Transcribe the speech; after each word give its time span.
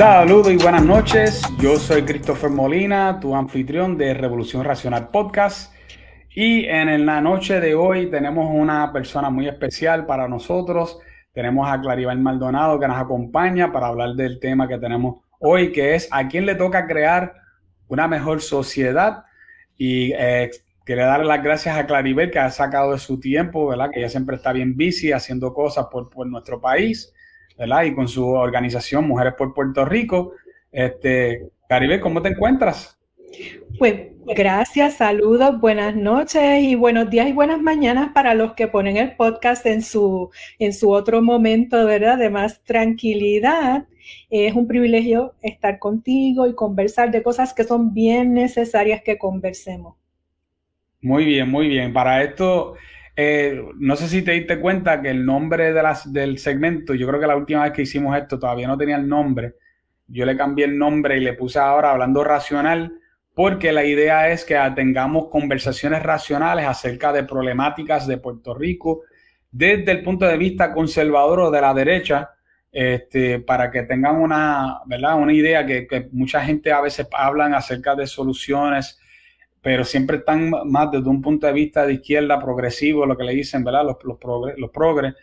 Saludos 0.00 0.50
y 0.50 0.56
buenas 0.56 0.82
noches. 0.82 1.42
Yo 1.58 1.76
soy 1.76 2.04
Christopher 2.04 2.48
Molina, 2.48 3.20
tu 3.20 3.36
anfitrión 3.36 3.98
de 3.98 4.14
Revolución 4.14 4.64
Racional 4.64 5.10
Podcast. 5.10 5.74
Y 6.34 6.64
en 6.64 7.04
la 7.04 7.20
noche 7.20 7.60
de 7.60 7.74
hoy 7.74 8.08
tenemos 8.10 8.50
una 8.50 8.94
persona 8.94 9.28
muy 9.28 9.46
especial 9.46 10.06
para 10.06 10.26
nosotros. 10.26 10.98
Tenemos 11.34 11.68
a 11.70 11.78
Claribel 11.82 12.18
Maldonado 12.18 12.80
que 12.80 12.88
nos 12.88 12.96
acompaña 12.96 13.70
para 13.72 13.88
hablar 13.88 14.14
del 14.14 14.40
tema 14.40 14.66
que 14.66 14.78
tenemos 14.78 15.16
hoy, 15.38 15.70
que 15.70 15.94
es 15.94 16.08
a 16.10 16.26
quién 16.28 16.46
le 16.46 16.54
toca 16.54 16.86
crear 16.86 17.34
una 17.86 18.08
mejor 18.08 18.40
sociedad. 18.40 19.24
Y 19.76 20.14
eh, 20.14 20.50
quería 20.86 21.04
darle 21.04 21.26
las 21.26 21.42
gracias 21.42 21.76
a 21.76 21.84
Claribel 21.84 22.30
que 22.30 22.38
ha 22.38 22.48
sacado 22.50 22.92
de 22.92 22.98
su 22.98 23.20
tiempo, 23.20 23.66
¿verdad? 23.66 23.90
Que 23.92 24.00
ella 24.00 24.08
siempre 24.08 24.36
está 24.36 24.54
bien 24.54 24.78
busy 24.78 25.12
haciendo 25.12 25.52
cosas 25.52 25.88
por 25.90 26.26
nuestro 26.26 26.58
país. 26.58 27.12
¿Verdad? 27.58 27.84
Y 27.84 27.94
con 27.94 28.08
su 28.08 28.26
organización 28.28 29.06
Mujeres 29.06 29.34
por 29.34 29.54
Puerto 29.54 29.84
Rico. 29.84 30.32
Este, 30.72 31.48
Caribe, 31.68 32.00
¿cómo 32.00 32.22
te 32.22 32.30
encuentras? 32.30 32.98
Pues 33.78 33.94
gracias, 34.26 34.94
saludos, 34.94 35.60
buenas 35.60 35.96
noches 35.96 36.62
y 36.62 36.74
buenos 36.74 37.08
días 37.10 37.28
y 37.28 37.32
buenas 37.32 37.60
mañanas 37.60 38.10
para 38.12 38.34
los 38.34 38.52
que 38.52 38.68
ponen 38.68 38.96
el 38.96 39.16
podcast 39.16 39.64
en 39.66 39.82
su, 39.82 40.30
en 40.58 40.72
su 40.72 40.90
otro 40.90 41.22
momento, 41.22 41.86
¿verdad? 41.86 42.18
De 42.18 42.28
más 42.28 42.62
tranquilidad. 42.62 43.86
Es 44.28 44.54
un 44.54 44.66
privilegio 44.66 45.34
estar 45.42 45.78
contigo 45.78 46.46
y 46.46 46.54
conversar 46.54 47.10
de 47.10 47.22
cosas 47.22 47.54
que 47.54 47.64
son 47.64 47.94
bien 47.94 48.34
necesarias 48.34 49.02
que 49.02 49.16
conversemos. 49.16 49.96
Muy 51.00 51.24
bien, 51.24 51.48
muy 51.48 51.68
bien. 51.68 51.92
Para 51.92 52.22
esto, 52.22 52.74
eh, 53.16 53.62
no 53.76 53.96
sé 53.96 54.08
si 54.08 54.22
te 54.22 54.32
diste 54.32 54.58
cuenta 54.60 55.00
que 55.02 55.10
el 55.10 55.24
nombre 55.24 55.72
de 55.72 55.82
las, 55.82 56.12
del 56.12 56.38
segmento, 56.38 56.94
yo 56.94 57.06
creo 57.08 57.20
que 57.20 57.26
la 57.26 57.36
última 57.36 57.64
vez 57.64 57.72
que 57.72 57.82
hicimos 57.82 58.16
esto 58.16 58.38
todavía 58.38 58.68
no 58.68 58.78
tenía 58.78 58.96
el 58.96 59.08
nombre. 59.08 59.56
Yo 60.06 60.24
le 60.24 60.36
cambié 60.36 60.66
el 60.66 60.78
nombre 60.78 61.16
y 61.16 61.20
le 61.20 61.34
puse 61.34 61.58
ahora 61.58 61.90
hablando 61.90 62.24
racional, 62.24 62.92
porque 63.34 63.72
la 63.72 63.84
idea 63.84 64.30
es 64.30 64.44
que 64.44 64.58
tengamos 64.74 65.28
conversaciones 65.28 66.02
racionales 66.02 66.66
acerca 66.66 67.12
de 67.12 67.24
problemáticas 67.24 68.06
de 68.06 68.18
Puerto 68.18 68.54
Rico 68.54 69.02
desde 69.50 69.90
el 69.92 70.02
punto 70.02 70.26
de 70.26 70.36
vista 70.36 70.72
conservador 70.72 71.40
o 71.40 71.50
de 71.50 71.60
la 71.60 71.74
derecha, 71.74 72.30
este, 72.70 73.40
para 73.40 73.70
que 73.70 73.82
tengan 73.82 74.16
una, 74.16 74.80
¿verdad? 74.86 75.16
una 75.16 75.32
idea 75.32 75.66
que, 75.66 75.88
que 75.88 76.08
mucha 76.12 76.40
gente 76.44 76.70
a 76.70 76.80
veces 76.80 77.08
hablan 77.12 77.54
acerca 77.54 77.96
de 77.96 78.06
soluciones 78.06 78.99
pero 79.62 79.84
siempre 79.84 80.18
están 80.18 80.50
más 80.66 80.90
desde 80.90 81.08
un 81.08 81.20
punto 81.20 81.46
de 81.46 81.52
vista 81.52 81.86
de 81.86 81.94
izquierda 81.94 82.38
progresivo, 82.40 83.04
lo 83.04 83.16
que 83.16 83.24
le 83.24 83.34
dicen, 83.34 83.62
¿verdad? 83.62 83.84
Los, 83.84 83.96
los, 84.04 84.18
progres, 84.18 84.58
los 84.58 84.70
progres. 84.70 85.14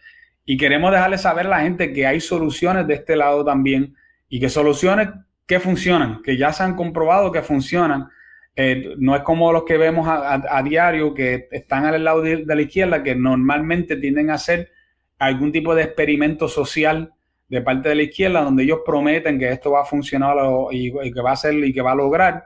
Y 0.45 0.57
queremos 0.57 0.91
dejarle 0.91 1.17
saber 1.17 1.47
a 1.47 1.49
la 1.49 1.61
gente 1.61 1.91
que 1.91 2.05
hay 2.05 2.21
soluciones 2.21 2.87
de 2.87 2.93
este 2.93 3.15
lado 3.15 3.43
también 3.43 3.95
y 4.29 4.39
que 4.39 4.49
soluciones 4.49 5.09
que 5.45 5.59
funcionan, 5.59 6.21
que 6.21 6.37
ya 6.37 6.53
se 6.53 6.63
han 6.63 6.75
comprobado 6.75 7.31
que 7.31 7.41
funcionan. 7.41 8.09
Eh, 8.55 8.95
no 8.97 9.15
es 9.15 9.21
como 9.21 9.51
los 9.51 9.63
que 9.63 9.77
vemos 9.77 10.07
a, 10.09 10.61
diario 10.63 11.13
que 11.13 11.47
están 11.51 11.85
al 11.85 12.03
lado 12.03 12.21
de, 12.21 12.43
la 12.45 12.61
izquierda, 12.61 13.03
que 13.03 13.15
normalmente 13.15 13.97
tienden 13.97 14.29
a 14.29 14.35
hacer 14.35 14.71
algún 15.19 15.51
tipo 15.51 15.73
de 15.73 15.83
experimento 15.83 16.47
social 16.47 17.13
de 17.49 17.61
parte 17.61 17.89
de 17.89 17.95
la 17.95 18.03
izquierda, 18.03 18.41
donde 18.41 18.63
ellos 18.63 18.79
prometen 18.85 19.39
que 19.39 19.49
esto 19.49 19.71
va 19.71 19.81
a 19.81 19.85
funcionar 19.85 20.35
y, 20.71 20.87
y 20.87 21.11
que 21.11 21.21
va 21.21 21.31
a 21.31 21.35
ser 21.35 21.53
y 21.55 21.73
que 21.73 21.81
va 21.81 21.93
a 21.93 21.95
lograr 21.95 22.43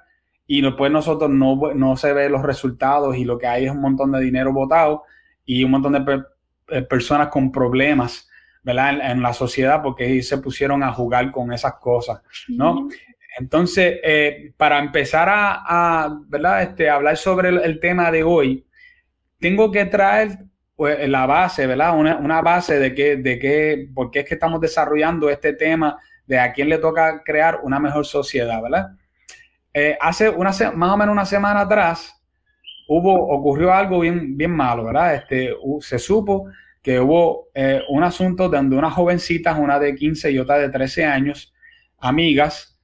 y 0.53 0.59
después 0.59 0.91
nosotros 0.91 1.30
no, 1.30 1.73
no 1.75 1.95
se 1.95 2.11
ve 2.11 2.27
los 2.27 2.41
resultados 2.41 3.16
y 3.16 3.23
lo 3.23 3.38
que 3.38 3.47
hay 3.47 3.67
es 3.67 3.71
un 3.71 3.80
montón 3.80 4.11
de 4.11 4.19
dinero 4.19 4.52
votado 4.52 5.03
y 5.45 5.63
un 5.63 5.71
montón 5.71 5.93
de 5.93 6.23
eh, 6.67 6.81
personas 6.81 7.30
con 7.30 7.53
problemas, 7.53 8.30
¿verdad? 8.61 9.11
En, 9.11 9.21
la 9.21 9.31
sociedad 9.31 9.81
porque 9.81 10.21
se 10.23 10.39
pusieron 10.39 10.83
a 10.83 10.91
jugar 10.91 11.31
con 11.31 11.53
esas 11.53 11.75
cosas, 11.75 12.21
¿no? 12.49 12.89
Entonces, 13.39 14.02
eh, 14.03 14.52
para 14.58 14.80
empezar 14.80 15.30
a, 15.31 16.17
¿verdad? 16.27 16.64
Este, 16.64 16.89
hablar 16.89 17.15
sobre 17.15 17.47
el, 17.47 17.80
tema 17.80 18.11
de 18.11 18.23
hoy, 18.23 18.65
tengo 19.39 19.71
que 19.71 19.86
traer 19.86 20.37
pues, 20.76 21.08
la 21.08 21.27
base, 21.27 21.65
¿verdad? 21.65 21.97
Una, 21.97 22.17
una 22.17 22.42
base 22.42 22.77
de 22.77 22.93
que, 22.93 23.15
de 23.15 23.39
que, 23.39 23.87
por 23.95 24.11
qué 24.11 24.20
es 24.20 24.26
que 24.26 24.33
estamos 24.33 24.59
desarrollando 24.59 25.30
este 25.30 25.53
tema 25.53 25.97
de 26.27 26.39
a 26.39 26.52
quién 26.52 26.67
le 26.67 26.77
toca 26.77 27.23
crear 27.23 27.61
una 27.64 27.80
mejor 27.80 28.05
sociedad, 28.05 28.61
¿verdad? 28.61 28.97
Eh, 29.73 29.98
hace 30.02 30.30
una 30.30 30.52
más 30.76 30.92
o 30.92 30.98
menos 30.98 31.14
una 31.14 31.26
semana 31.26 31.61
atrás 31.61 32.21
hubo, 32.87 33.14
ocurrió 33.30 33.73
algo 33.73 34.02
bien, 34.02 34.36
bien 34.37 34.52
malo, 34.52 34.86
¿verdad? 34.86 35.15
Este, 35.15 35.54
se 35.80 35.98
supo 35.98 36.49
que 36.82 36.99
hubo 36.99 37.48
eh, 37.54 37.82
un 37.89 38.04
asunto 38.04 38.49
donde 38.49 38.76
unas 38.76 38.93
jovencitas, 38.93 39.58
una 39.58 39.80
de 39.80 39.95
15 39.95 40.32
y 40.32 40.39
otra 40.39 40.58
de 40.58 40.70
13 40.70 41.05
años, 41.05 41.54
amigas, 41.99 42.77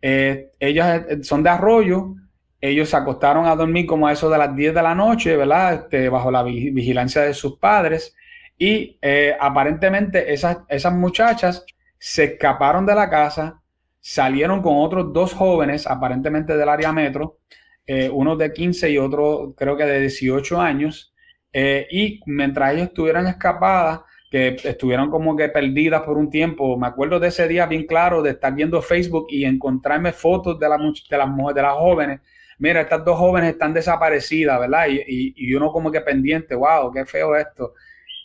eh, 0.00 0.50
ellas 0.58 1.04
son 1.22 1.44
de 1.44 1.50
arroyo, 1.50 2.14
ellos 2.60 2.88
se 2.88 2.96
acostaron 2.96 3.46
a 3.46 3.54
dormir 3.54 3.86
como 3.86 4.08
a 4.08 4.12
eso 4.12 4.28
de 4.30 4.38
las 4.38 4.56
10 4.56 4.74
de 4.74 4.82
la 4.82 4.94
noche, 4.94 5.36
¿verdad? 5.36 5.74
Este, 5.74 6.08
bajo 6.08 6.30
la 6.30 6.42
vigilancia 6.42 7.22
de 7.22 7.34
sus 7.34 7.58
padres 7.58 8.16
y 8.58 8.98
aparentemente 9.40 10.32
esas, 10.32 10.58
esas 10.68 10.92
muchachas 10.92 11.64
se 11.98 12.24
escaparon 12.24 12.86
de 12.86 12.94
la 12.94 13.10
casa, 13.10 13.61
salieron 14.02 14.62
con 14.62 14.78
otros 14.78 15.12
dos 15.12 15.32
jóvenes, 15.32 15.86
aparentemente 15.86 16.56
del 16.56 16.68
área 16.68 16.92
metro, 16.92 17.38
eh, 17.86 18.10
uno 18.12 18.36
de 18.36 18.52
15 18.52 18.90
y 18.90 18.98
otro 18.98 19.54
creo 19.56 19.76
que 19.76 19.84
de 19.84 20.00
18 20.00 20.60
años, 20.60 21.14
eh, 21.52 21.86
y 21.90 22.20
mientras 22.26 22.74
ellos 22.74 22.88
estuvieran 22.88 23.28
escapadas, 23.28 24.00
que 24.30 24.56
estuvieron 24.64 25.10
como 25.10 25.36
que 25.36 25.50
perdidas 25.50 26.02
por 26.02 26.16
un 26.16 26.30
tiempo, 26.30 26.76
me 26.78 26.86
acuerdo 26.86 27.20
de 27.20 27.28
ese 27.28 27.46
día 27.46 27.66
bien 27.66 27.86
claro 27.86 28.22
de 28.22 28.30
estar 28.30 28.52
viendo 28.54 28.80
Facebook 28.82 29.26
y 29.28 29.44
encontrarme 29.44 30.12
fotos 30.12 30.58
de, 30.58 30.68
la, 30.68 30.78
de 30.78 31.18
las 31.18 31.28
mujeres, 31.28 31.54
de 31.54 31.62
las 31.62 31.74
jóvenes. 31.74 32.20
Mira, 32.58 32.80
estas 32.80 33.04
dos 33.04 33.18
jóvenes 33.18 33.50
están 33.50 33.74
desaparecidas, 33.74 34.58
¿verdad? 34.58 34.86
Y, 34.88 35.00
y, 35.06 35.34
y 35.36 35.54
uno 35.54 35.70
como 35.70 35.92
que 35.92 36.00
pendiente, 36.00 36.54
wow, 36.54 36.90
qué 36.92 37.04
feo 37.04 37.36
esto. 37.36 37.74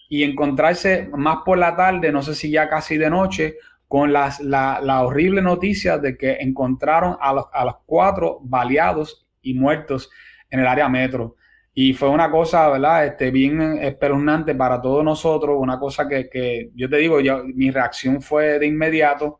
Y 0.09 0.23
encontrarse 0.23 1.09
más 1.13 1.39
por 1.45 1.57
la 1.57 1.75
tarde, 1.75 2.11
no 2.11 2.21
sé 2.21 2.35
si 2.35 2.49
ya 2.51 2.69
casi 2.69 2.97
de 2.97 3.09
noche, 3.09 3.55
con 3.87 4.11
las, 4.11 4.39
la, 4.41 4.79
la, 4.81 5.03
horrible 5.03 5.41
noticia 5.41 5.97
de 5.97 6.17
que 6.17 6.37
encontraron 6.39 7.17
a 7.21 7.33
los, 7.33 7.45
a 7.53 7.63
los 7.65 7.75
cuatro 7.85 8.39
baleados 8.41 9.27
y 9.41 9.53
muertos 9.53 10.09
en 10.49 10.59
el 10.59 10.67
área 10.67 10.89
metro. 10.89 11.35
Y 11.73 11.93
fue 11.93 12.09
una 12.09 12.31
cosa, 12.31 12.67
¿verdad? 12.69 13.05
Este, 13.05 13.29
bien 13.29 13.77
espeluznante 13.79 14.55
para 14.55 14.81
todos 14.81 15.03
nosotros, 15.03 15.57
una 15.59 15.79
cosa 15.79 16.07
que, 16.07 16.27
que 16.29 16.71
yo 16.75 16.89
te 16.89 16.97
digo, 16.97 17.21
yo, 17.21 17.43
mi 17.43 17.69
reacción 17.69 18.21
fue 18.21 18.59
de 18.59 18.65
inmediato 18.65 19.39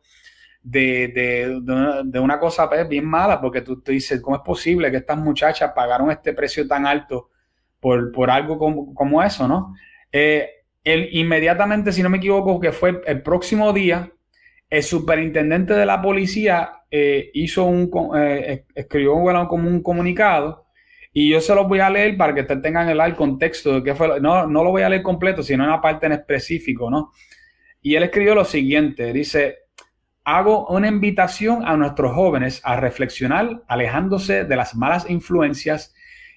de, 0.62 1.08
de, 1.08 1.62
de, 2.06 2.20
una 2.20 2.40
cosa 2.40 2.70
pues, 2.70 2.88
bien 2.88 3.06
mala, 3.06 3.42
porque 3.42 3.62
tú 3.62 3.82
te 3.82 3.94
dices, 3.94 4.22
¿cómo 4.22 4.36
es 4.36 4.42
posible 4.44 4.92
que 4.92 4.98
estas 4.98 5.18
muchachas 5.18 5.72
pagaron 5.74 6.12
este 6.12 6.34
precio 6.34 6.68
tan 6.68 6.86
alto 6.86 7.30
por, 7.80 8.12
por 8.12 8.30
algo 8.30 8.58
como, 8.58 8.94
como 8.94 9.24
eso, 9.24 9.48
no? 9.48 9.74
Eh, 10.12 10.50
el, 10.84 11.10
inmediatamente, 11.14 11.92
si 11.92 12.04
no 12.04 12.10
me 12.10 12.18
equivoco, 12.18 12.60
que 12.60 12.72
fue 12.72 13.02
el 13.06 13.22
próximo 13.22 13.74
día, 13.74 14.12
el 14.70 14.84
superintendente 14.84 15.74
de 15.74 15.86
la 15.86 16.02
policía 16.02 16.84
eh, 16.92 17.32
hizo 17.34 17.66
un, 17.66 17.90
eh, 18.18 18.66
escribió 18.76 19.14
como 19.48 19.70
un 19.70 19.82
comunicado 19.82 20.68
y 21.14 21.30
yo 21.30 21.42
se 21.42 21.56
los 21.56 21.68
voy 21.68 21.80
a 21.80 21.90
leer 21.90 22.16
para 22.16 22.34
que 22.34 22.42
ustedes 22.42 22.62
tengan 22.62 22.90
el, 22.90 23.16
contexto 23.16 23.76
de 23.76 23.84
qué 23.84 23.96
fue. 23.96 24.20
No, 24.20 24.46
no 24.46 24.64
lo 24.64 24.72
voy 24.72 24.84
a 24.84 24.90
leer 24.90 25.02
completo, 25.02 25.42
sino 25.42 25.64
una 25.64 25.82
parte 25.82 26.06
en 26.06 26.12
específico, 26.12 26.92
¿no? 26.92 27.12
Y 27.82 27.96
él 27.96 28.04
escribió 28.04 28.36
lo 28.36 28.46
siguiente, 28.46 29.12
dice, 29.14 29.60
hago 30.24 30.68
una 30.68 30.90
invitación 30.90 31.66
a 31.66 31.76
nuestros 31.78 32.14
jóvenes 32.14 32.62
a 32.64 32.76
reflexionar 32.76 33.64
alejándose 33.68 34.44
de 34.44 34.56
las 34.56 34.76
malas 34.76 35.10
influencias 35.10 35.96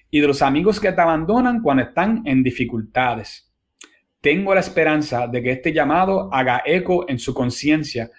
y 0.09 0.19
de 0.19 0.27
los 0.27 0.41
amigos 0.41 0.79
que 0.79 0.91
te 0.91 1.01
abandonan 1.01 1.61
cuando 1.61 1.83
están 1.83 2.23
en 2.25 2.41
dificultades. 2.41 3.51
Tengo 4.19 4.53
la 4.53 4.61
esperanza 4.61 5.27
de 5.27 5.43
que 5.43 5.51
este 5.51 5.73
llamado 5.73 6.33
haga 6.33 6.61
eco 6.65 7.07
en 7.09 7.19
su 7.19 7.33
conciencia 7.33 8.09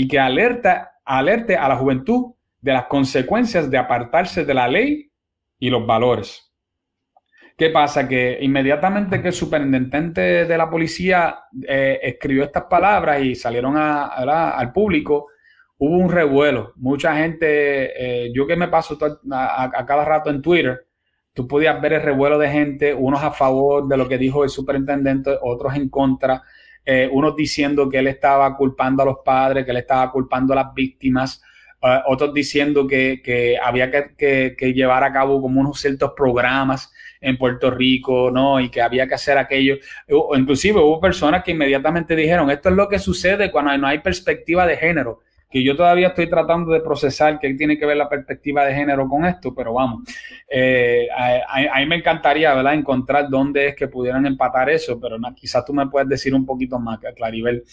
y 0.00 0.06
que 0.06 0.20
alerta, 0.20 0.92
alerte 1.04 1.56
a 1.56 1.68
la 1.68 1.74
juventud 1.74 2.34
de 2.60 2.72
las 2.72 2.84
consecuencias 2.84 3.68
de 3.68 3.78
apartarse 3.78 4.44
de 4.44 4.54
la 4.54 4.68
ley 4.68 5.10
y 5.58 5.70
los 5.70 5.84
valores. 5.84 6.54
¿Qué 7.56 7.70
pasa? 7.70 8.06
Que 8.06 8.38
inmediatamente 8.40 9.20
que 9.20 9.26
el 9.26 9.34
superintendente 9.34 10.44
de 10.44 10.56
la 10.56 10.70
policía 10.70 11.40
eh, 11.66 11.98
escribió 12.00 12.44
estas 12.44 12.66
palabras 12.70 13.20
y 13.24 13.34
salieron 13.34 13.76
al 13.76 14.72
público, 14.72 15.26
hubo 15.78 15.96
un 15.96 16.12
revuelo. 16.12 16.74
Mucha 16.76 17.16
gente, 17.16 18.26
eh, 18.26 18.30
yo 18.32 18.46
que 18.46 18.54
me 18.54 18.68
paso 18.68 18.96
a, 19.32 19.84
cada 19.84 20.04
rato 20.04 20.30
en 20.30 20.40
Twitter, 20.40 20.86
tú 21.32 21.48
podías 21.48 21.82
ver 21.82 21.94
el 21.94 22.02
revuelo 22.02 22.38
de 22.38 22.48
gente, 22.48 22.94
unos 22.94 23.24
a 23.24 23.32
favor 23.32 23.88
de 23.88 23.96
lo 23.96 24.08
que 24.08 24.16
dijo 24.16 24.44
el 24.44 24.50
superintendente, 24.50 25.36
otros 25.42 25.74
en 25.74 25.88
contra 25.88 26.44
eh, 26.84 27.08
unos 27.10 27.36
diciendo 27.36 27.88
que 27.88 27.98
él 27.98 28.06
estaba 28.06 28.56
culpando 28.56 29.02
a 29.02 29.06
los 29.06 29.18
padres, 29.24 29.64
que 29.64 29.70
él 29.70 29.76
estaba 29.78 30.10
culpando 30.10 30.52
a 30.52 30.56
las 30.56 30.74
víctimas, 30.74 31.42
eh, 31.82 32.00
otros 32.06 32.34
diciendo 32.34 32.86
que, 32.86 33.58
había 33.62 33.90
que, 33.90 34.72
llevar 34.74 35.04
a 35.04 35.12
cabo 35.12 35.40
como 35.40 35.60
unos 35.60 35.80
ciertos 35.80 36.12
programas 36.16 36.92
en 37.20 37.36
Puerto 37.36 37.70
Rico, 37.70 38.30
¿no? 38.30 38.60
Y 38.60 38.68
que 38.68 38.80
había 38.80 39.06
que 39.06 39.14
hacer 39.14 39.38
aquello. 39.38 39.76
inclusive 40.36 40.80
hubo 40.80 41.00
personas 41.00 41.42
que 41.44 41.50
inmediatamente 41.52 42.16
dijeron, 42.16 42.50
esto 42.50 42.68
es 42.68 42.74
lo 42.74 42.88
que 42.88 42.98
sucede 42.98 43.50
cuando 43.50 43.76
no 43.76 43.86
hay 43.86 43.98
perspectiva 43.98 44.66
de 44.66 44.76
género. 44.76 45.20
Que 45.50 45.64
yo 45.64 45.74
todavía 45.76 46.08
estoy 46.08 46.28
tratando 46.28 46.72
de 46.72 46.80
procesar 46.80 47.38
qué 47.38 47.54
tiene 47.54 47.78
que 47.78 47.86
ver 47.86 47.96
la 47.96 48.08
perspectiva 48.08 48.66
de 48.66 48.74
género 48.74 49.08
con 49.08 49.24
esto, 49.24 49.54
pero 49.54 49.72
vamos, 49.72 50.02
eh, 50.48 51.08
a, 51.16 51.80
mí 51.80 51.86
me 51.86 51.96
encantaría, 51.96 52.54
¿verdad?, 52.54 52.74
encontrar 52.74 53.30
dónde 53.30 53.68
es 53.68 53.76
que 53.76 53.88
pudieran 53.88 54.26
empatar 54.26 54.68
eso, 54.68 55.00
pero 55.00 55.16
quizás 55.34 55.64
tú 55.64 55.72
me 55.72 55.88
puedes 55.88 56.08
decir 56.08 56.34
un 56.34 56.44
poquito 56.44 56.78
más, 56.78 56.98
Claribel. 57.16 57.64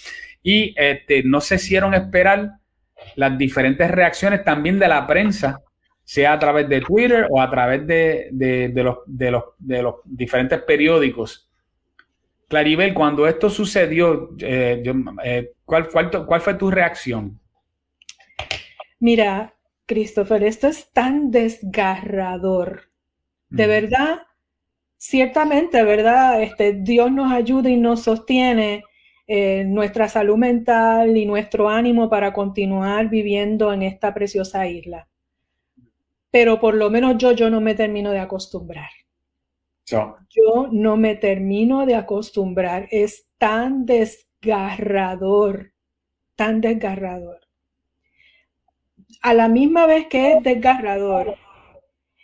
Y 0.41 0.73
este, 0.77 1.23
no 1.23 1.41
se 1.41 1.55
hicieron 1.55 1.93
esperar 1.93 2.51
las 3.15 3.37
diferentes 3.37 3.91
reacciones 3.91 4.43
también 4.45 4.79
de 4.79 4.87
la 4.87 5.05
prensa, 5.05 5.61
sea 6.03 6.33
a 6.33 6.39
través 6.39 6.69
de 6.69 6.81
Twitter 6.81 7.27
o 7.29 7.41
a 7.41 7.49
través 7.49 7.85
de, 7.85 8.29
los, 8.75 8.99
de, 9.05 9.31
los, 9.31 9.43
de 9.57 9.81
los 9.81 9.95
diferentes 10.05 10.61
periódicos. 10.61 11.49
Claribel, 12.47 12.93
cuando 12.93 13.27
esto 13.27 13.49
sucedió, 13.49 14.29
eh, 14.39 14.81
eh, 15.23 15.51
¿cuál, 15.65 15.89
cuál 15.89 16.41
fue 16.41 16.53
tu 16.53 16.69
reacción? 16.71 17.39
Mira, 18.99 19.55
Christopher, 19.85 20.43
esto 20.43 20.67
es 20.67 20.91
tan 20.91 21.31
desgarrador. 21.31 22.89
De 23.49 23.67
verdad, 23.67 24.21
ciertamente, 24.97 25.83
¿verdad? 25.83 26.41
Este, 26.41 26.73
Dios 26.73 27.11
nos 27.11 27.31
ayuda 27.31 27.69
y 27.69 27.77
nos 27.77 28.03
sostiene 28.03 28.83
eh, 29.27 29.63
nuestra 29.65 30.07
salud 30.07 30.37
mental 30.37 31.15
y 31.17 31.25
nuestro 31.25 31.69
ánimo 31.69 32.09
para 32.09 32.33
continuar 32.33 33.09
viviendo 33.09 33.71
en 33.73 33.83
esta 33.83 34.13
preciosa 34.13 34.67
isla. 34.67 35.07
Pero 36.31 36.59
por 36.59 36.73
lo 36.75 36.89
menos 36.89 37.17
yo, 37.17 37.31
yo 37.33 37.49
no 37.49 37.61
me 37.61 37.75
termino 37.75 38.11
de 38.11 38.19
acostumbrar. 38.19 38.89
Yo 40.29 40.67
no 40.71 40.97
me 40.97 41.15
termino 41.15 41.85
de 41.85 41.95
acostumbrar. 41.95 42.87
Es 42.91 43.27
tan 43.37 43.85
desgarrador, 43.85 45.73
tan 46.35 46.59
desgarrador 46.59 47.44
a 49.21 49.33
la 49.33 49.47
misma 49.47 49.85
vez 49.85 50.07
que 50.07 50.33
es 50.33 50.43
desgarrador, 50.43 51.35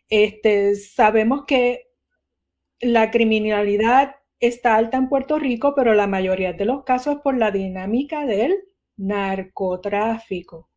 este, 0.09 0.75
sabemos 0.75 1.45
que 1.45 1.87
la 2.79 3.11
criminalidad 3.11 4.15
está 4.39 4.75
alta 4.75 4.97
en 4.97 5.07
Puerto 5.07 5.39
Rico, 5.39 5.73
pero 5.75 5.93
la 5.93 6.07
mayoría 6.07 6.53
de 6.53 6.65
los 6.65 6.83
casos 6.83 7.15
es 7.15 7.21
por 7.21 7.37
la 7.37 7.51
dinámica 7.51 8.25
del 8.25 8.55
narcotráfico. 8.97 10.69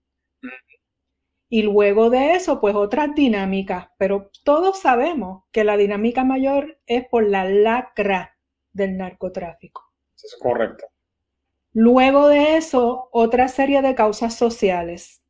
Y 1.49 1.63
luego 1.63 2.11
de 2.11 2.35
eso, 2.35 2.61
pues 2.61 2.75
otras 2.75 3.15
dinámicas, 3.15 3.89
pero 3.99 4.31
todos 4.45 4.81
sabemos 4.81 5.45
que 5.53 5.65
la 5.65 5.77
dinámica 5.77 6.25
mayor 6.25 6.79
es 6.87 7.07
por 7.09 7.29
la 7.29 7.45
lacra 7.45 8.37
del 8.73 8.97
narcotráfico. 8.97 9.83
Es 10.17 10.37
correcto. 10.41 10.87
Luego 11.73 12.29
de 12.29 12.57
eso, 12.57 13.09
otra 13.13 13.49
serie 13.49 13.83
de 13.83 13.95
causas 13.95 14.35
sociales 14.35 15.24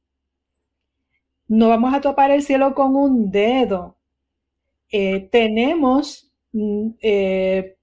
no 1.49 1.69
vamos 1.69 1.94
a 1.94 2.00
topar 2.00 2.31
el 2.31 2.43
cielo 2.43 2.75
con 2.75 2.96
un 2.96 3.31
dedo. 3.31 3.96
Eh, 4.91 5.29
tenemos 5.31 6.32
mm, 6.52 6.88
eh, 7.00 7.76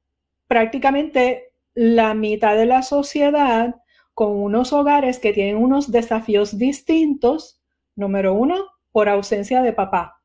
prácticamente 0.47 1.53
la 1.73 2.13
mitad 2.13 2.55
de 2.55 2.65
la 2.65 2.81
sociedad 2.81 3.75
con 4.13 4.35
unos 4.37 4.73
hogares 4.73 5.19
que 5.19 5.33
tienen 5.33 5.57
unos 5.57 5.91
desafíos 5.91 6.57
distintos. 6.57 7.61
Número 7.95 8.33
uno, 8.33 8.55
por 8.91 9.09
ausencia 9.09 9.61
de 9.61 9.73
papá. 9.73 10.21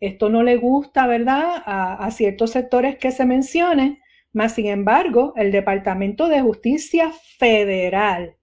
Esto 0.00 0.28
no 0.28 0.42
le 0.42 0.56
gusta, 0.56 1.06
¿verdad?, 1.06 1.62
a, 1.64 1.94
a 1.94 2.10
ciertos 2.10 2.50
sectores 2.50 2.98
que 2.98 3.10
se 3.10 3.24
mencione, 3.24 4.02
mas 4.32 4.54
sin 4.54 4.66
embargo, 4.66 5.32
el 5.36 5.52
Departamento 5.52 6.28
de 6.28 6.42
Justicia 6.42 7.10
Federal 7.38 8.36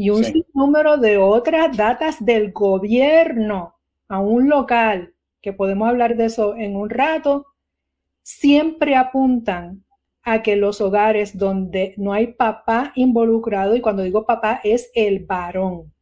y 0.00 0.08
un 0.08 0.24
número 0.54 0.96
de 0.96 1.18
otras 1.18 1.76
datas 1.76 2.24
del 2.24 2.52
gobierno 2.52 3.74
a 4.08 4.18
un 4.18 4.48
local, 4.48 5.12
que 5.42 5.52
podemos 5.52 5.90
hablar 5.90 6.16
de 6.16 6.24
eso 6.24 6.56
en 6.56 6.74
un 6.74 6.88
rato, 6.88 7.44
siempre 8.22 8.96
apuntan 8.96 9.84
a 10.22 10.40
que 10.42 10.56
los 10.56 10.80
hogares 10.80 11.36
donde 11.36 11.92
no 11.98 12.14
hay 12.14 12.28
papá 12.28 12.92
involucrado, 12.94 13.76
y 13.76 13.82
cuando 13.82 14.02
digo 14.02 14.24
papá 14.24 14.62
es 14.64 14.90
el 14.94 15.26
varón, 15.26 15.92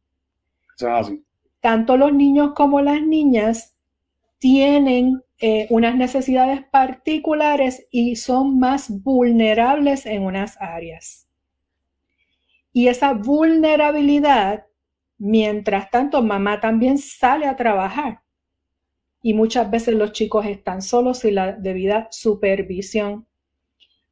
tanto 1.59 1.97
los 1.97 2.13
niños 2.13 2.53
como 2.55 2.79
las 2.79 3.01
niñas 3.01 3.75
tienen 4.37 5.21
eh, 5.39 5.67
unas 5.69 5.97
necesidades 5.97 6.63
particulares 6.71 7.85
y 7.91 8.15
son 8.15 8.59
más 8.59 9.03
vulnerables 9.03 10.05
en 10.05 10.23
unas 10.23 10.55
áreas. 10.61 11.28
Y 12.71 12.87
esa 12.87 13.13
vulnerabilidad, 13.13 14.65
mientras 15.17 15.89
tanto, 15.89 16.21
mamá 16.21 16.59
también 16.59 16.97
sale 16.97 17.47
a 17.47 17.55
trabajar. 17.55 18.21
Y 19.21 19.33
muchas 19.33 19.69
veces 19.69 19.95
los 19.95 20.13
chicos 20.13 20.45
están 20.45 20.81
solos 20.81 21.19
sin 21.19 21.35
la 21.35 21.53
debida 21.53 22.07
supervisión. 22.11 23.27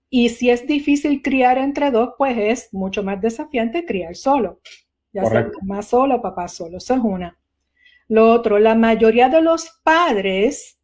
Y 0.10 0.30
si 0.30 0.50
es 0.50 0.66
difícil 0.66 1.22
criar 1.22 1.58
entre 1.58 1.92
dos, 1.92 2.12
pues 2.18 2.38
es 2.38 2.74
mucho 2.74 3.04
más 3.04 3.22
desafiante 3.22 3.86
criar 3.86 4.16
solo. 4.16 4.60
Ya 5.14 5.26
sea 5.26 5.50
mamá 5.62 5.82
solo, 5.82 6.22
papá 6.22 6.48
solo. 6.48 6.78
Eso 6.78 6.96
es 6.96 7.00
una. 7.02 7.38
Lo 8.08 8.32
otro, 8.32 8.60
la 8.60 8.76
mayoría 8.76 9.30
de 9.30 9.42
los 9.42 9.70
padres 9.84 10.80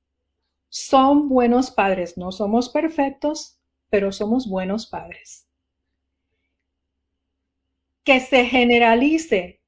son 0.69 1.27
buenos 1.29 1.71
padres. 1.71 2.17
No 2.17 2.31
somos 2.31 2.69
perfectos, 2.69 3.59
pero 3.89 4.11
somos 4.11 4.47
buenos 4.47 4.87
padres 4.87 5.42
que 8.03 8.19
se 8.19 8.45
generalice 8.45 9.61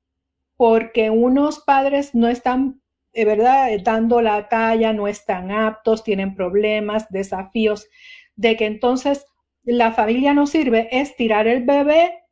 porque 0.58 1.10
unos 1.10 1.60
padres 1.60 2.16
no 2.16 2.28
están, 2.28 2.82
eh, 3.14 3.26
¿verdad?, 3.26 3.70
dando 3.84 4.22
la 4.22 4.48
talla, 4.50 4.94
no 4.94 5.08
están 5.08 5.52
aptos, 5.52 6.04
tienen 6.04 6.36
problemas, 6.36 7.10
desafíos, 7.10 7.88
de 8.36 8.56
que 8.56 8.66
entonces 8.66 9.26
la 9.64 9.92
familia 9.92 10.34
no 10.34 10.48
sirve, 10.48 10.88
es 10.92 11.16
tirar 11.16 11.48
el 11.48 11.64
bebé 11.64 12.24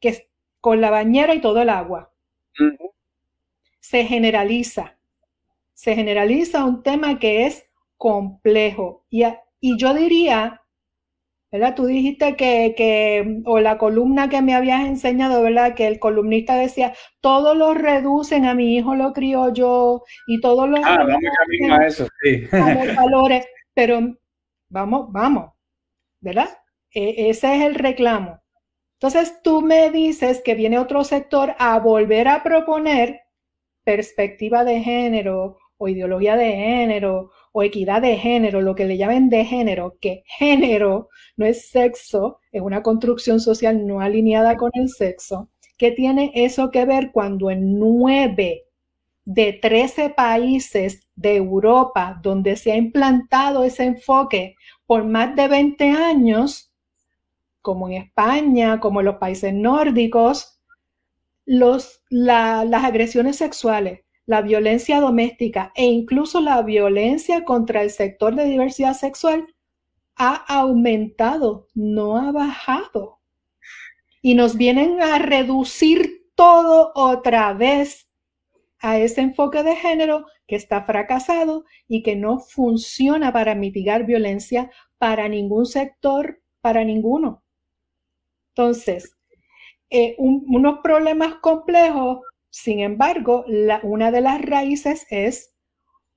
que 0.00 0.28
con 0.60 0.80
la 0.80 0.90
bañera 0.90 1.34
y 1.34 1.40
todo 1.40 1.62
el 1.62 1.70
agua. 1.70 2.12
Se 3.80 4.04
generaliza, 4.04 4.98
se 5.74 5.94
generaliza 5.94 6.64
un 6.64 6.82
tema 6.82 7.18
que 7.18 7.46
es 7.46 7.64
complejo. 7.96 9.04
Y, 9.10 9.24
y 9.60 9.78
yo 9.78 9.94
diría 9.94 10.62
¿verdad? 11.52 11.74
Tú 11.74 11.86
dijiste 11.86 12.36
que, 12.36 13.42
o 13.44 13.60
la 13.60 13.78
columna 13.78 14.28
que 14.28 14.42
me 14.42 14.54
habías 14.54 14.86
enseñado, 14.86 15.42
¿verdad? 15.42 15.74
Que 15.74 15.86
el 15.86 15.98
columnista 15.98 16.56
decía, 16.56 16.94
todos 17.20 17.56
lo 17.56 17.74
reducen, 17.74 18.44
a 18.44 18.54
mi 18.54 18.76
hijo 18.76 18.94
lo 18.94 19.12
crío 19.12 19.52
yo, 19.52 20.02
y 20.26 20.40
todos 20.40 20.68
los... 20.68 20.80
Ah, 20.84 20.98
vamos 20.98 21.78
a 21.78 21.86
eso, 21.86 22.06
sí. 22.22 22.46
valores, 22.96 23.46
pero 23.74 24.00
vamos, 24.68 25.12
vamos, 25.12 25.52
¿verdad? 26.20 26.48
E, 26.92 27.30
ese 27.30 27.56
es 27.56 27.62
el 27.62 27.74
reclamo. 27.74 28.40
Entonces 28.98 29.42
tú 29.42 29.60
me 29.60 29.90
dices 29.90 30.42
que 30.42 30.54
viene 30.54 30.78
otro 30.78 31.04
sector 31.04 31.54
a 31.58 31.78
volver 31.78 32.28
a 32.28 32.42
proponer 32.42 33.20
perspectiva 33.84 34.64
de 34.64 34.80
género 34.80 35.58
o 35.76 35.88
ideología 35.88 36.36
de 36.36 36.50
género 36.52 37.30
o 37.58 37.62
equidad 37.62 38.02
de 38.02 38.18
género, 38.18 38.60
lo 38.60 38.74
que 38.74 38.84
le 38.84 38.98
llamen 38.98 39.30
de 39.30 39.42
género, 39.42 39.96
que 39.98 40.24
género 40.26 41.08
no 41.38 41.46
es 41.46 41.70
sexo, 41.70 42.38
es 42.52 42.60
una 42.60 42.82
construcción 42.82 43.40
social 43.40 43.86
no 43.86 44.02
alineada 44.02 44.58
con 44.58 44.70
el 44.74 44.90
sexo, 44.90 45.48
¿qué 45.78 45.90
tiene 45.90 46.32
eso 46.34 46.70
que 46.70 46.84
ver 46.84 47.12
cuando 47.12 47.50
en 47.50 47.78
nueve 47.78 48.64
de 49.24 49.54
13 49.54 50.10
países 50.10 51.08
de 51.14 51.36
Europa 51.36 52.20
donde 52.22 52.56
se 52.56 52.72
ha 52.72 52.76
implantado 52.76 53.64
ese 53.64 53.84
enfoque 53.84 54.56
por 54.84 55.06
más 55.06 55.34
de 55.34 55.48
20 55.48 55.88
años, 55.92 56.70
como 57.62 57.88
en 57.88 58.02
España, 58.02 58.80
como 58.80 59.00
en 59.00 59.06
los 59.06 59.16
países 59.16 59.54
nórdicos, 59.54 60.60
los, 61.46 62.02
las 62.10 62.84
agresiones 62.84 63.36
sexuales 63.36 64.00
la 64.26 64.42
violencia 64.42 65.00
doméstica 65.00 65.72
e 65.74 65.86
incluso 65.86 66.40
la 66.40 66.60
violencia 66.62 67.44
contra 67.44 67.82
el 67.82 67.90
sector 67.90 68.34
de 68.34 68.44
diversidad 68.44 68.94
sexual 68.94 69.54
ha 70.16 70.34
aumentado, 70.34 71.68
no 71.74 72.16
ha 72.16 72.32
bajado. 72.32 73.20
Y 74.20 74.34
nos 74.34 74.56
vienen 74.56 75.00
a 75.00 75.18
reducir 75.18 76.26
todo 76.34 76.92
otra 76.94 77.52
vez 77.52 78.08
a 78.80 78.98
ese 78.98 79.20
enfoque 79.20 79.62
de 79.62 79.76
género 79.76 80.26
que 80.46 80.56
está 80.56 80.84
fracasado 80.84 81.64
y 81.86 82.02
que 82.02 82.16
no 82.16 82.40
funciona 82.40 83.32
para 83.32 83.54
mitigar 83.54 84.04
violencia 84.04 84.70
para 84.98 85.28
ningún 85.28 85.66
sector, 85.66 86.40
para 86.60 86.84
ninguno. 86.84 87.42
Entonces, 88.48 89.16
eh, 89.90 90.16
unos 90.18 90.80
problemas 90.82 91.36
complejos 91.36 92.20
sin 92.56 92.80
embargo, 92.80 93.44
una 93.82 94.10
de 94.10 94.22
las 94.22 94.40
raíces 94.40 95.06
es 95.10 95.54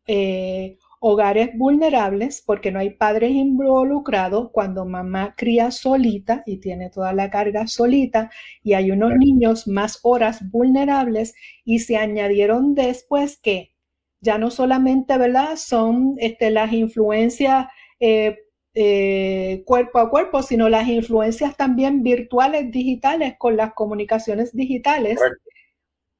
eh, 0.07 0.77
hogares 1.01 1.49
vulnerables 1.53 2.41
porque 2.45 2.71
no 2.71 2.79
hay 2.79 2.91
padres 2.91 3.31
involucrados 3.31 4.49
cuando 4.53 4.85
mamá 4.85 5.35
cría 5.35 5.69
solita 5.69 6.41
y 6.45 6.61
tiene 6.61 6.89
toda 6.91 7.11
la 7.11 7.29
carga 7.29 7.67
solita 7.67 8.31
y 8.63 8.71
hay 8.71 8.89
unos 8.91 9.17
niños 9.17 9.67
más 9.67 9.99
horas 10.01 10.49
vulnerables 10.49 11.35
y 11.65 11.79
se 11.79 11.97
añadieron 11.97 12.73
después 12.73 13.37
que 13.37 13.75
ya 14.21 14.37
no 14.37 14.49
solamente, 14.49 15.17
¿verdad? 15.17 15.57
Son 15.57 16.15
este, 16.19 16.51
las 16.51 16.71
influencias 16.71 17.67
eh, 17.99 18.37
eh, 18.75 19.61
cuerpo 19.65 19.99
a 19.99 20.09
cuerpo, 20.09 20.41
sino 20.41 20.69
las 20.69 20.87
influencias 20.87 21.57
también 21.57 22.01
virtuales 22.01 22.71
digitales 22.71 23.35
con 23.37 23.57
las 23.57 23.73
comunicaciones 23.73 24.55
digitales 24.55 25.19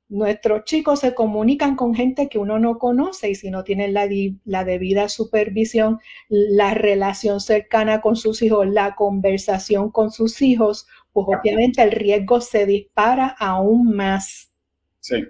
nuestros 0.10 0.64
chicos 0.66 1.02
se 1.02 1.14
comunican 1.14 1.76
con 1.76 1.94
gente 1.94 2.30
que 2.30 2.40
uno 2.40 2.58
no 2.58 2.80
conoce 2.80 3.30
y 3.30 3.36
si 3.36 3.52
no 3.52 3.64
tienen 3.64 3.94
la, 3.94 4.10
la, 4.44 4.64
debida 4.64 5.08
supervisión, 5.08 6.00
la 6.28 6.74
relación 6.74 7.40
cercana 7.40 8.02
con 8.02 8.16
sus 8.16 8.42
hijos, 8.42 8.68
la 8.68 8.96
conversación 8.96 9.92
con 9.92 10.12
sus 10.12 10.42
hijos, 10.42 10.88
pues 11.14 11.28
obviamente 11.28 11.84
el 11.84 11.92
riesgo 11.92 12.42
se 12.42 12.66
dispara 12.66 13.28
aún 13.28 13.96
más. 13.96 14.52
Sí. 15.00 15.26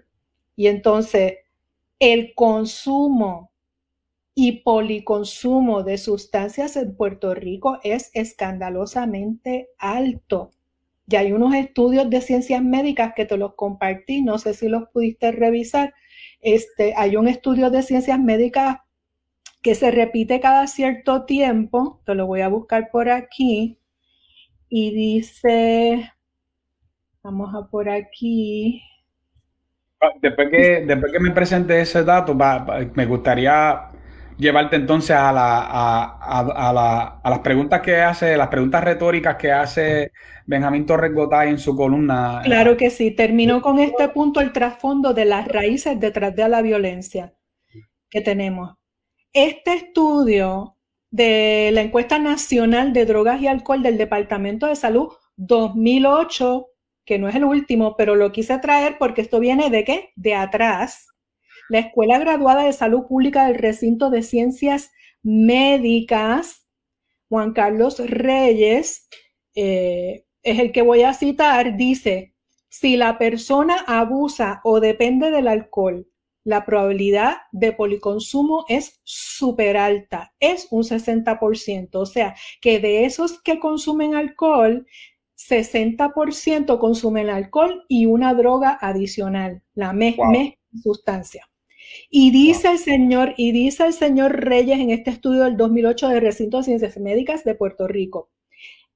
Y 0.55 0.67
entonces 0.67 1.33
el 1.99 2.33
consumo 2.33 3.51
y 4.33 4.61
policonsumo 4.61 5.83
de 5.83 5.97
sustancias 5.97 6.77
en 6.77 6.95
Puerto 6.95 7.35
Rico 7.35 7.79
es 7.83 8.11
escandalosamente 8.13 9.71
alto. 9.77 10.51
Ya 11.09 11.21
hay 11.21 11.31
unos 11.31 11.55
estudios 11.55 12.07
de 12.07 12.21
ciencias 12.21 12.61
médicas 12.61 13.13
que 13.15 13.25
te 13.25 13.35
los 13.35 13.55
compartí, 13.55 14.21
no 14.21 14.37
sé 14.37 14.53
si 14.53 14.69
los 14.69 14.87
pudiste 14.89 15.31
revisar. 15.31 15.91
Este, 16.39 16.93
hay 16.95 17.15
un 17.15 17.27
estudio 17.27 17.71
de 17.71 17.81
ciencias 17.81 18.19
médicas 18.19 18.77
que 19.63 19.73
se 19.73 19.89
repite 19.89 20.39
cada 20.39 20.67
cierto 20.67 21.25
tiempo, 21.25 21.99
te 22.05 22.13
lo 22.13 22.27
voy 22.27 22.41
a 22.41 22.47
buscar 22.47 22.91
por 22.91 23.09
aquí, 23.09 23.79
y 24.69 24.93
dice, 24.93 26.11
vamos 27.23 27.55
a 27.55 27.67
por 27.67 27.89
aquí. 27.89 28.83
Ah, 29.99 30.11
después 30.21 30.49
que, 30.51 30.85
después 30.85 31.11
que 31.11 31.19
me 31.19 31.31
presente 31.31 31.81
ese 31.81 32.03
dato, 32.03 32.35
me 32.35 33.05
gustaría 33.07 33.88
llevarte 34.39 34.77
entonces 34.77 35.11
a, 35.11 35.31
la, 35.33 35.59
a, 35.59 36.73
la, 36.73 37.19
a, 37.21 37.29
las 37.29 37.39
preguntas 37.39 37.81
que 37.81 37.97
hace, 37.97 38.37
las 38.37 38.47
preguntas 38.47 38.83
retóricas 38.83 39.35
que 39.35 39.51
hace 39.51 40.11
Benjamín 40.45 40.85
Torres 40.85 41.13
Gotay 41.13 41.49
en 41.49 41.59
su 41.59 41.75
columna. 41.75 42.41
Claro 42.43 42.77
que 42.77 42.89
sí. 42.89 43.11
Termino 43.11 43.61
con 43.61 43.79
este 43.79 44.07
punto 44.07 44.39
el 44.39 44.53
trasfondo 44.53 45.13
de 45.13 45.25
las 45.25 45.47
raíces 45.47 45.99
detrás 45.99 46.35
de 46.35 46.47
la 46.47 46.61
violencia 46.61 47.33
que 48.09 48.21
tenemos. 48.21 48.75
Este 49.33 49.73
estudio 49.73 50.77
de 51.11 51.71
la 51.73 51.81
encuesta 51.81 52.17
nacional 52.17 52.93
de 52.93 53.05
drogas 53.05 53.41
y 53.41 53.47
alcohol 53.47 53.83
del 53.83 53.97
Departamento 53.97 54.67
de 54.67 54.75
Salud 54.75 55.09
2008, 55.35 56.67
que 57.05 57.19
no 57.19 57.27
es 57.27 57.35
el 57.35 57.43
último, 57.43 57.95
pero 57.97 58.15
lo 58.15 58.31
quise 58.31 58.57
traer 58.59 58.97
porque 58.97 59.21
esto 59.21 59.39
viene 59.39 59.69
de 59.69 59.83
qué? 59.83 60.09
De 60.15 60.33
atrás 60.33 61.09
la 61.69 61.79
Escuela 61.79 62.17
Graduada 62.19 62.63
de 62.63 62.73
Salud 62.73 63.05
Pública 63.07 63.45
del 63.45 63.55
Recinto 63.55 64.09
de 64.09 64.23
Ciencias 64.23 64.91
Médicas, 65.21 66.67
Juan 67.29 67.53
Carlos 67.53 67.99
Reyes, 67.99 69.07
eh, 69.55 70.25
es 70.41 70.59
el 70.59 70.71
que 70.71 70.81
voy 70.81 71.03
a 71.03 71.13
citar, 71.13 71.77
dice, 71.77 72.33
si 72.69 72.97
la 72.97 73.17
persona 73.17 73.83
abusa 73.87 74.61
o 74.63 74.79
depende 74.79 75.31
del 75.31 75.47
alcohol, 75.47 76.07
la 76.43 76.65
probabilidad 76.65 77.37
de 77.51 77.73
policonsumo 77.73 78.65
es 78.67 79.01
súper 79.03 79.77
alta, 79.77 80.33
es 80.39 80.67
un 80.71 80.83
60%. 80.83 81.99
O 81.99 82.05
sea, 82.05 82.35
que 82.61 82.79
de 82.79 83.05
esos 83.05 83.41
que 83.41 83.59
consumen 83.59 84.15
alcohol, 84.15 84.87
60% 85.37 86.79
consumen 86.79 87.29
alcohol 87.29 87.85
y 87.87 88.05
una 88.05 88.33
droga 88.33 88.77
adicional, 88.81 89.61
la 89.73 89.93
me 89.93 90.15
sustancia. 90.81 91.48
Y 92.11 92.31
dice 92.31 92.71
el 92.71 92.79
señor, 92.79 93.35
y 93.37 93.51
dice 93.51 93.85
el 93.85 93.93
señor 93.93 94.43
Reyes 94.43 94.79
en 94.79 94.89
este 94.89 95.11
estudio 95.11 95.43
del 95.43 95.57
2008 95.57 96.07
de 96.09 96.19
Recinto 96.19 96.57
de 96.57 96.63
Ciencias 96.63 96.97
Médicas 96.97 97.43
de 97.43 97.53
Puerto 97.53 97.87
Rico, 97.87 98.31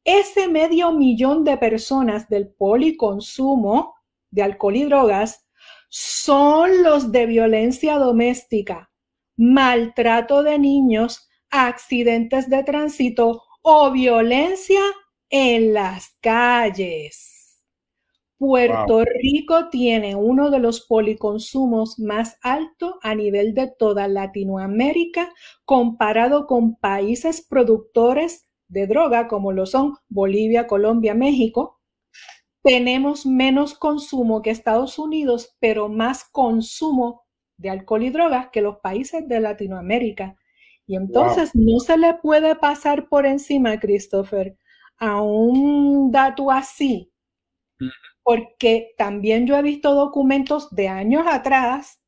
ese 0.03 0.48
medio 0.48 0.91
millón 0.91 1.43
de 1.43 1.58
personas 1.58 2.27
del 2.27 2.50
policonsumo 2.50 3.93
de 4.32 4.41
alcohol 4.41 4.75
y 4.75 4.84
drogas 4.86 5.48
son 5.89 6.82
los 6.82 7.12
de 7.12 7.27
violencia 7.27 8.00
doméstica, 8.00 8.91
maltrato 9.38 10.41
de 10.41 10.58
niños, 10.58 11.29
accidentes 11.51 12.50
de 12.50 12.63
tránsito 12.63 13.43
o 13.62 13.91
violencia 13.91 14.82
en 15.29 15.74
las 15.75 16.17
calles. 16.20 17.32
Puerto 18.45 19.05
Rico 19.05 19.69
tiene 19.69 20.15
uno 20.15 20.50
de 20.50 20.59
los 20.59 20.81
policonsumos 20.81 21.97
más 21.97 22.38
altos 22.41 22.95
a 23.01 23.15
nivel 23.15 23.53
de 23.53 23.71
toda 23.71 24.09
Latinoamérica 24.09 25.31
comparado 25.63 26.45
con 26.45 26.75
países 26.75 27.41
productores 27.41 28.45
de 28.67 28.85
droga 28.85 29.29
como 29.29 29.53
lo 29.53 29.65
son 29.65 29.95
Bolivia, 30.09 30.67
Colombia, 30.67 31.13
México. 31.13 31.79
Tenemos 32.63 33.25
menos 33.25 33.75
consumo 33.75 34.41
que 34.41 34.50
Estados 34.50 35.00
Unidos, 35.00 35.55
pero 35.62 35.88
más 35.88 36.25
consumo 36.25 37.23
de 37.55 37.69
alcohol 37.69 38.03
y 38.03 38.09
drogas 38.09 38.50
que 38.51 38.62
los 38.62 38.79
países 38.79 39.25
de 39.25 39.39
Latinoamérica. 39.39 40.35
Y 40.85 40.97
entonces 40.97 41.51
no 41.53 41.79
se 41.79 41.97
le 41.97 42.15
puede 42.15 42.57
pasar 42.57 43.07
por 43.07 43.25
encima, 43.25 43.79
Christopher, 43.79 44.57
a 44.97 45.21
un 45.21 46.12
dato 46.12 46.51
así 46.51 47.09
porque 48.23 48.93
también 48.97 49.45
yo 49.45 49.57
he 49.57 49.61
visto 49.61 49.93
documentos 49.93 50.69
de 50.71 50.87
años 50.87 51.25
atrás 51.27 51.99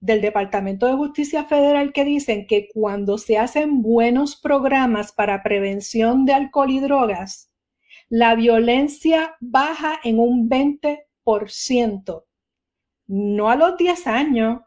del 0.00 0.20
Departamento 0.20 0.86
de 0.86 0.94
Justicia 0.94 1.44
Federal 1.44 1.92
que 1.92 2.04
dicen 2.04 2.46
que 2.46 2.68
cuando 2.74 3.18
se 3.18 3.38
hacen 3.38 3.82
buenos 3.82 4.36
programas 4.36 5.12
para 5.12 5.42
prevención 5.42 6.24
de 6.24 6.32
alcohol 6.32 6.70
y 6.70 6.80
drogas, 6.80 7.52
la 8.08 8.34
violencia 8.34 9.36
baja 9.40 10.00
en 10.02 10.18
un 10.18 10.48
20%. 10.48 12.24
No 13.06 13.48
a 13.48 13.56
los 13.56 13.76
10 13.76 14.06
años, 14.06 14.60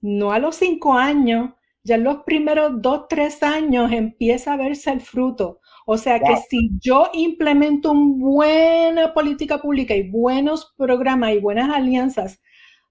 no 0.00 0.32
a 0.32 0.38
los 0.38 0.56
5 0.56 0.92
años, 0.92 1.54
ya 1.82 1.94
en 1.94 2.04
los 2.04 2.24
primeros 2.24 2.82
2, 2.82 3.06
3 3.08 3.42
años 3.44 3.92
empieza 3.92 4.52
a 4.52 4.56
verse 4.56 4.90
el 4.90 5.00
fruto. 5.00 5.60
O 5.88 5.96
sea 5.96 6.18
que 6.18 6.36
si 6.50 6.70
yo 6.80 7.08
implemento 7.12 7.92
una 7.92 8.16
buena 8.18 9.14
política 9.14 9.58
pública 9.58 9.94
y 9.94 10.10
buenos 10.10 10.74
programas 10.76 11.30
y 11.32 11.38
buenas 11.38 11.70
alianzas 11.70 12.40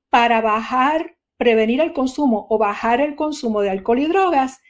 para 0.10 0.40
bajar, 0.40 1.18
prevenir 1.36 1.82
el 1.82 1.92
consumo 1.92 2.48
o 2.50 2.58
bajar 2.58 3.02
el 3.02 3.18
consumo 3.18 3.60
de 3.60 3.70
alcohol 3.70 4.00
y 4.00 4.08
drogas, 4.08 4.62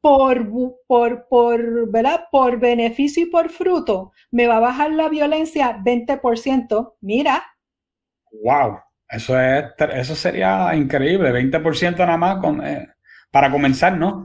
por, 0.00 0.48
por, 0.86 1.28
por, 1.28 1.90
¿verdad? 1.90 2.28
por 2.32 2.58
beneficio 2.58 3.24
y 3.24 3.26
por 3.26 3.50
fruto, 3.50 4.12
me 4.30 4.46
va 4.46 4.56
a 4.56 4.60
bajar 4.60 4.92
la 4.92 5.10
violencia 5.10 5.78
20%. 5.84 6.94
Mira. 7.02 7.44
Wow, 8.42 8.78
eso, 9.06 9.38
es, 9.38 9.64
eso 9.92 10.14
sería 10.14 10.74
increíble, 10.74 11.30
20% 11.30 11.98
nada 11.98 12.16
más 12.16 12.38
con, 12.38 12.66
eh, 12.66 12.88
para 13.30 13.50
comenzar, 13.50 13.98
¿no? 13.98 14.24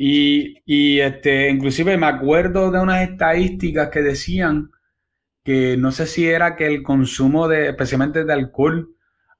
Y, 0.00 1.00
este, 1.00 1.50
inclusive 1.50 1.96
me 1.96 2.06
acuerdo 2.06 2.70
de 2.70 2.78
unas 2.78 3.02
estadísticas 3.02 3.88
que 3.90 4.02
decían 4.02 4.70
que 5.42 5.76
no 5.76 5.90
sé 5.90 6.06
si 6.06 6.28
era 6.28 6.54
que 6.54 6.66
el 6.66 6.84
consumo 6.84 7.48
de, 7.48 7.70
especialmente 7.70 8.24
de 8.24 8.32
alcohol, 8.32 8.94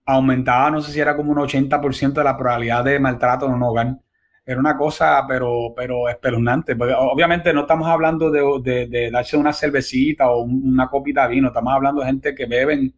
aumentaba, 0.05 0.71
no 0.71 0.81
sé 0.81 0.93
si 0.93 1.01
era 1.01 1.17
como 1.17 1.31
un 1.33 1.39
80% 1.39 2.13
de 2.15 2.25
la 2.25 2.37
probabilidad 2.37 2.85
de 2.85 2.99
maltrato 2.99 3.47
en 3.47 3.53
un 3.53 3.63
hogar. 3.63 3.99
Era 4.45 4.59
una 4.59 4.77
cosa, 4.77 5.25
pero, 5.29 5.75
pero 5.77 6.09
espeluznante. 6.09 6.73
obviamente 6.73 7.53
no 7.53 7.61
estamos 7.61 7.87
hablando 7.89 8.31
de, 8.31 9.11
darse 9.13 9.37
una 9.37 9.53
cervecita 9.53 10.29
o 10.31 10.43
una 10.43 10.89
copita 10.89 11.29
de 11.29 11.35
vino, 11.35 11.49
estamos 11.49 11.73
hablando 11.73 12.01
de 12.01 12.09
gente 12.09 12.35
que 12.35 12.47
beben 12.47 12.95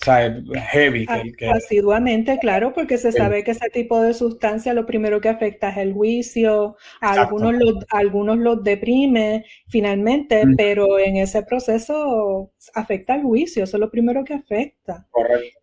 o 0.00 0.04
sea, 0.04 0.42
heavy. 0.72 1.06
Que, 1.36 1.48
Asiduamente, 1.48 2.38
claro, 2.38 2.72
porque 2.72 2.98
se 2.98 3.12
sabe 3.12 3.42
que 3.42 3.52
ese 3.52 3.70
tipo 3.70 4.00
de 4.00 4.12
sustancia 4.14 4.74
lo 4.74 4.84
primero 4.84 5.20
que 5.20 5.28
afecta 5.28 5.70
es 5.70 5.78
el 5.78 5.94
juicio, 5.94 6.76
algunos 7.00 7.54
los, 7.54 7.74
algunos 7.88 8.36
los 8.36 8.62
deprime 8.62 9.46
finalmente, 9.68 10.44
pero 10.56 10.98
en 10.98 11.16
ese 11.16 11.42
proceso 11.42 12.52
afecta 12.74 13.14
el 13.14 13.22
juicio, 13.22 13.64
eso 13.64 13.76
es 13.76 13.80
lo 13.80 13.90
primero 13.90 14.22
que 14.22 14.34
afecta. 14.34 15.06
Correcto. 15.10 15.60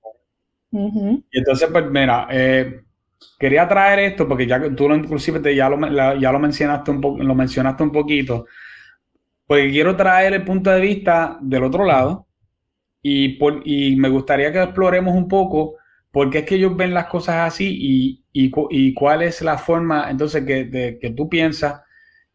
Y 0.71 1.37
entonces, 1.37 1.69
pues 1.71 1.85
mira, 1.91 2.27
eh, 2.31 2.81
quería 3.37 3.67
traer 3.67 3.99
esto 3.99 4.27
porque 4.27 4.47
ya 4.47 4.59
tú 4.75 4.89
lo, 4.89 4.95
inclusive 4.95 5.39
te, 5.39 5.55
ya, 5.55 5.69
lo, 5.69 5.79
ya 6.19 6.31
lo 6.31 6.39
mencionaste 6.39 6.89
un 6.89 6.99
poco, 6.99 7.21
lo 7.21 7.35
mencionaste 7.35 7.83
un 7.83 7.91
poquito, 7.91 8.47
porque 9.45 9.69
quiero 9.69 9.95
traer 9.95 10.33
el 10.33 10.43
punto 10.43 10.71
de 10.71 10.81
vista 10.81 11.37
del 11.39 11.65
otro 11.65 11.85
lado 11.85 12.27
y, 13.03 13.37
por, 13.37 13.61
y 13.65 13.95
me 13.97 14.09
gustaría 14.09 14.51
que 14.51 14.63
exploremos 14.63 15.13
un 15.13 15.27
poco 15.27 15.75
por 16.09 16.31
qué 16.31 16.39
es 16.39 16.45
que 16.45 16.55
ellos 16.55 16.75
ven 16.75 16.93
las 16.93 17.05
cosas 17.05 17.53
así 17.53 17.67
y, 17.79 18.23
y, 18.33 18.51
y 18.71 18.93
cuál 18.95 19.21
es 19.21 19.41
la 19.43 19.59
forma 19.59 20.09
entonces 20.09 20.43
que, 20.45 20.97
que 20.99 21.09
tú 21.11 21.29
piensas 21.29 21.81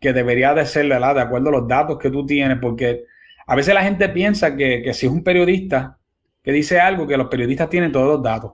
que 0.01 0.13
debería 0.13 0.55
de 0.55 0.65
ser, 0.67 0.89
¿verdad? 0.89 1.17
De 1.17 1.21
acuerdo 1.23 1.49
a 1.49 1.53
los 1.53 1.69
datos 1.69 1.99
que 1.99 2.11
tú 2.11 2.25
tienes, 2.25 2.59
porque 2.61 3.05
a 3.47 3.57
veces 3.57 3.75
la 3.75 3.83
gente 3.83 4.09
piensa 4.11 4.57
que, 4.57 4.83
que 4.83 4.95
si 4.95 5.07
es 5.07 5.13
un 5.13 5.25
periodista 5.25 5.99
que 6.43 6.53
dice 6.53 6.81
algo, 6.81 7.07
que 7.07 7.17
los 7.17 7.29
periodistas 7.29 7.69
tienen 7.69 7.93
todos 7.93 8.07
los 8.07 8.23
datos 8.23 8.53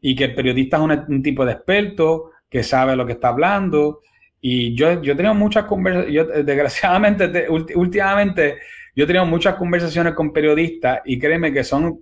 y 0.00 0.16
que 0.16 0.24
el 0.24 0.34
periodista 0.34 0.78
es 0.78 0.82
un, 1.08 1.22
tipo 1.22 1.44
de 1.44 1.52
experto 1.52 2.32
que 2.50 2.62
sabe 2.62 2.96
lo 2.96 3.06
que 3.06 3.12
está 3.12 3.28
hablando. 3.28 4.00
Y 4.40 4.74
yo, 4.74 5.00
yo 5.00 5.12
he 5.12 5.16
tenido 5.16 5.34
muchas 5.34 5.64
conversaciones, 5.64 6.44
desgraciadamente, 6.44 7.46
últimamente, 7.76 8.56
yo 8.94 9.04
he 9.04 9.06
tenido 9.06 9.24
muchas 9.26 9.54
conversaciones 9.56 10.14
con 10.14 10.32
periodistas 10.32 11.00
y 11.04 11.18
créeme 11.18 11.52
que 11.52 11.64
son, 11.64 12.00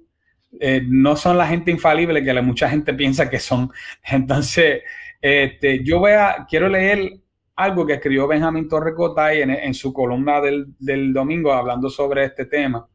eh, 0.59 0.82
no 0.87 1.14
son 1.16 1.38
la 1.38 1.47
gente 1.47 1.70
infalible 1.70 2.25
que 2.25 2.42
mucha 2.42 2.68
gente 2.68 2.94
piensa 2.94 3.30
que 3.30 3.38
son. 3.38 3.70
Entonces, 4.04 4.82
este, 5.20 5.85
yo 5.85 6.00
voy 6.00 6.12
a, 6.12 6.47
quiero 6.49 6.68
leer 6.68 7.20
algo 7.56 7.87
que 7.87 7.94
escribió 7.94 8.26
Benjamín 8.26 8.68
Torrecotay 8.68 9.42
en, 9.42 9.50
en 9.50 9.75
su 9.75 9.92
columna 9.92 10.40
del, 10.40 10.75
del 10.78 11.12
domingo 11.12 11.52
hablando 11.52 11.90
sobre 11.90 12.25
este 12.25 12.47
tema, 12.47 12.88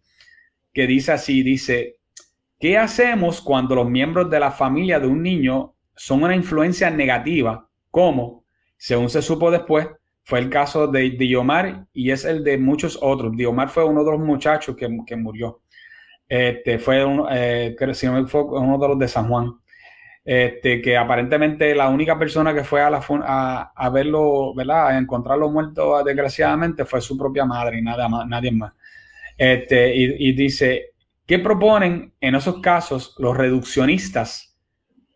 que 0.74 0.88
dice 0.88 1.14
así, 1.14 1.44
dice, 1.44 1.98
¿qué 2.60 2.78
hacemos 2.78 3.42
cuando 3.42 3.76
los 3.76 3.90
miembros 3.90 4.30
de 4.30 4.40
la 4.40 4.52
familia 4.52 5.00
de 5.00 5.08
un 5.08 5.22
niño 5.22 5.76
son 5.96 6.24
una 6.24 6.36
influencia 6.36 6.90
negativa? 6.90 7.70
Como, 7.92 8.44
según 8.76 9.10
se 9.10 9.22
supo 9.22 9.52
después, 9.52 9.88
fue 10.26 10.40
el 10.40 10.50
caso 10.50 10.88
de 10.88 11.12
Diomar 11.12 11.86
y 11.94 12.12
es 12.12 12.26
el 12.26 12.44
de 12.44 12.58
muchos 12.58 13.00
otros. 13.02 13.36
Diomar 13.38 13.70
fue 13.70 13.86
uno 13.86 14.04
de 14.04 14.12
los 14.12 14.20
muchachos 14.20 14.76
que, 14.76 14.90
que 15.06 15.16
murió. 15.16 15.62
Este, 16.28 16.80
fue, 16.80 17.06
uno, 17.06 17.28
eh, 17.32 17.76
fue 18.28 18.44
uno 18.44 18.78
de 18.78 18.88
los 18.88 19.00
de 19.00 19.08
San 19.08 19.30
Juan. 19.30 19.54
Este, 20.24 20.82
que 20.82 20.98
aparentemente 20.98 21.76
la 21.76 21.88
única 21.88 22.18
persona 22.18 22.52
que 22.52 22.64
fue 22.64 22.82
a, 22.82 22.90
la, 22.90 23.06
a, 23.24 23.72
a 23.76 23.90
verlo, 23.92 24.56
¿verdad? 24.56 24.88
A 24.88 24.98
encontrarlo 24.98 25.52
muerto 25.52 26.04
desgraciadamente 26.04 26.84
fue 26.84 27.00
su 27.00 27.16
propia 27.16 27.46
madre 27.46 27.78
y 27.78 27.84
nada 27.84 28.10
más, 28.10 28.28
nadie 28.28 28.52
más. 28.52 28.74
Este, 29.38 29.94
y, 29.96 30.32
dice, 30.34 30.94
¿qué 31.28 31.38
proponen 31.38 32.14
en 32.20 32.36
esos 32.36 32.60
casos 32.60 33.16
los 33.20 33.38
reduccionistas? 33.38 34.58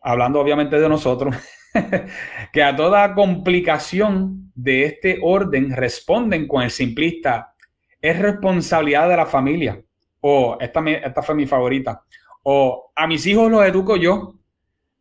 Hablando 0.02 0.40
obviamente 0.40 0.80
de 0.80 0.88
nosotros, 0.88 1.36
que 2.54 2.64
a 2.64 2.76
toda 2.76 3.14
complicación 3.14 4.52
de 4.56 4.86
este 4.86 5.20
orden 5.22 5.76
responden 5.76 6.48
con 6.48 6.64
el 6.64 6.72
simplista, 6.72 7.54
es 8.02 8.20
responsabilidad 8.20 9.10
de 9.10 9.18
la 9.18 9.26
familia. 9.26 9.82
O 10.22 10.58
esta, 10.60 10.84
esta 10.90 11.22
fue 11.22 11.36
mi 11.36 11.46
favorita. 11.46 12.04
O 12.44 12.92
a 12.96 13.08
mis 13.08 13.26
hijos 13.26 13.52
los 13.52 13.66
educo 13.66 13.96
yo 13.96 14.36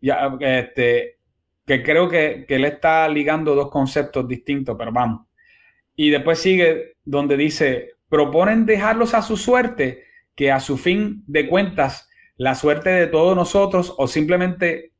ya, 0.01 0.37
este, 0.41 1.19
que 1.67 1.83
creo 1.83 2.09
que, 2.09 2.45
que 2.47 2.57
él 2.57 2.65
está 2.65 3.09
ligando 3.09 3.55
dos 3.55 3.71
conceptos 3.71 4.27
distintos, 4.29 4.77
pero 4.79 4.93
vamos. 4.93 5.27
Y 5.97 6.11
después 6.11 6.39
sigue 6.39 6.97
donde 7.05 7.37
dice, 7.37 7.93
proponen 8.09 8.67
dejarlos 8.67 9.15
a 9.15 9.23
su 9.23 9.37
suerte, 9.37 10.05
que 10.35 10.53
a 10.53 10.61
su 10.61 10.77
fin 10.77 11.25
de 11.27 11.49
cuentas, 11.49 12.09
la 12.37 12.55
suerte 12.55 12.91
de 12.91 13.07
todos 13.09 13.35
nosotros, 13.35 13.95
o 13.99 14.07
simplemente 14.07 14.93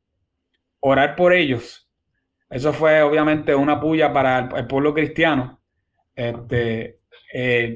orar 0.79 1.15
por 1.15 1.33
ellos. 1.33 1.89
Eso 2.49 2.73
fue 2.73 3.01
obviamente 3.01 3.53
una 3.53 3.79
puya 3.79 4.11
para 4.11 4.49
el, 4.55 4.67
pueblo 4.67 4.93
cristiano. 4.93 5.59
Este, 6.15 6.99
eh, 7.33 7.75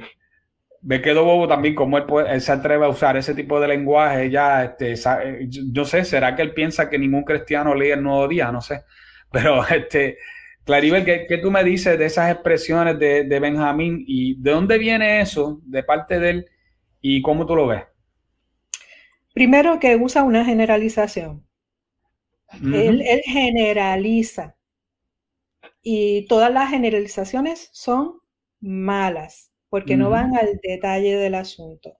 me 0.83 1.01
quedo 1.01 1.23
bobo 1.23 1.47
también 1.47 1.75
como 1.75 1.97
él, 1.97 2.41
se 2.41 2.51
atreve 2.51 2.85
a 2.85 2.89
usar 2.89 3.15
ese 3.15 3.33
tipo 3.33 3.59
de 3.59 3.69
lenguaje 3.69 4.29
ya, 4.29 4.65
este, 4.65 4.95
yo 5.71 5.85
sé, 5.85 6.03
¿será 6.03 6.35
que 6.35 6.41
él 6.41 6.53
piensa 6.53 6.89
que 6.89 6.99
ningún 6.99 7.23
cristiano 7.23 7.73
lee 7.73 7.91
el 7.91 8.03
Nuevo 8.03 8.27
Día? 8.27 8.51
No 8.51 8.61
sé, 8.61 8.83
pero 9.31 9.65
este, 9.67 10.17
Claribel, 10.65 11.05
¿qué, 11.05 11.37
tú 11.41 11.51
me 11.51 11.63
dices 11.63 11.97
de 11.97 12.05
esas 12.05 12.31
expresiones 12.31 12.99
de, 12.99 13.39
Benjamín 13.39 14.03
y 14.05 14.41
de 14.41 14.51
dónde 14.51 14.77
viene 14.77 15.21
eso 15.21 15.59
de 15.63 15.83
parte 15.83 16.19
de 16.19 16.29
él 16.29 16.45
y 17.01 17.21
cómo 17.21 17.45
tú 17.45 17.55
lo 17.55 17.67
ves? 17.67 17.83
Primero 19.33 19.79
que 19.79 19.95
usa 19.95 20.23
una 20.23 20.45
generalización. 20.45 21.43
Él, 22.61 23.01
él 23.01 23.21
generaliza. 23.25 24.55
Y 25.81 26.25
todas 26.27 26.51
las 26.51 26.69
generalizaciones 26.69 27.69
son 27.73 28.19
malas 28.61 29.53
porque 29.73 29.97
no 29.97 30.11
van 30.11 30.37
al 30.37 30.59
detalle 30.61 31.17
del 31.17 31.33
asunto. 31.33 31.97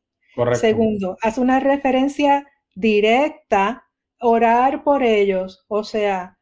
Segundo, 0.54 1.18
hace 1.22 1.42
una 1.42 1.60
referencia 1.60 2.46
directa, 2.76 3.88
orar 4.20 4.84
por 4.84 5.02
ellos, 5.02 5.66
o 5.68 5.84
sea, 5.84 6.38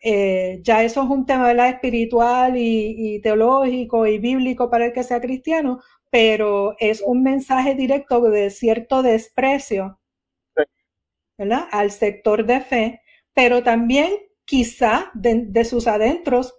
eh, 0.00 0.60
ya 0.62 0.84
eso 0.84 1.04
es 1.04 1.08
un 1.08 1.24
tema 1.24 1.50
espiritual 1.70 2.52
y, 2.58 3.18
teológico 3.22 4.06
y 4.06 4.18
bíblico 4.18 4.68
para 4.68 4.84
el 4.84 4.92
que 4.92 5.04
sea 5.04 5.22
cristiano, 5.22 5.80
pero 6.10 6.76
es 6.78 7.00
un 7.00 7.22
mensaje 7.22 7.74
directo 7.74 8.20
de 8.20 8.50
cierto 8.50 9.02
desprecio 9.02 9.98
¿verdad? 11.38 11.66
al 11.72 11.90
sector 11.90 12.44
de 12.44 12.60
fe, 12.60 13.00
pero 13.38 13.62
también 13.62 14.16
quizá 14.44 15.12
de, 15.14 15.64
sus 15.64 15.86
adentros, 15.86 16.56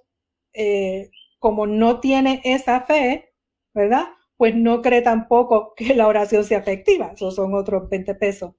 eh, 0.54 1.12
como 1.38 1.68
no 1.68 2.00
tiene 2.00 2.40
esa 2.46 2.80
fe, 2.80 3.34
¿verdad? 3.74 4.06
Pues 4.38 4.56
no 4.56 4.82
cree 4.82 5.02
tampoco 5.02 5.74
que 5.76 5.94
la 5.94 6.08
oración 6.08 6.46
sea 6.46 6.60
efectiva, 6.60 7.12
esos 7.14 7.36
son 7.36 7.54
otros 7.54 7.90
20 7.90 8.16
pesos. 8.16 8.56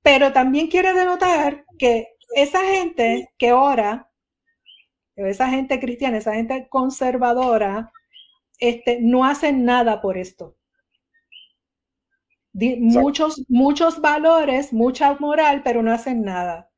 Pero 0.00 0.32
también 0.32 0.68
quiere 0.68 0.94
denotar 0.94 1.66
que 1.78 2.16
esa 2.34 2.64
gente 2.64 3.30
que 3.36 3.52
ora, 3.52 4.10
esa 5.14 5.50
gente 5.50 5.80
cristiana, 5.80 6.16
esa 6.16 6.32
gente 6.32 6.66
conservadora, 6.70 7.92
este, 8.58 9.00
no 9.02 9.26
hacen 9.26 9.66
nada 9.66 10.00
por 10.00 10.16
esto. 10.16 10.56
Muchos, 12.54 13.44
muchos 13.50 14.00
valores, 14.00 14.72
mucha 14.72 15.14
moral, 15.16 15.60
pero 15.62 15.82
no 15.82 15.92
hacen 15.92 16.22
nada. 16.22 16.71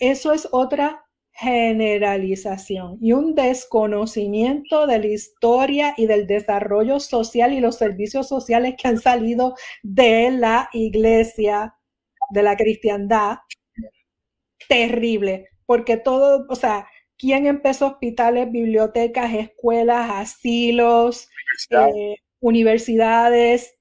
Eso 0.00 0.32
es 0.32 0.48
otra 0.50 1.04
generalización 1.32 2.98
y 3.00 3.12
un 3.12 3.34
desconocimiento 3.34 4.86
de 4.86 4.98
la 4.98 5.06
historia 5.06 5.94
y 5.96 6.06
del 6.06 6.26
desarrollo 6.26 7.00
social 7.00 7.52
y 7.52 7.60
los 7.60 7.76
servicios 7.76 8.28
sociales 8.28 8.74
que 8.76 8.88
han 8.88 8.98
salido 8.98 9.54
de 9.82 10.30
la 10.32 10.68
iglesia, 10.72 11.74
de 12.30 12.42
la 12.42 12.56
cristiandad, 12.56 13.38
terrible, 14.68 15.48
porque 15.66 15.96
todo, 15.96 16.46
o 16.48 16.54
sea, 16.54 16.86
¿quién 17.18 17.46
empezó 17.46 17.88
hospitales, 17.88 18.50
bibliotecas, 18.50 19.32
escuelas, 19.34 20.10
asilos, 20.10 21.28
eh, 21.70 22.16
universidades? 22.40 23.76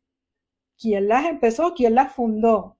¿Quién 0.80 1.08
las 1.08 1.26
empezó? 1.26 1.74
¿Quién 1.76 1.96
las 1.96 2.14
fundó? 2.14 2.79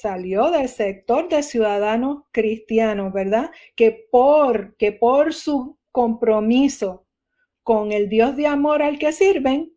Salió 0.00 0.50
del 0.50 0.68
sector 0.68 1.28
de 1.28 1.42
ciudadanos 1.42 2.24
cristianos, 2.32 3.12
¿verdad? 3.12 3.50
Que 3.74 4.06
por, 4.10 4.76
que 4.76 4.92
por 4.92 5.32
su 5.32 5.78
compromiso 5.92 7.06
con 7.62 7.92
el 7.92 8.08
Dios 8.08 8.36
de 8.36 8.46
amor 8.46 8.82
al 8.82 8.98
que 8.98 9.12
sirven, 9.12 9.72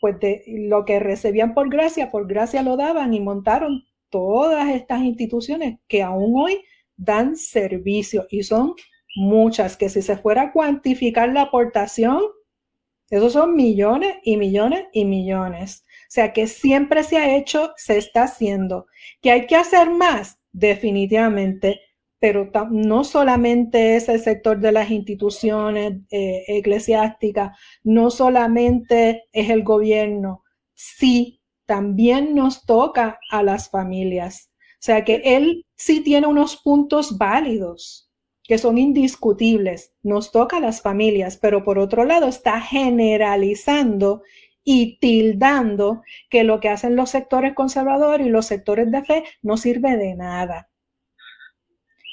pues 0.00 0.18
de 0.20 0.42
lo 0.46 0.84
que 0.84 0.98
recibían 0.98 1.54
por 1.54 1.70
gracia, 1.70 2.10
por 2.10 2.26
gracia 2.26 2.62
lo 2.62 2.76
daban 2.76 3.14
y 3.14 3.20
montaron 3.20 3.84
todas 4.08 4.68
estas 4.70 5.02
instituciones 5.02 5.78
que 5.88 6.02
aún 6.02 6.34
hoy 6.36 6.64
dan 6.96 7.36
servicio 7.36 8.26
y 8.30 8.42
son 8.42 8.74
muchas, 9.16 9.76
que 9.76 9.88
si 9.88 10.02
se 10.02 10.16
fuera 10.16 10.42
a 10.42 10.52
cuantificar 10.52 11.32
la 11.32 11.42
aportación, 11.42 12.22
esos 13.08 13.32
son 13.32 13.54
millones 13.54 14.16
y 14.22 14.36
millones 14.36 14.84
y 14.92 15.04
millones. 15.04 15.84
Sea 16.10 16.32
que 16.32 16.48
siempre 16.48 17.04
se 17.04 17.18
ha 17.18 17.36
hecho, 17.36 17.72
se 17.76 17.96
está 17.96 18.24
haciendo. 18.24 18.86
¿Que 19.22 19.30
hay 19.30 19.46
que 19.46 19.54
hacer 19.54 19.90
más? 19.90 20.40
Definitivamente, 20.50 21.80
pero 22.18 22.50
no 22.70 23.04
solamente 23.04 23.94
es 23.94 24.08
el 24.08 24.20
sector 24.20 24.58
de 24.58 24.72
las 24.72 24.90
instituciones 24.90 26.00
eh, 26.10 26.42
eclesiásticas, 26.48 27.56
no 27.84 28.10
solamente 28.10 29.28
es 29.30 29.50
el 29.50 29.62
gobierno, 29.62 30.42
sí, 30.74 31.40
también 31.64 32.34
nos 32.34 32.66
toca 32.66 33.20
a 33.30 33.44
las 33.44 33.70
familias. 33.70 34.50
O 34.72 34.82
sea 34.82 35.04
que 35.04 35.22
él 35.24 35.64
sí 35.76 36.00
tiene 36.00 36.26
unos 36.26 36.56
puntos 36.56 37.18
válidos 37.18 38.10
que 38.42 38.58
son 38.58 38.78
indiscutibles. 38.78 39.92
Nos 40.02 40.32
toca 40.32 40.56
a 40.56 40.60
las 40.60 40.82
familias, 40.82 41.36
pero 41.36 41.62
por 41.62 41.78
otro 41.78 42.04
lado 42.04 42.26
está 42.26 42.60
generalizando 42.60 44.22
y 44.72 44.98
tildando 45.00 46.04
que 46.28 46.44
lo 46.44 46.60
que 46.60 46.68
hacen 46.68 46.94
los 46.94 47.10
sectores 47.10 47.54
conservadores 47.54 48.24
y 48.24 48.30
los 48.30 48.46
sectores 48.46 48.88
de 48.92 49.02
fe 49.02 49.24
no 49.42 49.56
sirve 49.56 49.96
de 49.96 50.14
nada. 50.14 50.70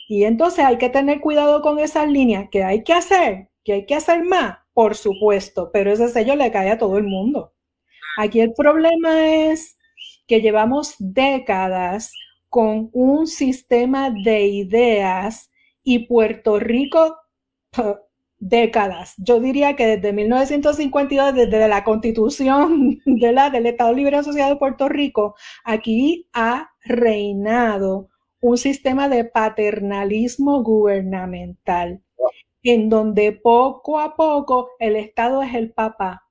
Y 0.08 0.24
entonces 0.24 0.66
hay 0.66 0.80
que 0.80 0.90
tener 0.90 1.22
cuidado 1.22 1.62
con 1.62 1.78
esas 1.78 2.10
líneas, 2.10 2.48
que 2.50 2.64
hay 2.64 2.84
que 2.84 2.94
hacer, 2.94 3.50
que 3.64 3.74
hay 3.74 3.86
que 3.86 3.94
hacer 3.94 4.24
más, 4.24 4.58
por 4.74 4.96
supuesto, 4.96 5.70
pero 5.72 5.92
ese 5.92 6.08
sello 6.08 6.36
le 6.36 6.52
cae 6.52 6.72
a 6.72 6.80
todo 6.80 6.98
el 6.98 7.04
mundo. 7.04 7.54
Aquí 8.18 8.40
el 8.40 8.54
problema 8.54 9.28
es 9.28 9.78
que 10.26 10.42
llevamos 10.42 10.96
décadas 10.98 12.12
con 12.50 12.90
un 12.92 13.28
sistema 13.28 14.10
de 14.10 14.48
ideas 14.48 15.52
y 15.84 16.08
Puerto 16.08 16.60
Rico 16.60 17.18
décadas. 18.40 19.14
Yo 19.18 19.40
diría 19.40 19.76
que 19.76 19.98
desde 19.98 20.14
1952, 20.14 21.34
desde 21.34 21.68
la 21.68 21.84
constitución 21.84 23.00
de 23.06 23.32
la, 23.32 23.50
del 23.50 23.66
Estado 23.66 23.94
Libre 23.94 24.18
Asociado 24.18 24.52
de 24.52 24.60
Puerto 24.60 24.90
Rico, 24.90 25.36
aquí 25.64 26.30
ha 26.34 26.70
reinado 26.84 28.10
un 28.40 28.58
sistema 28.58 29.10
de 29.10 29.26
paternalismo 29.26 30.64
gubernamental, 30.64 32.02
en 32.64 32.90
donde 32.90 33.32
poco 33.32 34.00
a 34.00 34.16
poco 34.16 34.70
el 34.80 34.96
Estado 34.96 35.42
es 35.42 35.54
el 35.56 35.72
papá. 35.74 36.24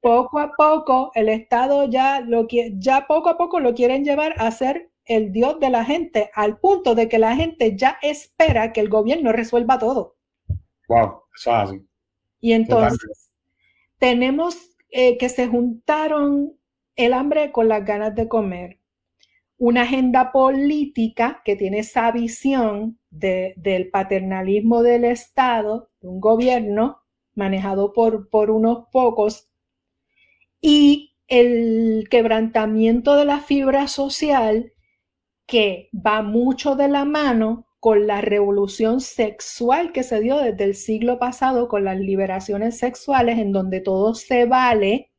Poco 0.00 0.38
a 0.38 0.52
poco 0.56 1.10
el 1.14 1.28
Estado 1.28 1.88
ya 1.88 2.20
lo 2.20 2.46
ya 2.48 3.06
poco 3.06 3.30
a 3.30 3.38
poco 3.38 3.58
lo 3.60 3.74
quieren 3.74 4.04
llevar 4.04 4.34
a 4.38 4.50
ser 4.50 4.90
el 5.06 5.32
Dios 5.32 5.60
de 5.60 5.70
la 5.70 5.84
gente, 5.84 6.30
al 6.34 6.58
punto 6.58 6.94
de 6.94 7.08
que 7.08 7.18
la 7.18 7.36
gente 7.36 7.76
ya 7.76 7.98
espera 8.02 8.72
que 8.72 8.80
el 8.80 8.88
gobierno 8.88 9.32
resuelva 9.32 9.78
todo. 9.78 10.13
Wow, 10.88 11.22
eso 11.34 11.50
es 11.50 11.56
así. 11.56 11.86
Y 12.40 12.52
entonces 12.52 13.30
tenemos 13.98 14.76
eh, 14.90 15.16
que 15.18 15.28
se 15.28 15.46
juntaron 15.46 16.52
el 16.96 17.12
hambre 17.14 17.52
con 17.52 17.68
las 17.68 17.84
ganas 17.84 18.14
de 18.14 18.28
comer. 18.28 18.80
Una 19.56 19.82
agenda 19.82 20.32
política 20.32 21.42
que 21.44 21.56
tiene 21.56 21.78
esa 21.80 22.10
visión 22.12 22.98
del 23.10 23.90
paternalismo 23.90 24.82
del 24.82 25.04
Estado, 25.04 25.90
de 26.00 26.08
un 26.08 26.20
gobierno 26.20 26.98
manejado 27.34 27.92
por, 27.92 28.28
por 28.28 28.50
unos 28.50 28.86
pocos, 28.92 29.48
y 30.60 31.14
el 31.28 32.06
quebrantamiento 32.10 33.16
de 33.16 33.24
la 33.24 33.40
fibra 33.40 33.88
social 33.88 34.72
que 35.46 35.88
va 35.94 36.22
mucho 36.22 36.76
de 36.76 36.88
la 36.88 37.04
mano 37.04 37.66
con 37.84 38.06
la 38.06 38.22
revolución 38.22 39.02
sexual 39.02 39.92
que 39.92 40.04
se 40.04 40.18
dio 40.20 40.38
desde 40.38 40.64
el 40.64 40.74
siglo 40.74 41.18
pasado 41.18 41.68
con 41.68 41.84
las 41.84 41.98
liberaciones 41.98 42.78
sexuales 42.78 43.38
en 43.38 43.52
donde 43.52 43.80
todo 43.80 44.14
se 44.14 44.46
vale, 44.46 45.12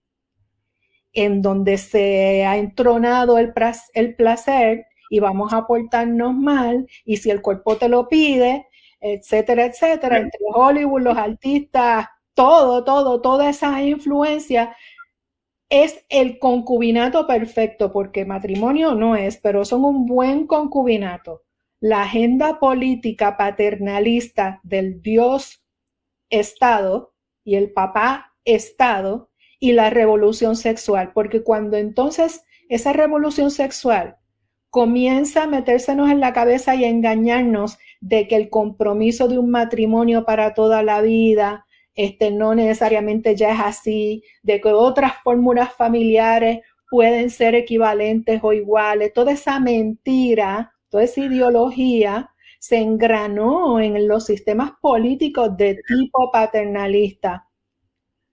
en 1.14 1.44
donde 1.44 1.78
se 1.78 2.44
ha 2.44 2.58
entronado 2.58 3.38
el, 3.38 3.54
el 3.94 4.16
placer 4.16 4.88
y 5.12 5.20
vamos 5.20 5.54
a 5.54 5.68
portarnos 5.68 6.34
mal 6.34 6.88
y 7.06 7.18
si 7.18 7.30
el 7.30 7.44
cuerpo 7.44 7.78
te 7.78 7.88
lo 7.88 8.08
pide, 8.08 8.66
etcétera, 9.00 9.66
etcétera, 9.66 10.18
entre 10.18 10.40
Hollywood, 10.52 11.04
los 11.04 11.18
artistas, 11.18 12.08
todo, 12.34 12.84
todo, 12.84 13.22
toda 13.22 13.48
esa 13.48 13.80
influencia 13.84 14.76
es 15.70 16.04
el 16.10 16.40
concubinato 16.40 17.28
perfecto, 17.28 17.92
porque 17.92 18.26
matrimonio 18.26 18.96
no 18.96 19.16
es, 19.16 19.38
pero 19.38 19.66
son 19.66 19.86
un 19.86 20.08
buen 20.08 20.48
concubinato 20.48 21.45
la 21.80 22.04
agenda 22.04 22.60
política 22.60 23.38
paternalista 23.38 24.60
del 24.64 25.02
Dios 25.02 25.64
Estado 26.30 27.14
y 27.44 27.56
el 27.56 27.72
papá 27.72 28.34
Estado 28.46 29.30
y 29.60 29.74
la 29.74 29.90
revolución 29.90 30.56
sexual, 30.56 31.12
porque 31.14 31.44
cuando 31.44 31.78
entonces 31.78 32.44
esa 32.70 32.94
revolución 32.94 33.52
sexual 33.52 34.18
comienza 34.70 35.44
a 35.44 35.48
metérsenos 35.48 36.10
en 36.10 36.20
la 36.20 36.34
cabeza 36.34 36.76
y 36.76 36.84
a 36.84 36.90
engañarnos 36.90 37.78
de 38.02 38.28
que 38.28 38.36
el 38.36 38.50
compromiso 38.50 39.28
de 39.28 39.38
un 39.38 39.50
matrimonio 39.50 40.26
para 40.26 40.54
toda 40.54 40.84
la 40.84 41.02
vida, 41.02 41.66
este 41.96 42.32
no 42.32 42.54
necesariamente 42.56 43.36
ya 43.36 43.54
es 43.54 43.60
así, 43.62 44.24
de 44.44 44.60
que 44.60 44.70
otras 44.70 45.14
fórmulas 45.24 45.74
familiares 45.74 46.60
pueden 46.90 47.30
ser 47.30 47.56
equivalentes 47.56 48.42
o 48.44 48.52
iguales, 48.54 49.14
toda 49.14 49.32
esa 49.32 49.60
mentira 49.60 50.75
esa 51.00 51.22
ideología 51.22 52.32
se 52.60 52.78
engranó 52.78 53.80
en 53.80 54.08
los 54.08 54.26
sistemas 54.26 54.72
políticos 54.82 55.56
de 55.56 55.80
tipo 55.88 56.32
paternalista, 56.32 57.48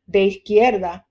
de 0.06 0.24
izquierda 0.24 1.06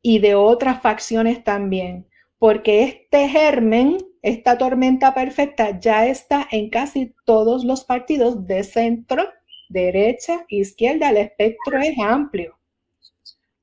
y 0.00 0.18
de 0.18 0.34
otras 0.34 0.80
facciones 0.80 1.44
también, 1.44 2.08
porque 2.38 2.82
este 2.82 3.28
germen, 3.28 3.98
esta 4.22 4.58
tormenta 4.58 5.14
perfecta 5.14 5.78
ya 5.78 6.06
está 6.06 6.48
en 6.50 6.70
casi 6.70 7.14
todos 7.24 7.64
los 7.64 7.84
partidos 7.84 8.46
de 8.46 8.64
centro, 8.64 9.28
derecha, 9.68 10.44
izquierda, 10.48 11.10
el 11.10 11.18
espectro 11.18 11.78
es 11.78 11.98
amplio, 11.98 12.58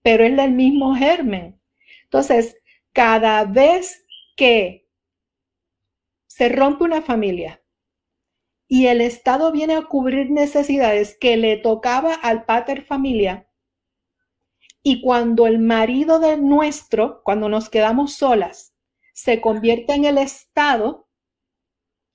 pero 0.02 0.24
es 0.24 0.38
el 0.38 0.52
mismo 0.52 0.96
germen. 0.96 1.60
Entonces, 2.04 2.56
cada 2.94 3.44
vez 3.46 4.06
que 4.36 4.89
se 6.40 6.48
rompe 6.48 6.86
una 6.86 7.02
familia 7.02 7.62
y 8.66 8.88
el 8.88 9.02
Estado 9.02 9.52
viene 9.52 9.76
a 9.76 9.82
cubrir 9.82 10.32
necesidades 10.32 11.18
que 11.20 11.36
le 11.36 11.58
tocaba 11.58 12.14
al 12.14 12.46
pater 12.46 12.86
familia, 12.86 13.50
y 14.82 15.02
cuando 15.02 15.48
el 15.48 15.60
marido 15.60 16.22
de 16.22 16.38
nuestro, 16.38 17.24
cuando 17.26 17.50
nos 17.50 17.68
quedamos 17.68 18.14
solas, 18.14 18.74
se 19.14 19.42
convierte 19.42 19.96
en 19.96 20.06
el 20.06 20.18
Estado, 20.18 21.10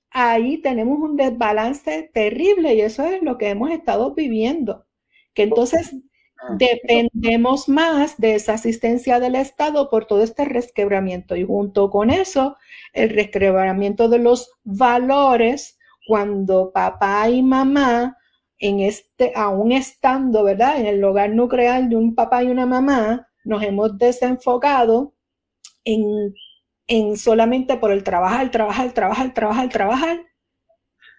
ahí 0.09 0.57
tenemos 0.57 0.97
un 0.97 1.17
desbalance 1.17 2.09
terrible 2.11 2.73
y 2.73 2.81
eso 2.81 3.05
es 3.05 3.21
lo 3.21 3.37
que 3.37 3.49
hemos 3.49 3.69
estado 3.69 4.15
viviendo. 4.15 4.87
Que 5.35 5.43
entonces. 5.43 5.93
Dependemos 6.57 7.67
más 7.69 8.17
de 8.17 8.35
esa 8.35 8.53
asistencia 8.53 9.19
del 9.19 9.35
Estado 9.35 9.89
por 9.89 10.05
todo 10.05 10.23
este 10.23 10.45
resquebramiento 10.45 11.35
y 11.35 11.45
junto 11.45 11.89
con 11.89 12.09
eso, 12.09 12.57
el 12.93 13.09
resquebramiento 13.09 14.09
de 14.09 14.19
los 14.19 14.51
valores 14.63 15.77
cuando 16.07 16.71
papá 16.71 17.29
y 17.29 17.41
mamá 17.41 18.17
en 18.59 18.79
este, 18.79 19.33
aún 19.35 19.71
estando, 19.71 20.43
¿verdad? 20.43 20.79
En 20.79 20.85
el 20.85 21.03
hogar 21.03 21.29
nuclear 21.31 21.89
de 21.89 21.95
un 21.95 22.15
papá 22.15 22.43
y 22.43 22.47
una 22.47 22.65
mamá, 22.65 23.27
nos 23.43 23.61
hemos 23.63 23.97
desenfocado 23.97 25.13
en, 25.83 26.33
en 26.87 27.17
solamente 27.17 27.77
por 27.77 27.91
el 27.91 28.03
trabajar, 28.03 28.49
trabajar, 28.51 28.93
trabajar, 28.93 29.33
trabajar, 29.33 29.69
trabajar. 29.69 30.19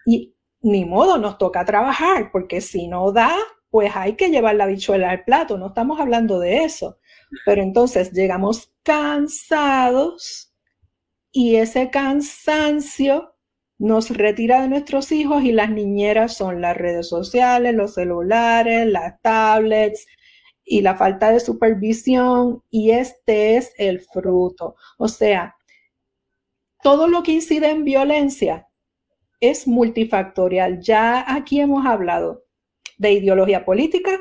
Y 0.05 0.35
ni 0.61 0.85
modo, 0.85 1.17
nos 1.17 1.37
toca 1.37 1.63
trabajar, 1.65 2.31
porque 2.31 2.61
si 2.61 2.87
no 2.87 3.11
da, 3.11 3.35
pues 3.77 3.95
hay 3.95 4.15
que 4.15 4.31
llevar 4.31 4.55
la 4.55 4.65
bichuela 4.65 5.11
al 5.11 5.23
plato, 5.23 5.55
no 5.55 5.67
estamos 5.67 5.99
hablando 5.99 6.39
de 6.39 6.63
eso. 6.63 6.97
Pero 7.45 7.61
entonces 7.61 8.11
llegamos 8.11 8.73
cansados 8.81 10.51
y 11.31 11.57
ese 11.57 11.91
cansancio 11.91 13.35
nos 13.77 14.09
retira 14.09 14.63
de 14.63 14.69
nuestros 14.69 15.11
hijos 15.11 15.43
y 15.43 15.51
las 15.51 15.69
niñeras 15.69 16.35
son 16.35 16.59
las 16.59 16.75
redes 16.75 17.07
sociales, 17.07 17.75
los 17.75 17.93
celulares, 17.93 18.87
las 18.87 19.21
tablets 19.21 20.07
y 20.65 20.81
la 20.81 20.95
falta 20.95 21.29
de 21.31 21.39
supervisión 21.39 22.63
y 22.71 22.89
este 22.89 23.57
es 23.57 23.73
el 23.77 23.99
fruto. 23.99 24.75
O 24.97 25.07
sea, 25.07 25.55
todo 26.81 27.07
lo 27.07 27.21
que 27.21 27.33
incide 27.33 27.69
en 27.69 27.83
violencia 27.83 28.67
es 29.39 29.67
multifactorial. 29.67 30.79
Ya 30.81 31.23
aquí 31.31 31.61
hemos 31.61 31.85
hablado 31.85 32.46
de 32.97 33.13
ideología 33.13 33.65
política, 33.65 34.19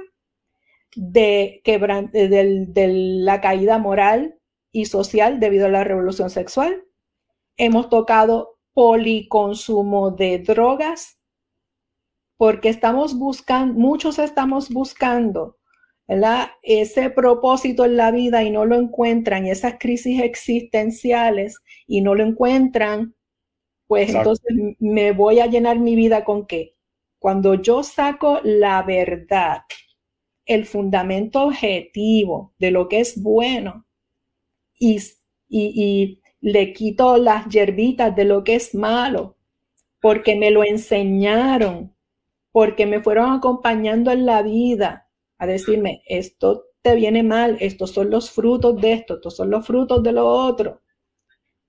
de, 0.95 1.61
de, 1.65 2.89
la 2.89 3.41
caída 3.41 3.79
moral 3.79 4.39
y 4.73 4.87
social 4.87 5.41
debido 5.41 5.67
a 5.67 5.71
la 5.71 5.85
revolución 5.85 6.31
sexual. 6.31 6.85
Hemos 7.57 7.89
tocado 7.89 8.59
policonsumo 8.73 10.11
de 10.11 10.39
drogas, 10.39 11.19
porque 12.37 12.69
estamos 12.69 13.19
buscando, 13.19 13.75
muchos 13.75 14.19
estamos 14.19 14.71
buscando 14.71 15.57
ese 16.63 17.11
propósito 17.11 17.85
en 17.85 17.97
la 17.97 18.11
vida 18.11 18.43
y 18.43 18.51
no 18.51 18.65
lo 18.65 18.77
encuentran, 18.77 19.47
esas 19.47 19.75
crisis 19.79 20.23
existenciales 20.23 21.59
y 21.87 22.01
no 22.01 22.15
lo 22.15 22.23
encuentran, 22.23 23.15
pues 23.87 24.15
entonces 24.15 24.55
me 24.79 25.13
voy 25.13 25.41
a 25.41 25.47
llenar 25.47 25.79
mi 25.79 25.97
vida 25.97 26.25
con 26.25 26.47
qué? 26.47 26.76
Cuando 27.19 27.55
yo 27.55 27.83
saco 27.83 28.41
la 28.45 28.83
verdad, 28.83 29.63
el 30.45 30.65
fundamento 30.65 31.47
objetivo 31.47 32.55
de 32.59 32.71
lo 32.71 32.89
que 32.89 33.01
es 33.01 33.21
bueno 33.21 33.87
y, 34.79 35.01
y, 35.49 36.21
le 36.41 36.73
quito 36.73 37.17
las 37.17 37.49
hierbitas 37.49 38.15
de 38.15 38.25
lo 38.25 38.45
que 38.45 38.55
es 38.55 38.75
malo, 38.75 39.37
porque 40.01 40.37
me 40.37 40.53
lo 40.53 40.63
enseñaron, 40.63 41.97
porque 42.53 42.87
me 42.87 43.03
fueron 43.03 43.33
acompañando 43.33 44.13
en 44.13 44.27
la 44.27 44.43
vida 44.43 45.09
a 45.39 45.47
decirme, 45.47 46.03
esto 46.07 46.67
te 46.83 46.95
viene 46.95 47.25
mal, 47.25 47.57
estos 47.61 47.91
son 47.91 48.11
los 48.11 48.31
frutos 48.31 48.81
de 48.81 48.93
esto, 48.93 49.15
estos 49.15 49.35
son 49.35 49.51
los 49.51 49.67
frutos 49.67 50.03
de 50.05 50.13
lo 50.13 50.27
otro 50.27 50.83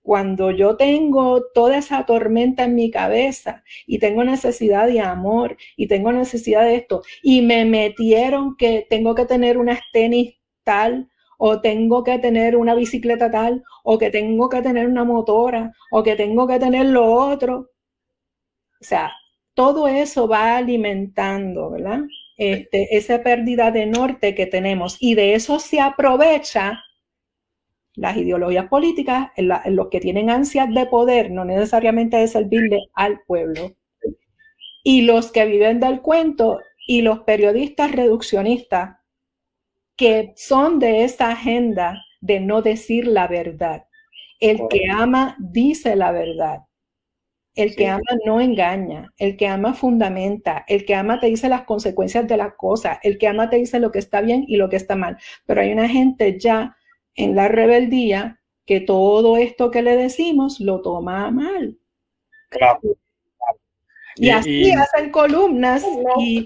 cuando 0.08 0.52
yo 0.52 0.78
tengo 0.78 1.48
toda 1.54 1.80
esa 1.80 2.06
tormenta 2.06 2.64
en 2.64 2.76
mi 2.76 2.90
cabeza 2.90 3.66
y 3.86 4.00
tengo 4.00 4.24
necesidad 4.24 4.88
de 4.88 5.02
amor 5.02 5.58
y 5.76 5.88
tengo 5.88 6.14
necesidad 6.14 6.64
de 6.64 6.76
esto 6.76 7.02
y 7.22 7.42
me 7.42 7.66
metieron 7.66 8.56
que 8.56 8.88
tengo 8.90 9.16
que 9.16 9.26
tener 9.26 9.58
unas 9.58 9.82
tenis 9.92 10.36
tal 10.64 11.10
o 11.38 11.60
tengo 11.60 12.06
que 12.06 12.20
tener 12.20 12.56
una 12.56 12.74
bicicleta 12.74 13.30
tal 13.30 13.66
o 13.84 13.98
que 13.98 14.10
tengo 14.10 14.48
que 14.48 14.62
tener 14.62 14.88
una 14.88 15.04
motora 15.04 15.74
o 15.92 16.04
que 16.04 16.16
tengo 16.16 16.48
que 16.48 16.58
tener 16.58 16.86
lo 16.86 17.12
otro. 17.12 17.72
O 18.80 18.86
sea, 18.86 19.12
todo 19.56 19.90
eso 19.90 20.26
va 20.26 20.56
alimentando, 20.56 21.70
¿verdad? 21.70 22.00
Este, 22.38 22.96
esa 22.96 23.22
pérdida 23.24 23.72
de 23.72 23.86
norte 23.86 24.36
que 24.36 24.46
tenemos 24.46 24.96
y 25.02 25.16
de 25.16 25.34
eso 25.34 25.60
se 25.60 25.82
aprovecha 25.82 26.82
las 27.98 28.16
ideologías 28.16 28.68
políticas, 28.68 29.32
en, 29.36 29.76
los 29.76 29.88
que 29.90 30.00
tienen 30.00 30.30
ansias 30.30 30.74
de 30.74 30.86
poder, 30.86 31.32
no 31.32 31.44
necesariamente 31.44 32.16
de 32.18 32.28
servirle 32.28 32.80
al 32.94 33.20
pueblo, 33.26 33.76
y 34.84 35.02
los 35.02 35.32
que 35.32 35.46
viven 35.46 35.80
del 35.80 36.02
cuento 36.02 36.60
y 36.88 37.02
los 37.02 37.20
periodistas 37.22 37.92
reduccionistas 37.92 38.98
que 39.98 40.34
son 40.38 40.80
de 40.80 41.04
esa 41.04 41.32
agenda 41.32 42.02
de 42.22 42.40
no 42.40 42.62
decir 42.62 43.08
la 43.08 43.28
verdad. 43.28 43.88
El 44.40 44.68
que 44.70 44.90
ama 44.90 45.36
dice 45.40 45.96
la 45.96 46.12
verdad. 46.12 46.62
El 47.56 47.76
que 47.76 47.88
ama 47.88 48.04
no 48.24 48.40
engaña, 48.40 49.12
el 49.18 49.36
que 49.36 49.48
ama 49.48 49.74
fundamenta, 49.74 50.64
el 50.68 50.86
que 50.86 50.94
ama 50.94 51.20
te 51.20 51.26
dice 51.26 51.50
las 51.50 51.64
consecuencias 51.64 52.28
de 52.28 52.38
las 52.38 52.54
cosas, 52.54 53.00
el 53.02 53.18
que 53.18 53.28
ama 53.28 53.50
te 53.50 53.56
dice 53.56 53.80
lo 53.80 53.92
que 53.92 53.98
está 53.98 54.22
bien 54.22 54.46
y 54.48 54.58
lo 54.58 54.70
que 54.70 54.76
está 54.76 54.96
mal. 54.96 55.18
Pero 55.48 55.62
hay 55.62 55.72
una 55.72 55.90
gente 55.90 56.40
ya 56.40 56.78
en 57.18 57.36
la 57.36 57.50
rebeldía 57.50 58.40
que 58.66 58.80
todo 58.80 59.38
esto 59.38 59.72
que 59.72 59.82
le 59.82 59.98
decimos 59.98 60.60
lo 60.60 60.82
toma 60.82 61.30
mal. 61.32 61.78
Claro. 62.50 62.80
Y, 64.16 64.30
así 64.30 64.72
hacen 64.72 65.12
columnas 65.12 65.86
y, 66.20 66.46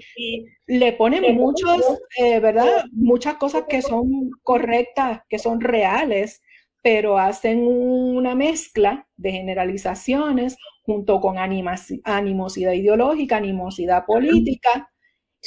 le 0.66 0.92
ponen 0.92 1.34
muchos, 1.34 1.80
eh, 2.18 2.38
¿verdad? 2.40 2.84
Muchas 2.92 3.36
cosas 3.36 3.64
que 3.68 3.82
son 3.82 4.30
correctas, 4.42 5.22
que 5.28 5.38
son 5.38 5.60
reales, 5.60 6.42
pero 6.82 7.18
hacen 7.18 7.66
una 7.66 8.34
mezcla 8.34 9.08
de 9.16 9.32
generalizaciones 9.32 10.56
junto 10.82 11.20
con 11.20 11.38
animosidad 11.38 12.72
ideológica, 12.72 13.36
animosidad 13.36 14.04
política, 14.04 14.91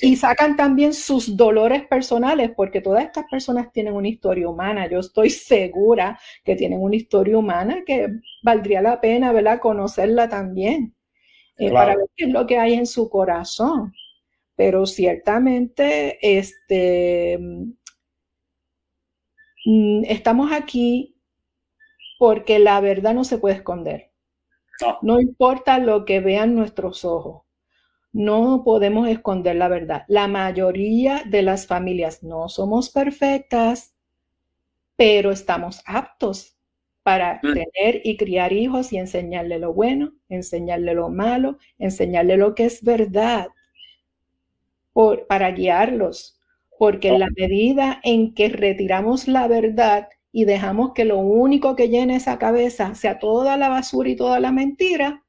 y 0.01 0.15
sacan 0.17 0.57
también 0.57 0.93
sus 0.93 1.37
dolores 1.37 1.87
personales, 1.87 2.51
porque 2.55 2.81
todas 2.81 3.05
estas 3.05 3.25
personas 3.29 3.71
tienen 3.71 3.93
una 3.93 4.09
historia 4.09 4.49
humana. 4.49 4.89
Yo 4.89 4.99
estoy 4.99 5.29
segura 5.29 6.19
que 6.43 6.55
tienen 6.55 6.81
una 6.81 6.97
historia 6.97 7.37
humana 7.37 7.83
que 7.85 8.09
valdría 8.43 8.81
la 8.81 8.99
pena, 8.99 9.31
¿verdad? 9.31 9.59
Conocerla 9.61 10.27
también, 10.27 10.95
eh, 11.57 11.71
para 11.71 11.95
ver 11.95 12.07
qué 12.15 12.25
es 12.25 12.31
lo 12.31 12.45
que 12.45 12.57
hay 12.57 12.73
en 12.73 12.85
su 12.85 13.09
corazón. 13.09 13.93
Pero 14.55 14.85
ciertamente, 14.85 16.17
este, 16.21 17.37
mm, 19.65 20.03
estamos 20.05 20.51
aquí 20.51 21.15
porque 22.19 22.59
la 22.59 22.79
verdad 22.81 23.13
no 23.13 23.23
se 23.23 23.37
puede 23.37 23.55
esconder. 23.55 24.11
no 25.01 25.21
importa 25.21 25.79
lo 25.79 26.03
que 26.03 26.19
vean 26.19 26.53
nuestros 26.53 27.05
ojos 27.05 27.44
no 28.15 28.63
podemos 28.63 29.09
esconder 29.09 29.57
la 29.57 29.67
verdad. 29.67 30.05
La 30.07 30.29
mayoría 30.29 31.23
de 31.25 31.41
las 31.41 31.67
familias 31.67 32.23
no 32.23 32.47
somos 32.47 32.89
perfectas, 32.89 33.93
pero 34.95 35.31
estamos 35.31 35.83
aptos 35.85 36.55
para 37.03 37.41
mm. 37.43 37.53
tener 37.53 38.01
y 38.05 38.15
criar 38.15 38.53
hijos 38.53 38.93
y 38.93 38.99
enseñarle 38.99 39.59
lo 39.59 39.73
bueno, 39.73 40.13
enseñarle 40.29 40.93
lo 40.93 41.09
malo, 41.09 41.57
enseñarle 41.77 42.37
lo 42.37 42.55
que 42.55 42.63
es 42.63 42.81
verdad, 42.81 43.49
para 45.27 45.51
guiarlos. 45.51 46.39
Porque 46.79 47.09
en 47.09 47.19
la 47.19 47.27
medida 47.35 47.99
en 48.01 48.33
que 48.33 48.47
retiramos 48.47 49.27
la 49.27 49.49
verdad 49.49 50.07
y 50.31 50.45
dejamos 50.45 50.93
que 50.93 51.03
lo 51.03 51.17
único 51.17 51.75
que 51.75 51.89
llene 51.89 52.15
esa 52.15 52.39
cabeza 52.39 52.95
sea 52.95 53.19
toda 53.19 53.57
la 53.57 53.67
basura 53.67 54.07
y 54.07 54.15
toda 54.15 54.39
la 54.39 54.53
mentira, 54.53 55.25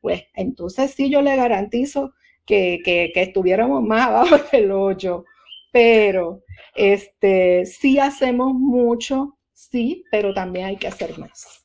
pues 0.00 0.22
entonces 0.32 0.92
sí 0.92 1.10
yo 1.10 1.20
le 1.20 1.36
garantizo 1.36 2.14
que, 2.50 3.12
estuviéramos 3.14 3.82
más 3.82 4.06
abajo 4.08 4.36
del 4.52 4.70
hoyo. 4.72 5.24
Pero 5.72 6.42
este, 6.74 7.64
sí 7.64 7.98
hacemos 7.98 8.52
mucho, 8.54 9.38
sí, 9.52 10.04
pero 10.10 10.34
también 10.34 10.66
hay 10.66 10.76
que 10.76 10.88
hacer 10.88 11.16
más. 11.18 11.64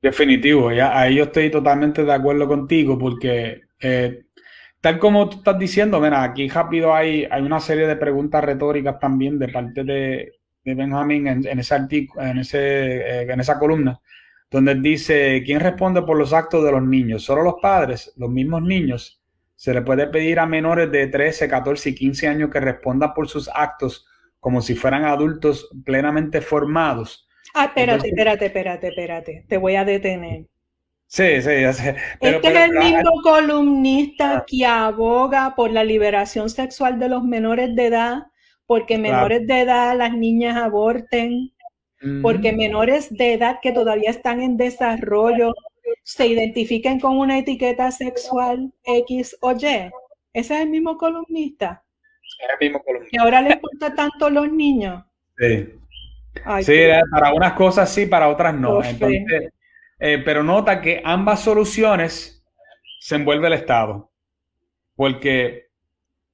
Definitivo, 0.00 0.72
ya, 0.72 0.98
ahí 0.98 1.16
yo 1.16 1.24
estoy 1.24 1.50
totalmente 1.50 2.04
de 2.04 2.12
acuerdo 2.12 2.48
contigo 2.48 2.98
porque 2.98 3.60
eh, 3.80 4.24
tal 4.80 4.98
como 4.98 5.28
tú 5.28 5.36
estás 5.36 5.56
diciendo, 5.58 6.00
mira, 6.00 6.24
aquí 6.24 6.48
rápido 6.48 6.92
hay, 6.92 7.28
hay 7.30 7.42
una 7.42 7.60
serie 7.60 7.86
de 7.86 7.94
preguntas 7.94 8.42
retóricas 8.42 8.98
también 8.98 9.38
de 9.38 9.48
parte 9.48 9.84
de, 9.84 10.32
de 10.64 10.74
Benjamin 10.74 11.28
en, 11.28 11.58
ese 11.58 11.74
artículo, 11.74 12.24
en, 12.24 12.38
ese, 12.38 12.58
eh, 12.58 13.32
en 13.32 13.38
esa 13.38 13.60
columna, 13.60 14.00
donde 14.50 14.74
dice, 14.74 15.40
¿quién 15.46 15.60
responde 15.60 16.02
por 16.02 16.18
los 16.18 16.32
actos 16.32 16.64
de 16.64 16.72
los 16.72 16.82
niños? 16.82 17.22
¿Solo 17.22 17.44
los 17.44 17.54
padres? 17.62 18.12
¿Los 18.16 18.30
mismos 18.30 18.62
niños? 18.62 19.21
Se 19.62 19.72
le 19.72 19.82
puede 19.82 20.08
pedir 20.08 20.40
a 20.40 20.46
menores 20.46 20.90
de 20.90 21.06
13, 21.06 21.46
14 21.48 21.90
y 21.90 21.94
15 21.94 22.26
años 22.26 22.50
que 22.50 22.58
respondan 22.58 23.14
por 23.14 23.28
sus 23.28 23.48
actos 23.54 24.04
como 24.40 24.60
si 24.60 24.74
fueran 24.74 25.04
adultos 25.04 25.70
plenamente 25.84 26.40
formados. 26.40 27.28
Ah, 27.54 27.66
espérate, 27.66 28.08
espérate, 28.08 28.46
espérate, 28.46 28.88
espérate. 28.88 29.44
Te 29.48 29.58
voy 29.58 29.76
a 29.76 29.84
detener. 29.84 30.46
Sí, 31.06 31.40
sí, 31.40 31.60
ya 31.60 31.72
sé. 31.72 31.94
este 32.20 32.48
es 32.48 32.56
el 32.56 32.72
mismo 32.72 33.22
columnista 33.22 34.38
ah. 34.38 34.44
que 34.44 34.66
aboga 34.66 35.54
por 35.54 35.70
la 35.70 35.84
liberación 35.84 36.50
sexual 36.50 36.98
de 36.98 37.08
los 37.08 37.22
menores 37.22 37.76
de 37.76 37.86
edad, 37.86 38.22
porque 38.66 38.98
menores 38.98 39.46
de 39.46 39.60
edad 39.60 39.96
las 39.96 40.12
niñas 40.12 40.56
aborten, 40.56 41.52
porque 42.20 42.52
menores 42.52 43.16
de 43.16 43.34
edad 43.34 43.60
que 43.62 43.70
todavía 43.70 44.10
están 44.10 44.42
en 44.42 44.56
desarrollo 44.56 45.54
se 46.02 46.26
identifiquen 46.26 47.00
con 47.00 47.18
una 47.18 47.38
etiqueta 47.38 47.90
sexual 47.90 48.72
X 48.84 49.36
o 49.40 49.52
Y. 49.52 49.90
Ese 50.32 50.54
es 50.54 50.60
el 50.62 50.68
mismo 50.70 50.96
columnista. 50.96 51.84
Es 52.22 52.48
el 52.50 52.66
mismo 52.66 52.82
columnista. 52.82 53.16
Y 53.16 53.20
ahora 53.20 53.42
les 53.42 53.54
importa 53.54 53.94
tanto 53.94 54.30
los 54.30 54.50
niños. 54.50 55.04
Sí. 55.38 55.68
sí, 56.62 56.78
para 57.10 57.34
unas 57.34 57.52
cosas 57.54 57.92
sí, 57.92 58.06
para 58.06 58.28
otras 58.28 58.54
no. 58.54 58.80
Eh, 60.04 60.18
pero 60.24 60.42
nota 60.42 60.80
que 60.80 61.00
ambas 61.04 61.40
soluciones 61.40 62.44
se 62.98 63.16
envuelve 63.16 63.46
el 63.46 63.52
Estado. 63.52 64.10
Porque 64.96 65.68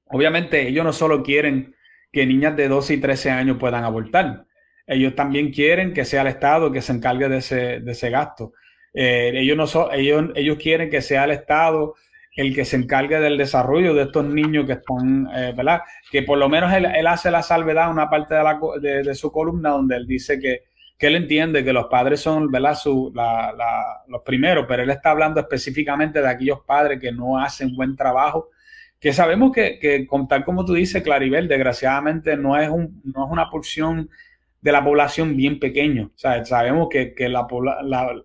obviamente 0.06 0.68
ellos 0.68 0.84
no 0.84 0.92
solo 0.92 1.22
quieren 1.22 1.74
que 2.12 2.26
niñas 2.26 2.56
de 2.56 2.68
12 2.68 2.94
y 2.94 2.96
13 2.98 3.30
años 3.30 3.58
puedan 3.58 3.84
abortar, 3.84 4.46
ellos 4.86 5.14
también 5.14 5.52
quieren 5.52 5.92
que 5.92 6.06
sea 6.06 6.22
el 6.22 6.28
Estado 6.28 6.72
que 6.72 6.80
se 6.80 6.92
encargue 6.92 7.28
de 7.28 7.38
ese, 7.38 7.80
de 7.80 7.92
ese 7.92 8.08
gasto. 8.08 8.52
Eh, 9.00 9.30
ellos, 9.32 9.56
no 9.56 9.68
son, 9.68 9.94
ellos, 9.94 10.24
ellos 10.34 10.58
quieren 10.60 10.90
que 10.90 11.00
sea 11.00 11.22
el 11.22 11.30
Estado 11.30 11.94
el 12.34 12.52
que 12.52 12.64
se 12.64 12.76
encargue 12.76 13.20
del 13.20 13.38
desarrollo 13.38 13.94
de 13.94 14.02
estos 14.02 14.24
niños 14.24 14.66
que 14.66 14.72
están, 14.72 15.28
eh, 15.32 15.52
¿verdad? 15.56 15.82
Que 16.10 16.22
por 16.22 16.36
lo 16.36 16.48
menos 16.48 16.72
él, 16.72 17.06
hace 17.06 17.30
la 17.30 17.42
salvedad, 17.42 17.92
una 17.92 18.10
parte 18.10 18.34
de, 18.34 18.42
la, 18.42 18.60
de, 18.80 19.14
su 19.14 19.30
columna 19.30 19.70
donde 19.70 19.96
él 19.96 20.06
dice 20.06 20.40
que, 20.40 20.62
que, 20.96 21.06
él 21.06 21.14
entiende 21.14 21.64
que 21.64 21.72
los 21.72 21.86
padres 21.86 22.20
son, 22.20 22.50
¿verdad? 22.50 22.74
Su, 22.74 23.12
la, 23.14 24.02
los 24.08 24.22
primeros, 24.22 24.66
pero 24.68 24.82
él 24.82 24.90
está 24.90 25.10
hablando 25.10 25.40
específicamente 25.40 26.20
de 26.20 26.28
aquellos 26.28 26.60
padres 26.66 27.00
que 27.00 27.12
no 27.12 27.38
hacen 27.38 27.74
buen 27.76 27.94
trabajo, 27.94 28.50
que 28.98 29.12
sabemos 29.12 29.52
que, 29.52 29.78
que 29.78 30.08
tal 30.28 30.44
como 30.44 30.64
tú 30.64 30.74
dices, 30.74 31.04
Claribel, 31.04 31.46
desgraciadamente 31.46 32.36
no 32.36 32.56
es, 32.56 32.68
un, 32.68 33.00
no 33.04 33.26
es 33.26 33.32
una 33.32 33.48
porción 33.48 34.10
de 34.60 34.72
la 34.72 34.84
población 34.84 35.36
bien 35.36 35.60
pequeño. 35.60 36.10
sabemos 36.16 36.88
que, 36.90 37.14
la, 37.28 37.46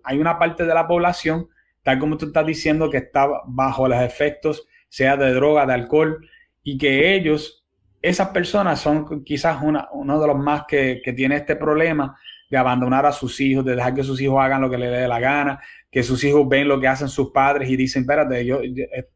hay 0.02 0.18
una 0.18 0.38
parte 0.38 0.64
de 0.64 0.74
la 0.74 0.86
población, 0.86 1.48
tal 1.82 1.98
como 1.98 2.16
tú 2.16 2.26
estás 2.26 2.46
diciendo, 2.46 2.90
que 2.90 2.98
está 2.98 3.28
bajo 3.46 3.88
los 3.88 4.00
efectos, 4.00 4.66
sea 4.88 5.16
de 5.16 5.32
droga, 5.32 5.66
de 5.66 5.74
alcohol, 5.74 6.28
y 6.62 6.78
que 6.78 7.14
ellos, 7.14 7.64
esas 8.02 8.28
personas 8.28 8.80
son 8.80 9.24
quizás 9.24 9.62
una, 9.62 9.88
uno 9.92 10.20
de 10.20 10.26
los 10.26 10.38
más 10.38 10.64
que, 10.66 11.00
que 11.04 11.12
tiene 11.12 11.36
este 11.36 11.56
problema 11.56 12.16
de 12.50 12.56
abandonar 12.56 13.06
a 13.06 13.12
sus 13.12 13.40
hijos, 13.40 13.64
de 13.64 13.74
dejar 13.74 13.94
que 13.94 14.04
sus 14.04 14.20
hijos 14.20 14.42
hagan 14.42 14.60
lo 14.60 14.70
que 14.70 14.78
les 14.78 14.90
dé 14.90 15.08
la 15.08 15.20
gana, 15.20 15.60
que 15.90 16.02
sus 16.02 16.22
hijos 16.24 16.48
ven 16.48 16.68
lo 16.68 16.80
que 16.80 16.88
hacen 16.88 17.08
sus 17.08 17.30
padres 17.30 17.68
y 17.70 17.76
dicen, 17.76 18.02
espérate, 18.02 18.44
yo, 18.44 18.60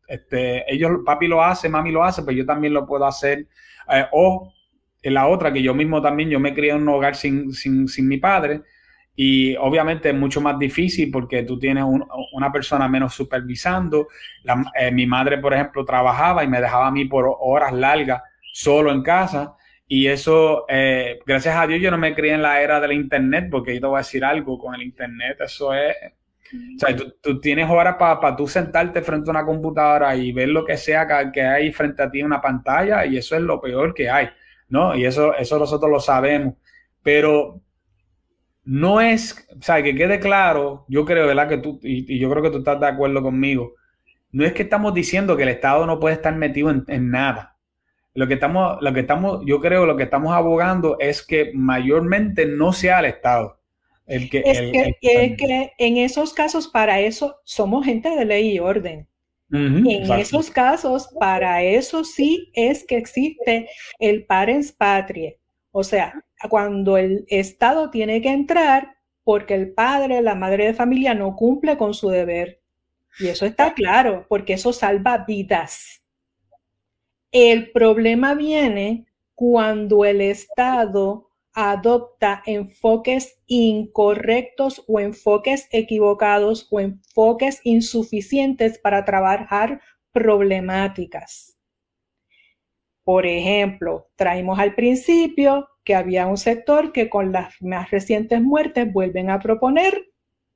este, 0.06 0.72
ellos, 0.72 0.92
papi 1.04 1.26
lo 1.26 1.42
hace, 1.42 1.68
mami 1.68 1.90
lo 1.90 2.04
hace, 2.04 2.22
pues 2.22 2.36
yo 2.36 2.46
también 2.46 2.72
lo 2.72 2.86
puedo 2.86 3.04
hacer. 3.04 3.46
Eh, 3.90 4.04
o 4.12 4.52
la 5.02 5.26
otra, 5.26 5.52
que 5.52 5.62
yo 5.62 5.74
mismo 5.74 6.02
también, 6.02 6.30
yo 6.30 6.40
me 6.40 6.54
crié 6.54 6.72
en 6.72 6.82
un 6.82 6.88
hogar 6.88 7.14
sin, 7.14 7.52
sin, 7.52 7.88
sin 7.88 8.08
mi 8.08 8.18
padre 8.18 8.62
y 9.20 9.56
obviamente 9.56 10.10
es 10.10 10.14
mucho 10.14 10.40
más 10.40 10.56
difícil 10.60 11.10
porque 11.10 11.42
tú 11.42 11.58
tienes 11.58 11.82
una 12.32 12.52
persona 12.52 12.86
menos 12.86 13.14
supervisando. 13.14 14.06
Eh, 14.78 14.92
mi 14.92 15.08
madre, 15.08 15.38
por 15.38 15.52
ejemplo, 15.52 15.84
trabajaba 15.84 16.44
y 16.44 16.46
me 16.46 16.60
dejaba 16.60 16.86
a 16.86 16.92
mí 16.92 17.04
por 17.04 17.36
horas 17.40 17.72
largas 17.72 18.22
solo 18.52 18.92
en 18.92 19.02
casa. 19.02 19.56
Y 19.88 20.06
eso, 20.06 20.66
eh, 20.68 21.18
gracias 21.26 21.56
a 21.56 21.66
Dios, 21.66 21.80
yo 21.80 21.90
no 21.90 21.98
me 21.98 22.14
crié 22.14 22.34
en 22.34 22.42
la 22.42 22.62
era 22.62 22.78
del 22.78 22.92
Internet, 22.92 23.48
porque 23.50 23.74
yo 23.74 23.80
te 23.80 23.86
voy 23.88 23.96
a 23.96 24.06
decir 24.06 24.24
algo, 24.24 24.56
con 24.56 24.76
el 24.76 24.82
Internet 24.82 25.38
eso 25.40 25.74
es... 25.74 25.96
O 26.76 26.78
sea, 26.78 26.94
tú, 26.94 27.12
tú 27.20 27.40
tienes 27.40 27.68
horas 27.68 27.96
para 27.98 28.20
pa 28.20 28.36
tú 28.36 28.46
sentarte 28.46 29.02
frente 29.02 29.28
a 29.30 29.32
una 29.32 29.44
computadora 29.44 30.14
y 30.14 30.30
ver 30.30 30.50
lo 30.50 30.64
que 30.64 30.76
sea 30.76 31.08
que, 31.08 31.32
que 31.32 31.42
hay 31.42 31.72
frente 31.72 32.04
a 32.04 32.10
ti 32.10 32.20
en 32.20 32.26
una 32.26 32.40
pantalla 32.40 33.04
y 33.04 33.16
eso 33.16 33.34
es 33.34 33.42
lo 33.42 33.60
peor 33.60 33.92
que 33.92 34.08
hay. 34.08 34.28
¿No? 34.68 34.94
Y 34.94 35.04
eso, 35.04 35.34
eso 35.34 35.58
nosotros 35.58 35.90
lo 35.90 36.00
sabemos. 36.00 36.54
Pero 37.02 37.60
no 38.68 39.00
es, 39.00 39.48
o 39.58 39.62
sea, 39.62 39.82
que 39.82 39.94
quede 39.94 40.20
claro, 40.20 40.84
yo 40.88 41.06
creo, 41.06 41.26
¿verdad? 41.26 41.48
Que 41.48 41.56
tú, 41.56 41.80
y, 41.82 42.18
yo 42.18 42.30
creo 42.30 42.42
que 42.42 42.50
tú 42.50 42.58
estás 42.58 42.78
de 42.78 42.86
acuerdo 42.86 43.22
conmigo, 43.22 43.72
no 44.30 44.44
es 44.44 44.52
que 44.52 44.62
estamos 44.62 44.92
diciendo 44.92 45.38
que 45.38 45.44
el 45.44 45.48
Estado 45.48 45.86
no 45.86 45.98
puede 45.98 46.16
estar 46.16 46.36
metido 46.36 46.70
en, 46.70 47.10
nada. 47.10 47.56
Lo 48.12 48.28
que 48.28 48.34
estamos, 48.34 48.76
lo 48.82 48.92
que 48.92 49.00
estamos, 49.00 49.40
yo 49.46 49.60
creo, 49.62 49.86
lo 49.86 49.96
que 49.96 50.02
estamos 50.02 50.34
abogando 50.34 50.98
es 51.00 51.26
que 51.26 51.50
mayormente 51.54 52.44
no 52.44 52.74
sea 52.74 52.98
el 52.98 53.06
Estado. 53.06 53.58
El 54.06 54.28
que, 54.28 54.42
es, 54.44 54.58
que, 55.00 55.36
que 55.36 55.72
en 55.78 55.96
esos 55.96 56.34
casos, 56.34 56.68
para 56.68 57.00
eso, 57.00 57.36
somos 57.44 57.86
gente 57.86 58.10
de 58.10 58.26
ley 58.26 58.52
y 58.52 58.58
orden. 58.58 59.07
En 59.50 60.12
esos 60.12 60.50
casos, 60.50 61.08
para 61.18 61.62
eso 61.62 62.04
sí 62.04 62.50
es 62.54 62.84
que 62.84 62.96
existe 62.96 63.68
el 63.98 64.26
parens 64.26 64.72
patrie. 64.72 65.38
O 65.70 65.82
sea, 65.82 66.24
cuando 66.48 66.96
el 66.96 67.24
Estado 67.28 67.90
tiene 67.90 68.20
que 68.20 68.30
entrar 68.30 68.96
porque 69.24 69.54
el 69.54 69.72
padre, 69.72 70.22
la 70.22 70.34
madre 70.34 70.66
de 70.66 70.74
familia 70.74 71.14
no 71.14 71.36
cumple 71.36 71.76
con 71.76 71.92
su 71.92 72.08
deber. 72.08 72.60
Y 73.18 73.28
eso 73.28 73.46
está 73.46 73.74
claro, 73.74 74.24
porque 74.28 74.54
eso 74.54 74.72
salva 74.72 75.24
vidas. 75.26 76.02
El 77.30 77.70
problema 77.72 78.34
viene 78.34 79.06
cuando 79.34 80.04
el 80.04 80.20
Estado 80.20 81.27
adopta 81.54 82.42
enfoques 82.46 83.40
incorrectos 83.46 84.84
o 84.86 85.00
enfoques 85.00 85.68
equivocados 85.72 86.68
o 86.70 86.80
enfoques 86.80 87.60
insuficientes 87.64 88.78
para 88.78 89.04
trabajar 89.04 89.80
problemáticas. 90.12 91.58
Por 93.04 93.26
ejemplo, 93.26 94.10
traímos 94.16 94.58
al 94.58 94.74
principio 94.74 95.68
que 95.82 95.94
había 95.94 96.26
un 96.26 96.36
sector 96.36 96.92
que 96.92 97.08
con 97.08 97.32
las 97.32 97.54
más 97.62 97.90
recientes 97.90 98.42
muertes 98.42 98.92
vuelven 98.92 99.30
a 99.30 99.38
proponer 99.38 100.12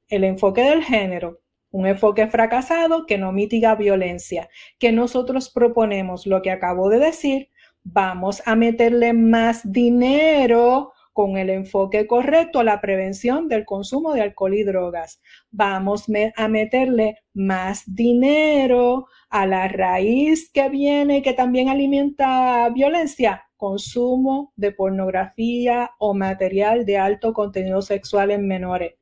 el 0.08 0.24
enfoque 0.24 0.62
del 0.62 0.82
género, 0.82 1.40
un 1.70 1.86
enfoque 1.86 2.26
fracasado 2.26 3.06
que 3.06 3.16
no 3.16 3.32
mitiga 3.32 3.74
violencia, 3.74 4.50
que 4.78 4.92
nosotros 4.92 5.50
proponemos 5.50 6.26
lo 6.26 6.42
que 6.42 6.50
acabo 6.50 6.90
de 6.90 6.98
decir, 6.98 7.48
vamos 7.84 8.42
a 8.46 8.54
meterle 8.54 9.12
más 9.12 9.60
dinero 9.70 10.92
con 11.12 11.36
el 11.36 11.50
enfoque 11.50 12.06
correcto 12.06 12.60
a 12.60 12.64
la 12.64 12.80
prevención 12.80 13.48
del 13.48 13.64
consumo 13.64 14.14
de 14.14 14.22
alcohol 14.22 14.54
y 14.54 14.62
drogas. 14.62 15.20
Vamos 15.50 16.06
a 16.36 16.48
meterle 16.48 17.18
más 17.34 17.82
dinero 17.86 19.06
a 19.28 19.46
la 19.46 19.68
raíz 19.68 20.50
que 20.50 20.68
viene, 20.70 21.22
que 21.22 21.34
también 21.34 21.68
alimenta 21.68 22.68
violencia, 22.70 23.44
consumo 23.56 24.52
de 24.56 24.72
pornografía 24.72 25.90
o 25.98 26.14
material 26.14 26.86
de 26.86 26.98
alto 26.98 27.32
contenido 27.32 27.82
sexual 27.82 28.30
en 28.30 28.48
menores. 28.48 28.94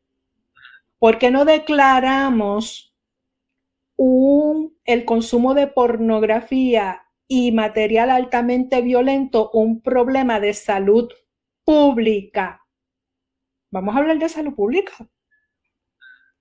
¿Por 0.98 1.18
qué 1.18 1.30
no 1.30 1.44
declaramos 1.44 2.94
el 3.96 5.04
consumo 5.04 5.54
de 5.54 5.66
pornografía 5.66 7.02
y 7.32 7.52
material 7.52 8.10
altamente 8.10 8.82
violento 8.82 9.50
un 9.52 9.80
problema 9.82 10.40
de 10.40 10.52
salud 10.52 11.08
pública? 11.64 12.66
Vamos 13.70 13.94
a 13.94 13.98
hablar 14.00 14.18
de 14.18 14.28
salud 14.28 14.52
pública. 14.52 15.08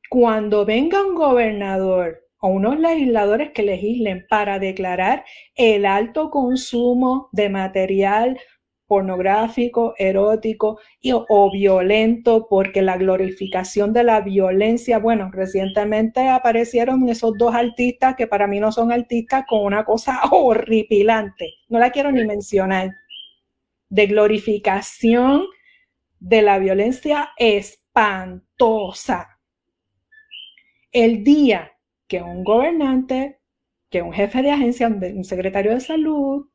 Cuando 0.09 0.65
venga 0.65 1.05
un 1.05 1.13
gobernador 1.13 2.27
o 2.39 2.47
unos 2.47 2.79
legisladores 2.79 3.51
que 3.51 3.61
legislen 3.61 4.25
para 4.27 4.57
declarar 4.57 5.25
el 5.53 5.85
alto 5.85 6.31
consumo 6.31 7.29
de 7.33 7.49
material 7.49 8.39
pornográfico, 8.89 9.93
erótico 9.99 10.79
y, 10.99 11.11
o 11.13 11.51
violento, 11.51 12.47
porque 12.49 12.81
la 12.81 12.97
glorificación 12.97 13.93
de 13.93 14.03
la 14.03 14.21
violencia, 14.21 14.97
bueno, 14.97 15.29
recientemente 15.31 16.27
aparecieron 16.27 17.07
esos 17.07 17.37
dos 17.37 17.53
artistas 17.53 18.15
que 18.15 18.25
para 18.25 18.47
mí 18.47 18.59
no 18.59 18.71
son 18.71 18.91
artistas 18.91 19.45
con 19.47 19.63
una 19.63 19.85
cosa 19.85 20.19
horripilante, 20.31 21.53
no 21.69 21.77
la 21.77 21.91
quiero 21.91 22.11
ni 22.11 22.25
mencionar, 22.25 22.89
de 23.89 24.07
glorificación 24.07 25.43
de 26.19 26.41
la 26.41 26.57
violencia 26.57 27.29
espantosa. 27.37 29.39
El 30.91 31.23
día 31.23 31.73
que 32.07 32.23
un 32.23 32.43
gobernante, 32.43 33.39
que 33.91 34.01
un 34.01 34.13
jefe 34.13 34.41
de 34.41 34.49
agencia, 34.49 34.87
un 34.87 35.23
secretario 35.23 35.73
de 35.73 35.79
salud 35.79 36.49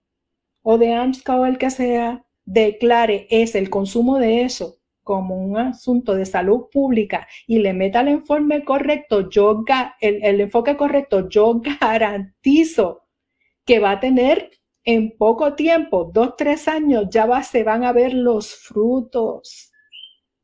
o 0.63 0.79
de 0.79 0.95
AMSCA 0.95 1.37
o 1.37 1.47
el 1.47 1.59
que 1.59 1.71
sea, 1.71 2.24
declare 2.45 3.27
es 3.31 3.55
el 3.55 3.71
consumo 3.71 4.19
de 4.19 4.43
eso 4.43 4.79
como 5.03 5.37
un 5.37 5.59
asunto 5.59 6.15
de 6.15 6.25
salud 6.25 6.67
pública 6.73 7.29
y 7.47 7.59
le 7.59 7.75
meta 7.75 8.01
el 8.01 8.09
informe 8.09 8.65
correcto, 8.65 9.29
yo 9.29 9.65
el, 10.01 10.25
el 10.25 10.41
enfoque 10.41 10.77
correcto, 10.77 11.29
yo 11.29 11.61
garantizo 11.81 13.03
que 13.67 13.81
va 13.81 13.93
a 13.93 14.01
tener 14.01 14.51
en 14.85 15.17
poco 15.17 15.55
tiempo, 15.55 16.11
dos, 16.13 16.37
tres 16.37 16.69
años, 16.69 17.07
ya 17.11 17.27
va, 17.27 17.43
se 17.43 17.65
van 17.65 17.85
a 17.85 17.93
ver 17.93 18.13
los 18.13 18.55
frutos. 18.55 19.71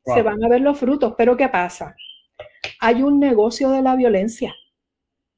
Se 0.03 0.23
van 0.23 0.43
a 0.43 0.49
ver 0.49 0.61
los 0.61 0.79
frutos. 0.79 1.13
Pero 1.15 1.37
¿qué 1.37 1.47
pasa? 1.47 1.95
Hay 2.79 3.03
un 3.03 3.19
negocio 3.19 3.69
de 3.69 3.83
la 3.83 3.95
violencia 3.95 4.55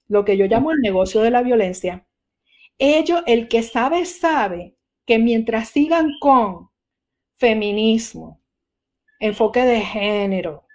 lo 0.08 0.26
que 0.26 0.38
yo 0.38 0.46
llamo 0.46 0.72
el 0.72 0.80
negocio 0.80 1.22
de 1.22 1.32
la 1.32 1.42
violencia. 1.42 2.06
Ellos, 2.78 3.24
el 3.26 3.48
que 3.48 3.64
sabe, 3.64 4.06
sabe 4.06 4.76
que 5.06 5.20
mientras 5.20 5.70
sigan 5.70 6.12
con 6.20 6.70
feminismo, 7.38 8.42
enfoque 9.20 9.64
de 9.66 9.82
género, 9.82 10.66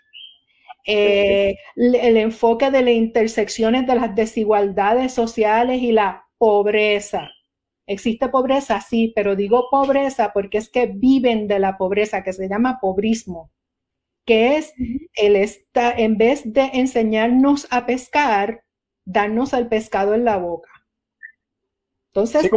eh, 0.86 1.56
el 1.76 2.16
enfoque 2.16 2.70
de 2.70 2.82
las 2.82 2.94
intersecciones 2.94 3.86
de 3.86 3.94
las 3.94 4.14
desigualdades 4.14 5.12
sociales 5.12 5.82
y 5.82 5.92
la 5.92 6.26
pobreza. 6.38 7.30
¿Existe 7.86 8.28
pobreza? 8.28 8.80
Sí, 8.80 9.12
pero 9.14 9.36
digo 9.36 9.68
pobreza 9.70 10.32
porque 10.32 10.58
es 10.58 10.70
que 10.70 10.86
viven 10.86 11.46
de 11.46 11.58
la 11.58 11.76
pobreza, 11.76 12.22
que 12.22 12.32
se 12.32 12.48
llama 12.48 12.78
pobrismo, 12.80 13.50
que 14.26 14.56
es 14.58 14.74
el 15.14 15.36
esta, 15.36 15.90
en 15.92 16.18
vez 16.18 16.42
de 16.52 16.70
enseñarnos 16.74 17.66
a 17.70 17.86
pescar, 17.86 18.62
darnos 19.04 19.52
el 19.54 19.68
pescado 19.68 20.14
en 20.14 20.24
la 20.24 20.36
boca. 20.38 20.70
Entonces, 22.20 22.50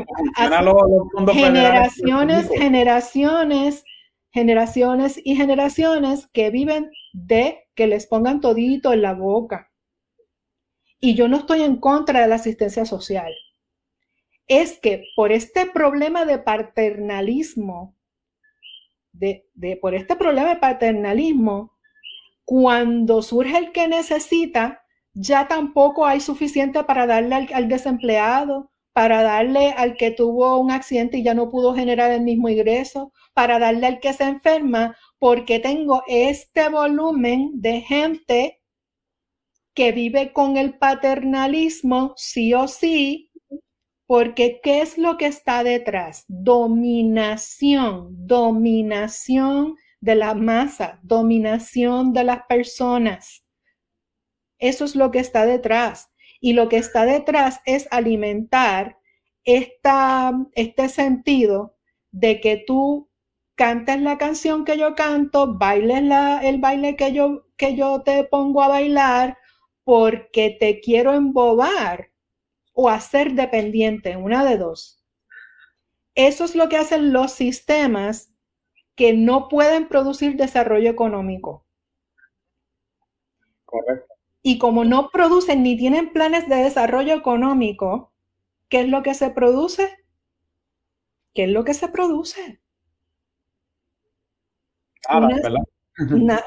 generaciones, 1.34 2.50
generaciones, 2.50 3.84
generaciones 4.32 5.22
y 5.24 5.36
generaciones 5.36 6.28
que 6.34 6.50
viven 6.50 6.92
de 7.14 7.68
que 7.76 7.88
les 7.88 8.08
pongan 8.08 8.42
todito 8.42 8.94
en 8.94 9.02
la 9.02 9.14
boca. 9.14 9.72
Y 11.00 11.16
yo 11.16 11.28
no 11.28 11.38
estoy 11.38 11.64
en 11.64 11.78
contra 11.78 12.22
de 12.22 12.28
la 12.28 12.36
asistencia 12.36 12.86
social. 12.86 13.32
Es 14.48 14.80
que 14.80 15.06
por 15.16 15.32
este 15.32 15.66
problema 15.66 16.26
de 16.26 16.38
paternalismo, 16.38 17.96
de, 19.12 19.48
de, 19.54 19.78
por 19.78 19.96
este 19.96 20.16
problema 20.16 20.50
de 20.50 20.58
paternalismo, 20.58 21.78
cuando 22.46 23.22
surge 23.22 23.58
el 23.58 23.72
que 23.72 23.88
necesita, 23.88 24.82
ya 25.14 25.48
tampoco 25.48 26.06
hay 26.06 26.20
suficiente 26.20 26.84
para 26.84 27.06
darle 27.06 27.48
al, 27.54 27.68
desempleado, 27.68 28.71
para 28.94 29.24
darle 29.24 29.72
al 29.72 29.96
que 29.96 30.12
tuvo 30.12 30.58
un 30.58 30.72
accidente 30.72 31.18
y 31.18 31.24
ya 31.24 31.34
no 31.34 31.50
pudo 31.50 31.74
generar 31.74 32.12
el 32.12 32.22
mismo 32.22 32.50
ingreso, 32.50 33.14
para 33.34 33.60
darle 33.60 33.88
al 33.88 34.00
que 34.00 34.14
se 34.14 34.26
enferma, 34.26 34.98
porque 35.20 35.60
tengo 35.60 36.04
este 36.08 36.70
volumen 36.70 37.52
de 37.62 37.82
gente 37.82 38.62
que 39.74 39.92
vive 39.92 40.34
con 40.34 40.58
el 40.58 40.78
paternalismo 40.78 42.14
sí 42.18 42.54
o 42.54 42.68
sí, 42.68 43.32
porque 44.06 44.60
¿qué 44.62 44.82
es 44.82 44.98
lo 44.98 45.18
que 45.18 45.28
está 45.28 45.64
detrás? 45.64 46.26
Dominación, 46.28 48.10
dominación 48.28 49.78
de 50.02 50.16
la 50.16 50.34
masa, 50.34 51.00
dominación 51.04 52.12
de 52.12 52.26
las 52.26 52.44
personas. 52.48 53.46
Eso 54.60 54.84
es 54.84 54.98
lo 54.98 55.12
que 55.12 55.20
está 55.20 55.46
detrás. 55.46 56.11
Y 56.42 56.54
lo 56.54 56.68
que 56.70 56.78
está 56.78 57.06
detrás 57.06 57.62
es 57.66 57.88
alimentar 57.92 58.98
esta, 59.46 60.34
este 60.54 60.90
sentido 60.90 61.78
de 62.12 62.42
que 62.42 62.58
tú 62.68 63.10
cantes 63.56 64.02
la 64.02 64.18
canción 64.18 64.66
que 64.66 64.78
yo 64.78 64.96
canto, 64.96 65.58
bailes 65.58 66.04
la, 66.04 66.42
el 66.42 66.60
baile 66.60 66.98
que 66.98 67.14
yo, 67.14 67.46
que 67.58 67.76
yo 67.78 68.02
te 68.04 68.26
pongo 68.26 68.62
a 68.62 68.68
bailar 68.68 69.38
porque 69.86 70.58
te 70.60 70.82
quiero 70.82 71.14
embobar 71.14 72.10
o 72.74 72.90
hacer 72.90 73.34
dependiente, 73.34 74.18
una 74.18 74.46
de 74.46 74.58
dos. 74.58 75.04
Eso 76.16 76.46
es 76.46 76.56
lo 76.56 76.70
que 76.70 76.78
hacen 76.78 77.12
los 77.12 77.34
sistemas 77.34 78.32
que 78.96 79.14
no 79.14 79.50
pueden 79.50 79.90
producir 79.90 80.38
desarrollo 80.38 80.90
económico. 80.90 81.66
Correcto. 83.66 84.11
Y 84.44 84.58
como 84.58 84.84
no 84.86 85.10
producen 85.10 85.64
ni 85.64 85.78
tienen 85.78 86.12
planes 86.12 86.50
de 86.50 86.56
desarrollo 86.56 87.14
económico, 87.14 88.12
¿qué 88.70 88.82
es 88.82 88.88
lo 88.90 89.04
que 89.04 89.14
se 89.14 89.30
produce? 89.30 89.90
¿Qué 91.34 91.44
es 91.46 91.50
lo 91.50 91.64
que 91.64 91.74
se 91.74 91.88
produce? 91.88 92.62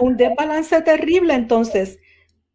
un 0.00 0.16
desbalance 0.16 0.80
terrible 0.82 1.34
entonces, 1.34 1.98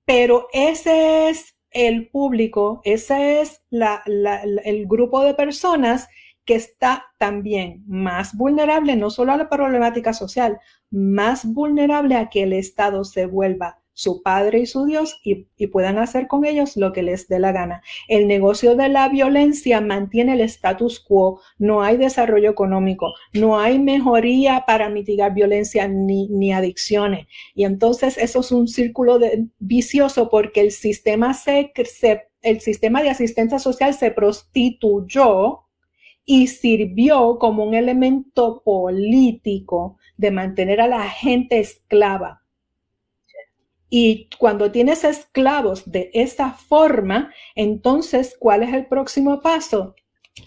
pero 0.05 0.47
ese 0.53 1.29
es 1.29 1.55
el 1.71 2.09
público, 2.09 2.81
ese 2.83 3.41
es 3.41 3.61
el 3.71 4.87
grupo 4.87 5.23
de 5.23 5.33
personas 5.33 6.07
que 6.45 6.55
está 6.55 7.05
también 7.19 7.83
más 7.87 8.35
vulnerable, 8.35 8.95
no 8.95 9.11
solo 9.11 9.33
a 9.33 9.37
la 9.37 9.49
problemática 9.49 10.13
social, 10.13 10.59
más 10.89 11.45
vulnerable 11.45 12.15
a 12.15 12.29
que 12.29 12.43
el 12.43 12.53
Estado 12.53 13.03
se 13.03 13.27
vuelva 13.27 13.79
su 13.99 14.21
Padre 14.23 14.59
y 14.59 14.65
su 14.65 14.85
Dios 14.85 15.19
y, 15.25 15.45
puedan 15.67 15.97
hacer 15.97 16.27
con 16.27 16.45
ellos 16.45 16.77
lo 16.77 16.93
que 16.93 17.03
les 17.03 17.27
dé 17.27 17.37
la 17.37 17.51
gana. 17.51 17.83
El 18.07 18.29
negocio 18.29 18.77
de 18.77 18.87
la 18.87 19.09
violencia 19.09 19.81
mantiene 19.81 20.33
el 20.33 20.41
status 20.41 21.01
quo, 21.01 21.41
no 21.57 21.83
hay 21.83 21.97
desarrollo 21.97 22.49
económico, 22.49 23.13
no 23.33 23.59
hay 23.59 23.77
mejoría 23.77 24.63
para 24.65 24.87
mitigar 24.87 25.33
violencia 25.33 25.89
ni, 25.89 26.53
adicciones. 26.53 27.27
Y 27.53 27.65
entonces 27.65 28.17
eso 28.17 28.39
es 28.39 28.53
un 28.53 28.69
círculo 28.69 29.19
vicioso 29.59 30.29
porque 30.29 30.61
el 30.61 30.71
sistema, 30.71 31.33
se, 31.33 31.73
el 32.41 32.61
sistema 32.61 33.03
de 33.03 33.09
asistencia 33.09 33.59
social 33.59 33.93
se 33.93 34.11
prostituyó 34.11 35.65
y 36.23 36.47
sirvió 36.47 37.37
como 37.37 37.65
un 37.65 37.73
elemento 37.73 38.61
político 38.63 39.97
de 40.15 40.31
mantener 40.31 40.79
a 40.79 40.87
la 40.87 41.03
gente 41.09 41.59
esclava 41.59 42.38
y 43.89 44.29
cuando 44.37 44.71
tienes 44.71 45.03
esclavos 45.03 45.91
de 45.91 46.11
esa 46.13 46.51
forma, 46.51 47.33
entonces, 47.55 48.35
¿cuál 48.39 48.63
es 48.63 48.73
el 48.73 48.85
próximo 48.85 49.41
paso? 49.41 49.95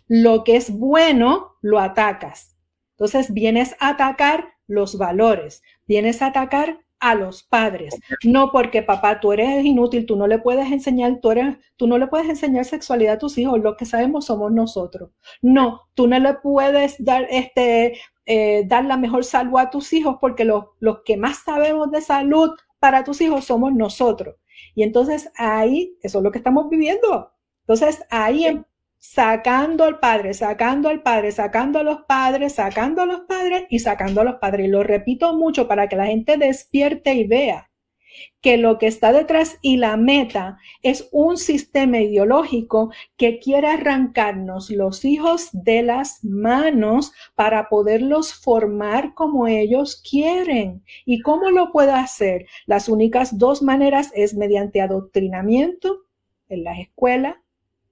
Lo 0.07 0.45
que 0.45 0.57
es 0.57 0.70
bueno, 0.70 1.57
lo 1.61 1.80
atacas. 1.80 2.57
Entonces, 2.93 3.32
vienes 3.32 3.74
a 3.80 3.90
atacar 3.90 4.55
los 4.68 4.97
valores, 4.97 5.62
vienes 5.86 6.22
a 6.22 6.26
atacar 6.26 6.78
a 7.01 7.16
los 7.16 7.43
padres. 7.43 7.99
No 8.22 8.53
porque 8.53 8.80
papá, 8.82 9.18
tú 9.18 9.32
eres 9.32 9.64
inútil, 9.64 10.07
tú 10.07 10.14
no 10.14 10.28
le 10.28 10.38
puedes 10.38 10.70
enseñar, 10.70 11.18
tú, 11.20 11.32
eres, 11.32 11.57
tú 11.76 11.88
no 11.88 11.99
le 11.99 12.07
puedes 12.07 12.28
enseñar 12.28 12.64
sexualidad 12.64 13.14
a 13.14 13.18
tus 13.18 13.36
hijos, 13.38 13.61
lo 13.61 13.76
que 13.76 13.86
sabemos 13.86 14.26
somos 14.26 14.53
nosotros. 14.53 15.11
No, 15.43 15.82
tú 15.95 16.07
no 16.07 16.18
le 16.20 16.34
puedes 16.34 17.05
dar, 17.05 17.26
este, 17.28 17.99
eh, 18.24 18.62
dar 18.66 18.84
la 18.84 18.97
mejor 18.97 19.24
salud 19.24 19.59
a 19.59 19.68
tus 19.68 19.93
hijos 19.93 20.18
porque 20.20 20.45
los, 20.45 20.66
los 20.78 21.01
que 21.05 21.16
más 21.16 21.38
sabemos 21.38 21.90
de 21.90 22.03
salud 22.03 22.53
para 22.83 23.05
tus 23.05 23.20
hijos 23.20 23.45
somos 23.45 23.72
nosotros. 23.72 24.35
Y 24.74 24.83
entonces 24.83 25.30
ahí, 25.37 25.97
eso 26.03 26.18
es 26.18 26.24
lo 26.24 26.33
que 26.33 26.39
estamos 26.39 26.68
viviendo. 26.68 27.33
Entonces 27.61 28.05
ahí 28.11 28.61
sacando 28.99 29.85
al 29.85 30.01
padre, 30.01 30.35
sacando 30.35 30.89
al 30.89 31.01
padre, 31.01 31.30
sacando 31.30 31.78
a 31.78 31.85
los 31.85 32.03
padres, 32.09 32.55
sacando 32.55 33.03
a 33.03 33.07
los 33.07 33.20
padres 33.20 33.66
y 33.70 33.78
sacando 33.78 34.20
a 34.20 34.24
los 34.24 34.35
padres. 34.41 34.66
Y 34.66 34.68
lo 34.68 34.83
repito 34.83 35.33
mucho 35.37 35.68
para 35.68 35.89
que 35.89 35.95
la 35.95 36.07
gente 36.07 36.37
despierte 36.37 37.14
y 37.14 37.24
vea 37.24 37.70
que 38.40 38.56
lo 38.56 38.78
que 38.78 38.88
está 38.88 39.12
detrás 39.12 39.58
y 39.62 39.76
la 39.76 39.96
meta 39.96 40.58
es 40.82 41.08
un 41.12 41.36
sistema 41.36 42.00
ideológico 42.00 42.90
que 43.16 43.38
quiere 43.38 43.68
arrancarnos 43.68 44.70
los 44.70 45.04
hijos 45.04 45.48
de 45.52 45.82
las 45.82 46.24
manos 46.24 47.12
para 47.34 47.68
poderlos 47.68 48.34
formar 48.34 49.14
como 49.14 49.46
ellos 49.46 50.02
quieren. 50.08 50.82
¿Y 51.04 51.20
cómo 51.20 51.50
lo 51.50 51.70
puede 51.70 51.92
hacer? 51.92 52.46
Las 52.66 52.88
únicas 52.88 53.38
dos 53.38 53.62
maneras 53.62 54.10
es 54.14 54.34
mediante 54.34 54.80
adoctrinamiento 54.80 56.00
en 56.48 56.64
las 56.64 56.78
escuelas, 56.80 57.36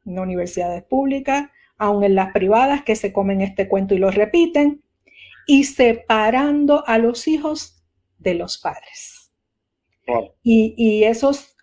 en 0.05 0.19
universidades 0.19 0.83
públicas, 0.83 1.49
aun 1.79 2.05
en 2.05 2.15
las 2.15 2.33
privadas 2.33 2.83
que 2.83 2.97
se 2.97 3.13
comen 3.13 3.41
este 3.41 3.69
cuento 3.69 3.95
y 3.95 3.99
lo 3.99 4.11
repiten, 4.11 4.83
y 5.47 5.65
separando 5.65 6.87
a 6.87 6.99
los 6.99 7.27
hijos 7.27 7.83
de 8.19 8.35
los 8.35 8.59
padres. 8.59 9.20
Y, 10.43 11.05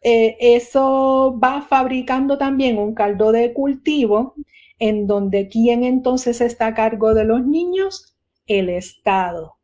eh, 0.04 0.38
eso 0.40 1.38
va 1.44 1.62
fabricando 1.62 2.38
también 2.38 2.78
un 2.78 2.94
caldo 2.94 3.32
de 3.32 3.54
cultivo 3.54 4.36
en 4.80 5.08
donde 5.08 5.50
quién 5.50 5.84
entonces 5.84 6.42
está 6.42 6.68
a 6.68 6.74
cargo 6.74 7.14
de 7.14 7.26
los 7.26 7.46
niños? 7.46 8.16
El 8.46 8.70
Estado. 8.70 9.56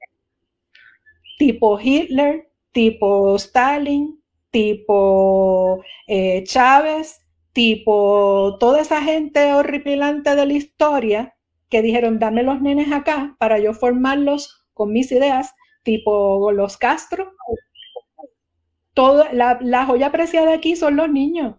Tipo 1.38 1.80
Hitler, 1.80 2.50
tipo 2.72 3.36
Stalin, 3.36 4.20
tipo 4.52 5.84
eh, 6.08 6.44
Chávez, 6.44 7.22
tipo 7.54 8.58
toda 8.60 8.82
esa 8.82 9.02
gente 9.02 9.54
horripilante 9.54 10.36
de 10.36 10.46
la 10.46 10.54
historia 10.54 11.36
que 11.70 11.82
dijeron, 11.82 12.20
dame 12.20 12.44
los 12.44 12.62
nenes 12.62 12.92
acá 12.92 13.36
para 13.40 13.60
yo 13.60 13.74
formarlos 13.74 14.64
con 14.74 14.92
mis 14.92 15.12
ideas, 15.12 15.54
tipo 15.84 16.52
los 16.52 16.78
Castro, 16.78 17.32
todo, 18.94 19.26
la, 19.32 19.86
joya 19.86 20.08
apreciada 20.08 20.54
aquí 20.54 20.76
son 20.76 20.96
los 20.96 21.10
niños. 21.10 21.56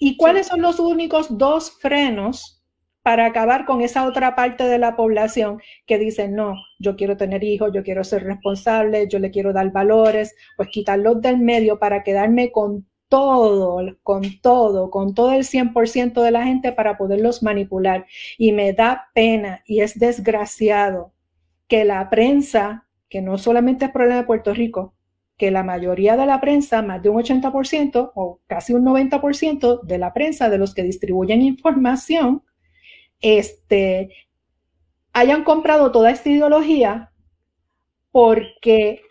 ¿Y 0.00 0.16
cuáles 0.16 0.48
son 0.48 0.60
los 0.62 0.80
únicos 0.80 1.38
dos 1.38 1.78
frenos 1.80 2.62
para 3.02 3.26
acabar 3.26 3.66
con 3.66 3.82
esa 3.82 4.06
otra 4.06 4.34
parte 4.34 4.64
de 4.64 4.78
la 4.78 4.96
población 4.96 5.60
que 5.86 5.98
dice, 5.98 6.28
no, 6.28 6.54
yo 6.78 6.96
quiero 6.96 7.16
tener 7.16 7.44
hijos, 7.44 7.70
yo 7.74 7.82
quiero 7.82 8.02
ser 8.02 8.24
responsable, 8.24 9.08
yo 9.08 9.18
le 9.18 9.30
quiero 9.30 9.52
dar 9.52 9.70
valores, 9.72 10.34
pues 10.56 10.70
quitarlos 10.70 11.20
del 11.20 11.38
medio 11.38 11.78
para 11.78 12.02
quedarme 12.02 12.50
con 12.50 12.86
todo, 13.08 13.96
con 14.02 14.40
todo, 14.40 14.90
con 14.90 15.14
todo 15.14 15.32
el 15.32 15.44
100% 15.44 16.22
de 16.22 16.30
la 16.30 16.44
gente 16.44 16.72
para 16.72 16.96
poderlos 16.96 17.42
manipular. 17.42 18.06
Y 18.38 18.52
me 18.52 18.72
da 18.72 19.10
pena 19.14 19.62
y 19.66 19.80
es 19.80 19.98
desgraciado 19.98 21.12
que 21.68 21.84
la 21.84 22.08
prensa, 22.10 22.86
que 23.08 23.20
no 23.20 23.38
solamente 23.38 23.84
es 23.84 23.90
problema 23.90 24.16
de 24.16 24.26
Puerto 24.26 24.54
Rico, 24.54 24.94
que 25.36 25.50
la 25.50 25.62
mayoría 25.62 26.16
de 26.16 26.26
la 26.26 26.40
prensa, 26.40 26.82
más 26.82 27.02
de 27.02 27.08
un 27.08 27.22
80% 27.22 28.12
o 28.14 28.40
casi 28.46 28.72
un 28.72 28.84
90% 28.84 29.82
de 29.82 29.98
la 29.98 30.12
prensa, 30.12 30.48
de 30.48 30.58
los 30.58 30.74
que 30.74 30.82
distribuyen 30.82 31.42
información, 31.42 32.42
este, 33.20 34.10
hayan 35.12 35.44
comprado 35.44 35.90
toda 35.90 36.10
esta 36.10 36.28
ideología 36.28 37.10
porque 38.12 39.02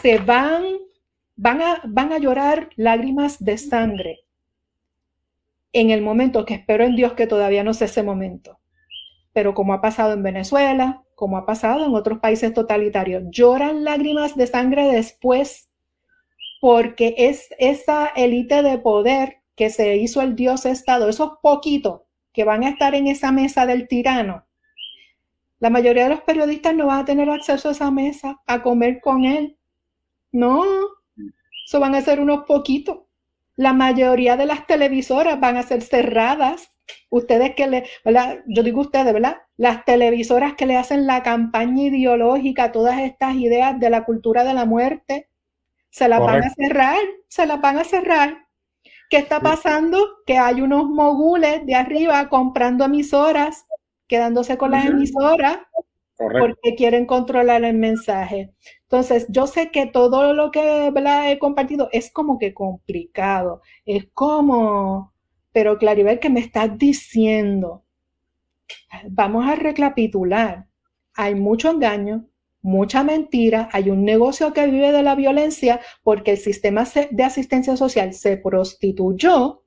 se 0.00 0.18
van, 0.18 0.64
van 1.34 1.60
a, 1.60 1.82
van 1.84 2.12
a 2.12 2.18
llorar 2.18 2.70
lágrimas 2.76 3.42
de 3.42 3.58
sangre 3.58 4.20
en 5.72 5.90
el 5.90 6.00
momento 6.00 6.46
que 6.46 6.54
espero 6.54 6.84
en 6.84 6.96
Dios 6.96 7.12
que 7.12 7.26
todavía 7.26 7.62
no 7.62 7.74
sea 7.74 7.86
ese 7.86 8.02
momento. 8.02 8.58
Pero 9.34 9.52
como 9.52 9.74
ha 9.74 9.82
pasado 9.82 10.14
en 10.14 10.22
Venezuela, 10.22 11.04
como 11.14 11.36
ha 11.36 11.44
pasado 11.44 11.84
en 11.84 11.94
otros 11.94 12.18
países 12.20 12.54
totalitarios, 12.54 13.24
lloran 13.30 13.84
lágrimas 13.84 14.36
de 14.36 14.46
sangre 14.46 14.86
después 14.86 15.65
porque 16.60 17.14
es 17.18 17.48
esa 17.58 18.06
élite 18.16 18.62
de 18.62 18.78
poder 18.78 19.42
que 19.54 19.70
se 19.70 19.96
hizo 19.96 20.20
el 20.20 20.36
Dios 20.36 20.66
Estado, 20.66 21.08
esos 21.08 21.38
poquitos 21.42 22.02
que 22.32 22.44
van 22.44 22.64
a 22.64 22.68
estar 22.68 22.94
en 22.94 23.06
esa 23.06 23.32
mesa 23.32 23.66
del 23.66 23.88
tirano. 23.88 24.44
La 25.58 25.70
mayoría 25.70 26.04
de 26.04 26.10
los 26.10 26.20
periodistas 26.20 26.74
no 26.74 26.86
van 26.86 27.00
a 27.00 27.04
tener 27.06 27.30
acceso 27.30 27.68
a 27.68 27.72
esa 27.72 27.90
mesa 27.90 28.42
a 28.46 28.62
comer 28.62 29.00
con 29.00 29.24
él. 29.24 29.56
No, 30.32 30.64
eso 31.66 31.80
van 31.80 31.94
a 31.94 32.02
ser 32.02 32.20
unos 32.20 32.44
poquitos. 32.44 32.98
La 33.56 33.72
mayoría 33.72 34.36
de 34.36 34.44
las 34.44 34.66
televisoras 34.66 35.40
van 35.40 35.56
a 35.56 35.62
ser 35.62 35.80
cerradas. 35.80 36.70
Ustedes 37.08 37.54
que 37.54 37.66
le. 37.66 37.84
Yo 38.46 38.62
digo 38.62 38.82
ustedes, 38.82 39.14
¿verdad? 39.14 39.38
Las 39.56 39.86
televisoras 39.86 40.54
que 40.54 40.66
le 40.66 40.76
hacen 40.76 41.06
la 41.06 41.22
campaña 41.22 41.84
ideológica, 41.84 42.70
todas 42.70 43.00
estas 43.00 43.34
ideas 43.36 43.80
de 43.80 43.88
la 43.88 44.04
cultura 44.04 44.44
de 44.44 44.52
la 44.52 44.66
muerte, 44.66 45.30
se 45.96 46.08
la 46.08 46.18
van 46.18 46.44
a 46.44 46.50
cerrar, 46.50 46.98
se 47.26 47.46
la 47.46 47.56
van 47.56 47.78
a 47.78 47.84
cerrar. 47.84 48.46
¿Qué 49.08 49.16
está 49.16 49.40
pasando? 49.40 49.98
Que 50.26 50.36
hay 50.36 50.60
unos 50.60 50.90
mogules 50.90 51.64
de 51.64 51.74
arriba 51.74 52.28
comprando 52.28 52.84
emisoras, 52.84 53.64
quedándose 54.06 54.58
con 54.58 54.72
las 54.72 54.84
emisoras, 54.84 55.58
porque 56.18 56.74
quieren 56.76 57.06
controlar 57.06 57.64
el 57.64 57.78
mensaje. 57.78 58.52
Entonces, 58.82 59.24
yo 59.30 59.46
sé 59.46 59.70
que 59.70 59.86
todo 59.86 60.34
lo 60.34 60.50
que 60.50 60.88
he 60.88 61.38
compartido 61.38 61.88
es 61.92 62.12
como 62.12 62.38
que 62.38 62.52
complicado, 62.52 63.62
es 63.86 64.06
como, 64.12 65.14
pero 65.50 65.78
Claribel, 65.78 66.20
¿qué 66.20 66.28
me 66.28 66.40
estás 66.40 66.76
diciendo? 66.76 67.84
Vamos 69.08 69.48
a 69.48 69.54
recapitular. 69.54 70.66
Hay 71.14 71.34
mucho 71.36 71.70
engaño, 71.70 72.26
mucha 72.66 73.04
mentira, 73.04 73.68
hay 73.72 73.90
un 73.90 74.04
negocio 74.04 74.52
que 74.52 74.66
vive 74.66 74.90
de 74.90 75.04
la 75.04 75.14
violencia 75.14 75.80
porque 76.02 76.32
el 76.32 76.36
sistema 76.36 76.84
de 77.12 77.22
asistencia 77.22 77.76
social 77.76 78.12
se 78.12 78.36
prostituyó 78.38 79.62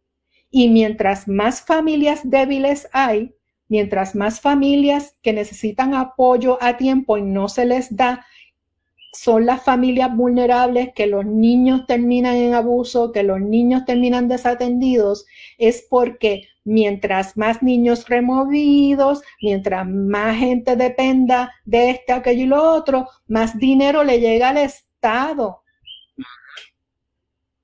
y 0.51 0.67
mientras 0.67 1.25
más 1.25 1.61
familias 1.61 2.19
débiles 2.25 2.89
hay, 2.91 3.33
mientras 3.69 4.15
más 4.15 4.41
familias 4.41 5.15
que 5.21 5.31
necesitan 5.31 5.93
apoyo 5.93 6.57
a 6.61 6.75
tiempo 6.75 7.17
y 7.17 7.21
no 7.21 7.47
se 7.47 7.65
les 7.65 7.95
da, 7.95 8.25
son 9.13 9.45
las 9.45 9.63
familias 9.63 10.13
vulnerables 10.13 10.89
que 10.93 11.07
los 11.07 11.25
niños 11.25 11.85
terminan 11.87 12.35
en 12.35 12.53
abuso, 12.53 13.13
que 13.13 13.23
los 13.23 13.39
niños 13.39 13.85
terminan 13.85 14.27
desatendidos, 14.27 15.25
es 15.57 15.87
porque 15.89 16.48
mientras 16.63 17.37
más 17.37 17.63
niños 17.63 18.07
removidos, 18.07 19.21
mientras 19.41 19.87
más 19.87 20.37
gente 20.37 20.75
dependa 20.75 21.51
de 21.65 21.91
este, 21.91 22.13
aquello 22.13 22.43
y 22.43 22.47
lo 22.47 22.61
otro, 22.61 23.07
más 23.27 23.57
dinero 23.57 24.03
le 24.03 24.19
llega 24.19 24.49
al 24.49 24.57
Estado. 24.57 25.63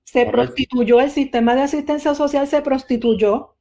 Se 0.03 0.25
prostituyó, 0.25 1.01
el 1.01 1.11
sistema 1.11 1.55
de 1.55 1.63
asistencia 1.63 2.15
social 2.15 2.47
se 2.47 2.61
prostituyó. 2.61 3.55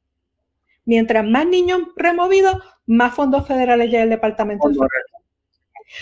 Mientras 0.85 1.25
más 1.25 1.45
niños 1.47 1.81
removidos, 1.95 2.57
más 2.85 3.13
fondos 3.13 3.47
federales 3.47 3.89
llega 3.89 4.03
el 4.03 4.09
Departamento 4.09 4.69
de 4.69 4.77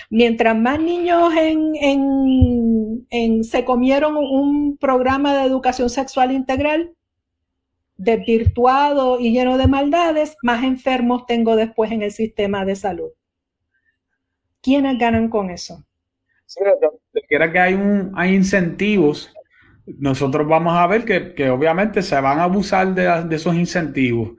Mientras 0.10 0.56
más 0.56 0.80
niños 0.80 1.34
en, 1.36 3.44
se 3.44 3.66
comieron 3.66 4.16
un 4.16 4.78
programa 4.78 5.36
de 5.36 5.46
educación 5.46 5.90
sexual 5.90 6.32
integral 6.32 6.94
desvirtuado 8.04 9.20
y 9.20 9.32
lleno 9.32 9.58
de 9.58 9.68
maldades, 9.68 10.36
más 10.44 10.64
enfermos 10.64 11.26
tengo 11.26 11.56
después 11.56 11.92
en 11.92 12.02
el 12.02 12.12
sistema 12.12 12.66
de 12.66 12.76
salud. 12.76 13.10
¿Quiénes 14.62 14.98
ganan 14.98 15.30
con 15.30 15.50
eso? 15.50 15.84
Sí, 16.46 16.62
quiera 17.28 17.52
que 17.52 17.60
hay, 17.60 17.80
hay 18.16 18.36
incentivos, 18.36 19.34
nosotros 19.86 20.48
vamos 20.48 20.74
a 20.74 20.88
ver 20.88 21.04
que, 21.04 21.50
obviamente 21.50 22.02
se 22.02 22.20
van 22.20 22.40
a 22.40 22.44
abusar 22.44 22.94
de, 22.94 23.36
esos 23.36 23.56
incentivos. 23.56 24.34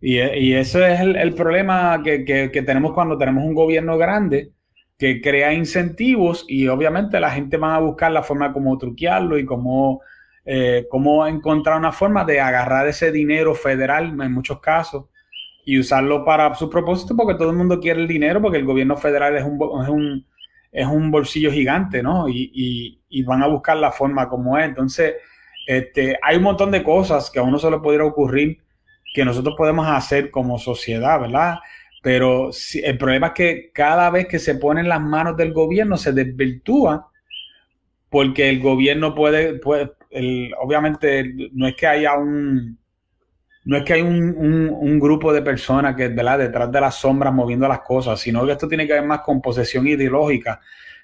Y, 0.00 0.20
y, 0.20 0.54
ese 0.54 0.92
es 0.92 1.00
el, 1.00 1.34
problema 1.34 2.02
que, 2.04 2.24
que, 2.24 2.62
tenemos 2.62 2.92
cuando 2.92 3.16
tenemos 3.16 3.44
un 3.44 3.54
gobierno 3.54 3.96
grande 3.96 4.52
que 4.98 5.20
crea 5.20 5.52
incentivos 5.52 6.44
y 6.46 6.68
obviamente 6.68 7.18
la 7.18 7.30
gente 7.30 7.56
va 7.56 7.76
a 7.76 7.80
buscar 7.80 8.12
la 8.12 8.22
forma 8.22 8.48
de 8.48 8.54
cómo 8.54 8.78
truquearlo 8.78 9.38
y 9.38 9.44
cómo, 9.44 10.02
eh, 10.44 10.86
cómo 10.90 11.26
encontrar 11.26 11.78
una 11.78 11.92
forma 11.92 12.24
de 12.24 12.40
agarrar 12.40 12.86
ese 12.86 13.10
dinero 13.10 13.54
federal 13.54 14.14
en 14.20 14.32
muchos 14.32 14.60
casos 14.60 15.06
y 15.64 15.78
usarlo 15.78 16.24
para 16.24 16.54
su 16.54 16.68
propósito 16.68 17.16
porque 17.16 17.34
todo 17.34 17.50
el 17.50 17.56
mundo 17.56 17.80
quiere 17.80 18.02
el 18.02 18.08
dinero 18.08 18.42
porque 18.42 18.58
el 18.58 18.66
gobierno 18.66 18.96
federal 18.96 19.36
es 19.36 19.44
un, 19.44 19.54
es 19.82 19.88
un, 19.88 20.26
es 20.70 20.86
un 20.86 21.10
bolsillo 21.10 21.50
gigante, 21.50 22.02
¿no? 22.02 22.28
Y, 22.28 23.00
y, 23.08 23.22
van 23.22 23.42
a 23.42 23.46
buscar 23.46 23.76
la 23.76 23.92
forma 23.92 24.28
como 24.28 24.58
es. 24.58 24.66
Entonces, 24.66 25.14
este, 25.66 26.18
hay 26.20 26.36
un 26.36 26.42
montón 26.42 26.70
de 26.70 26.82
cosas 26.82 27.30
que 27.30 27.38
a 27.38 27.42
uno 27.42 27.58
se 27.58 27.70
le 27.70 27.78
pudiera 27.78 28.04
ocurrir 28.04 28.58
que 29.14 29.24
nosotros 29.24 29.54
podemos 29.56 29.86
hacer 29.86 30.30
como 30.30 30.58
sociedad, 30.58 31.20
¿verdad? 31.20 31.58
Pero 32.02 32.50
el 32.82 32.98
problema 32.98 33.28
es 33.28 33.32
que 33.32 33.70
cada 33.72 34.10
vez 34.10 34.26
que 34.26 34.38
se 34.38 34.56
pone 34.56 34.80
en 34.80 34.88
las 34.88 35.00
manos 35.00 35.36
del 35.36 35.52
gobierno 35.52 35.96
se 35.96 36.12
desvirtúa 36.12 37.08
porque 38.10 38.48
el 38.48 38.60
gobierno 38.60 39.14
puede 39.14 39.54
obviamente 40.60 41.50
no 41.52 41.66
es 41.66 41.74
que 41.74 41.86
haya 41.86 42.14
un, 42.14 42.78
no 43.64 43.76
es 43.76 43.84
que 43.84 43.94
hay 43.94 44.02
un, 44.02 45.00
grupo 45.00 45.32
de 45.32 45.42
personas 45.42 45.96
que 45.96 46.08
¿verdad? 46.08 46.38
detrás 46.38 46.70
de 46.70 46.80
las 46.80 46.94
sombras 46.94 47.32
moviendo 47.32 47.66
las 47.66 47.80
cosas, 47.80 48.20
sino 48.20 48.44
que 48.46 48.52
esto 48.52 48.68
tiene 48.68 48.86
que 48.86 48.92
ver 48.92 49.04
más 49.04 49.20
con 49.20 49.40
posesión 49.40 49.86
ideológica, 49.86 50.60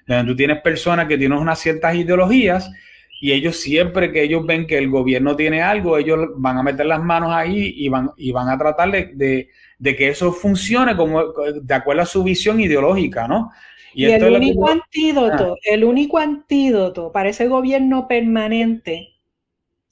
donde 0.07 0.31
tú 0.31 0.35
tienes 0.35 0.61
personas 0.61 1.07
que 1.07 1.17
tienen 1.17 1.37
unas 1.37 1.59
ciertas 1.59 1.95
ideologías 1.95 2.71
y 3.19 3.31
ellos 3.31 3.57
siempre 3.57 4.11
que 4.11 4.23
ellos 4.23 4.45
ven 4.45 4.65
que 4.65 4.77
el 4.77 4.89
gobierno 4.89 5.35
tiene 5.35 5.61
algo, 5.61 5.97
ellos 5.97 6.19
van 6.37 6.57
a 6.57 6.63
meter 6.63 6.87
las 6.87 7.03
manos 7.03 7.31
ahí 7.31 7.73
y 7.77 7.87
van, 7.87 8.09
y 8.17 8.31
van 8.31 8.49
a 8.49 8.57
tratar 8.57 8.91
de, 8.91 9.47
que 9.83 10.07
eso 10.09 10.31
funcione 10.31 10.95
como 10.95 11.31
de 11.61 11.73
acuerdo 11.73 12.01
a 12.01 12.07
su 12.07 12.23
visión 12.23 12.59
ideológica, 12.59 13.27
¿no? 13.27 13.51
Y, 13.93 14.05
el 14.05 14.23
único 14.23 14.69
antídoto, 14.69 15.53
ah. 15.53 15.59
el 15.63 15.83
único 15.83 16.17
antídoto 16.17 17.11
para 17.11 17.29
ese 17.29 17.47
gobierno 17.47 18.07
permanente 18.07 19.09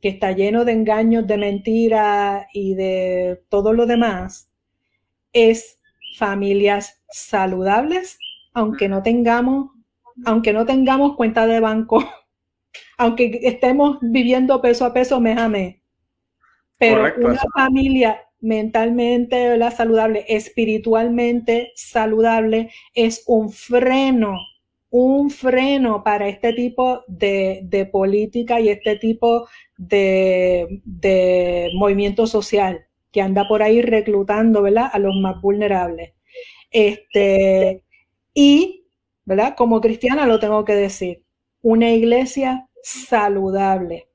que 0.02 0.10
está 0.10 0.32
lleno 0.32 0.64
de 0.64 0.72
engaños, 0.72 1.28
de 1.28 1.38
mentiras 1.38 2.48
y 2.54 2.74
de 2.74 3.44
todo 3.50 3.74
lo 3.74 3.86
demás, 3.86 4.50
es 5.34 5.80
familias 6.18 7.02
saludables, 7.10 8.18
aunque 8.54 8.88
no 8.88 9.04
tengamos, 9.04 9.72
aunque 10.26 10.54
no 10.54 10.66
tengamos 10.66 11.16
cuenta 11.16 11.46
de 11.48 11.60
banco, 11.60 12.04
aunque 12.98 13.40
estemos 13.44 13.98
viviendo 14.02 14.62
peso 14.62 14.86
a 14.86 14.94
peso 14.94 15.20
mes 15.20 15.38
a 15.38 15.50
mes. 15.50 15.76
Pero 16.78 17.14
una 17.18 17.42
familia 17.54 18.22
mentalmente 18.42 19.58
saludable, 19.72 20.26
espiritualmente 20.28 21.72
saludable, 21.76 22.72
es 22.94 23.24
un 23.28 23.52
freno 23.52 24.38
un 24.92 25.30
freno 25.30 26.04
para 26.04 26.28
este 26.28 26.54
tipo 26.54 27.04
de, 27.08 27.90
política 27.92 28.60
y 28.60 28.70
este 28.70 28.96
tipo 28.98 29.48
de, 29.78 31.70
movimiento 31.76 32.28
social 32.28 32.86
que 33.12 33.22
anda 33.22 33.48
por 33.48 33.64
ahí 33.64 33.82
reclutando 33.82 34.62
¿verdad? 34.62 34.90
a 34.92 35.00
los 35.00 35.16
más 35.16 35.42
vulnerables. 35.42 36.14
Este, 36.72 37.84
y, 38.34 38.86
¿verdad? 39.26 39.56
como 39.56 39.82
cristiana 39.82 40.26
lo 40.26 40.40
tengo 40.40 40.64
que 40.66 40.76
decir, 40.76 41.24
una 41.62 41.92
iglesia 41.92 42.68
saludable 42.84 44.09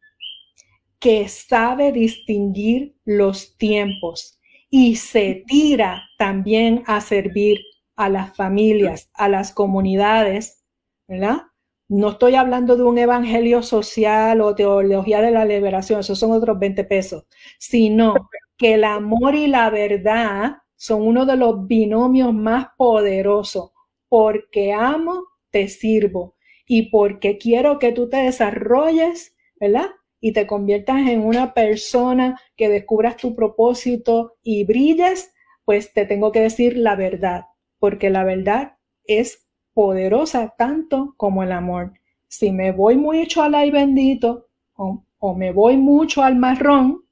que 1.04 1.28
sabe 1.28 1.92
distinguir 1.92 2.96
los 3.04 3.58
tiempos 3.58 4.40
y 4.70 4.96
se 4.96 5.44
tira 5.46 6.02
también 6.16 6.82
a 6.86 7.02
servir 7.02 7.60
a 7.94 8.08
las 8.08 8.34
familias, 8.34 9.10
a 9.12 9.28
las 9.28 9.52
comunidades 9.52 10.64
¿verdad? 11.06 11.42
No 11.88 12.12
estoy 12.12 12.36
hablando 12.36 12.78
de 12.78 12.84
un 12.84 12.96
evangelio 12.96 13.62
social 13.62 14.40
o 14.40 14.54
teología 14.54 15.20
de 15.20 15.30
la 15.30 15.44
liberación, 15.44 16.00
esos 16.00 16.18
son 16.18 16.32
otros 16.32 16.58
20 16.58 16.84
pesos, 16.84 17.26
sino 17.58 18.14
que 18.56 18.72
el 18.72 18.84
amor 18.84 19.34
y 19.34 19.46
la 19.46 19.68
verdad 19.68 20.56
son 20.74 21.02
uno 21.02 21.26
de 21.26 21.36
los 21.36 21.66
binomios 21.66 22.32
más 22.32 22.68
poderosos. 22.78 23.72
Porque 24.08 24.72
amo, 24.72 25.24
te 25.50 25.68
sirvo. 25.68 26.36
Y 26.66 26.90
porque 26.90 27.36
quiero 27.36 27.78
que 27.78 27.92
tú 27.92 28.08
te 28.08 28.16
desarrolles, 28.16 29.36
¿verdad? 29.60 29.90
Y 30.24 30.32
te 30.32 30.46
conviertas 30.46 31.06
en 31.06 31.20
una 31.20 31.52
persona 31.52 32.40
que 32.56 32.70
descubras 32.70 33.18
tu 33.18 33.34
propósito 33.34 34.38
y 34.42 34.64
brilles, 34.64 35.34
pues 35.66 35.92
te 35.92 36.06
tengo 36.06 36.32
que 36.32 36.40
decir 36.40 36.78
la 36.78 36.96
verdad. 36.96 37.44
Porque 37.78 38.08
la 38.08 38.24
verdad 38.24 38.78
es 39.04 39.46
poderosa 39.74 40.54
tanto 40.56 41.12
como 41.18 41.42
el 41.42 41.52
amor. 41.52 41.92
Si 42.26 42.52
me 42.52 42.72
voy 42.72 42.96
mucho 42.96 43.42
al 43.42 43.54
ay 43.54 43.70
bendito 43.70 44.48
o, 44.76 45.34
me 45.36 45.52
voy 45.52 45.76
mucho 45.76 46.22
al 46.22 46.36
marrón, 46.36 47.04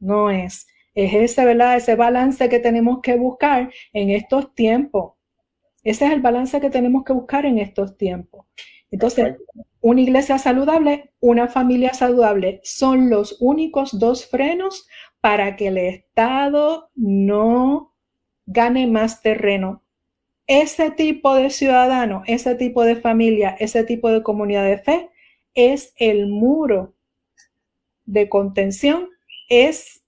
no 0.00 0.28
es. 0.28 0.66
Es 0.94 1.14
ese, 1.14 1.44
¿verdad? 1.44 1.76
ese 1.76 1.94
balance 1.94 2.48
que 2.48 2.58
tenemos 2.58 3.02
que 3.02 3.14
buscar 3.14 3.70
en 3.92 4.10
estos 4.10 4.52
tiempos. 4.52 5.12
Ese 5.84 6.06
es 6.06 6.10
el 6.10 6.20
balance 6.20 6.60
que 6.60 6.70
tenemos 6.70 7.04
que 7.04 7.12
buscar 7.12 7.46
en 7.46 7.58
estos 7.58 7.96
tiempos. 7.96 8.46
Entonces, 8.90 9.36
una 9.82 10.00
iglesia 10.00 10.38
saludable, 10.38 11.12
una 11.20 11.48
familia 11.48 11.92
saludable 11.92 12.60
son 12.64 13.10
los 13.10 13.36
únicos 13.40 13.98
dos 13.98 14.26
frenos 14.26 14.88
para 15.20 15.56
que 15.56 15.68
el 15.68 15.78
Estado 15.78 16.90
no 16.94 17.94
gane 18.46 18.86
más 18.86 19.20
terreno 19.22 19.82
ese 20.46 20.90
tipo 20.90 21.34
de 21.34 21.50
ciudadano, 21.50 22.22
ese 22.26 22.54
tipo 22.54 22.84
de 22.84 22.96
familia, 22.96 23.56
ese 23.58 23.84
tipo 23.84 24.10
de 24.10 24.22
comunidad 24.22 24.64
de 24.64 24.78
fe 24.78 25.10
es 25.54 25.94
el 25.96 26.26
muro 26.26 26.94
de 28.04 28.28
contención, 28.28 29.08
es 29.48 30.04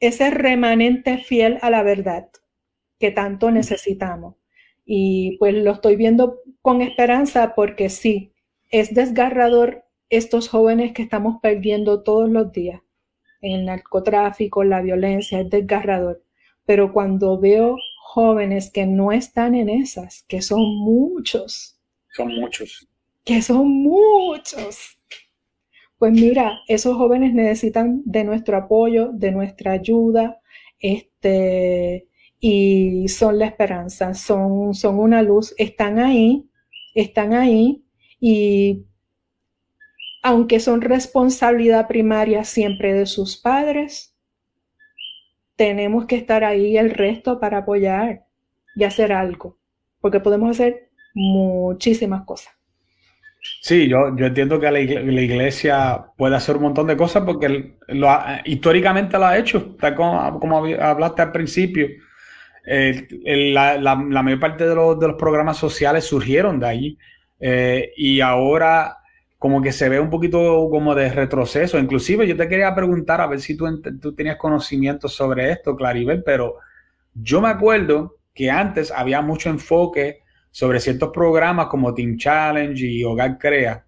ese 0.00 0.30
remanente 0.30 1.18
fiel 1.18 1.58
a 1.62 1.70
la 1.70 1.82
verdad 1.82 2.28
que 2.98 3.10
tanto 3.10 3.50
necesitamos. 3.50 4.36
Y 4.84 5.36
pues 5.38 5.54
lo 5.54 5.72
estoy 5.72 5.96
viendo 5.96 6.40
con 6.62 6.82
esperanza 6.82 7.54
porque 7.54 7.88
sí, 7.88 8.32
es 8.70 8.94
desgarrador 8.94 9.84
estos 10.08 10.48
jóvenes 10.48 10.92
que 10.92 11.02
estamos 11.02 11.40
perdiendo 11.40 12.02
todos 12.02 12.30
los 12.30 12.52
días 12.52 12.80
en 13.40 13.52
el 13.52 13.64
narcotráfico, 13.66 14.64
la 14.64 14.80
violencia, 14.80 15.40
es 15.40 15.50
desgarrador. 15.50 16.22
Pero 16.64 16.92
cuando 16.92 17.38
veo 17.38 17.76
jóvenes 18.00 18.70
que 18.70 18.86
no 18.86 19.12
están 19.12 19.54
en 19.54 19.68
esas, 19.68 20.24
que 20.28 20.42
son 20.42 20.60
muchos. 20.60 21.78
Son 22.12 22.34
muchos. 22.34 22.88
Que 23.24 23.42
son 23.42 23.68
muchos. 23.68 24.98
Pues 25.98 26.12
mira, 26.12 26.58
esos 26.68 26.96
jóvenes 26.96 27.34
necesitan 27.34 28.02
de 28.04 28.24
nuestro 28.24 28.56
apoyo, 28.56 29.10
de 29.12 29.32
nuestra 29.32 29.72
ayuda, 29.72 30.40
este, 30.78 32.06
y 32.38 33.08
son 33.08 33.38
la 33.38 33.46
esperanza, 33.46 34.12
son, 34.14 34.74
son 34.74 34.98
una 34.98 35.22
luz, 35.22 35.54
están 35.56 35.98
ahí, 35.98 36.48
están 36.94 37.32
ahí, 37.32 37.82
y 38.20 38.86
aunque 40.22 40.60
son 40.60 40.80
responsabilidad 40.80 41.86
primaria 41.86 42.44
siempre 42.44 42.92
de 42.92 43.06
sus 43.06 43.36
padres, 43.36 44.16
tenemos 45.56 46.06
que 46.06 46.16
estar 46.16 46.44
ahí 46.44 46.76
el 46.76 46.90
resto 46.90 47.40
para 47.40 47.58
apoyar 47.58 48.24
y 48.74 48.84
hacer 48.84 49.12
algo, 49.12 49.58
porque 50.00 50.20
podemos 50.20 50.50
hacer 50.50 50.90
muchísimas 51.14 52.24
cosas. 52.24 52.56
Sí, 53.60 53.88
yo, 53.88 54.14
yo 54.16 54.26
entiendo 54.26 54.60
que 54.60 54.70
la, 54.70 54.80
iglesia 54.80 56.06
puede 56.16 56.36
hacer 56.36 56.56
un 56.56 56.62
montón 56.62 56.86
de 56.86 56.96
cosas 56.96 57.22
porque 57.24 57.76
lo 57.88 58.08
históricamente 58.44 59.18
lo 59.18 59.26
ha 59.26 59.38
hecho, 59.38 59.76
tal 59.76 59.94
como, 59.94 60.40
como 60.40 60.64
hablaste 60.64 61.22
al 61.22 61.32
principio. 61.32 61.88
la, 62.64 63.96
mayor 63.96 64.40
parte 64.40 64.66
de 64.66 64.74
los, 64.74 64.96
programas 65.16 65.56
sociales 65.56 66.04
surgieron 66.04 66.60
de 66.60 66.66
ahí 66.66 66.98
eh, 67.40 67.92
y 67.96 68.20
ahora 68.20 68.98
como 69.38 69.60
que 69.62 69.72
se 69.72 69.88
ve 69.88 70.00
un 70.00 70.10
poquito 70.10 70.68
como 70.70 70.94
de 70.94 71.10
retroceso. 71.10 71.78
Inclusive 71.78 72.26
yo 72.26 72.36
te 72.36 72.48
quería 72.48 72.74
preguntar 72.74 73.20
a 73.20 73.26
ver 73.26 73.40
si 73.40 73.56
tú, 73.56 73.66
tú 74.00 74.14
tenías 74.14 74.36
conocimiento 74.36 75.08
sobre 75.08 75.50
esto, 75.50 75.76
Claribel, 75.76 76.22
pero 76.24 76.56
yo 77.14 77.40
me 77.40 77.48
acuerdo 77.48 78.16
que 78.34 78.50
antes 78.50 78.90
había 78.90 79.20
mucho 79.22 79.48
enfoque 79.50 80.20
sobre 80.50 80.80
ciertos 80.80 81.10
programas 81.12 81.66
como 81.66 81.94
Team 81.94 82.16
Challenge 82.16 82.84
y 82.84 83.04
Hogar 83.04 83.38
Crea. 83.38 83.84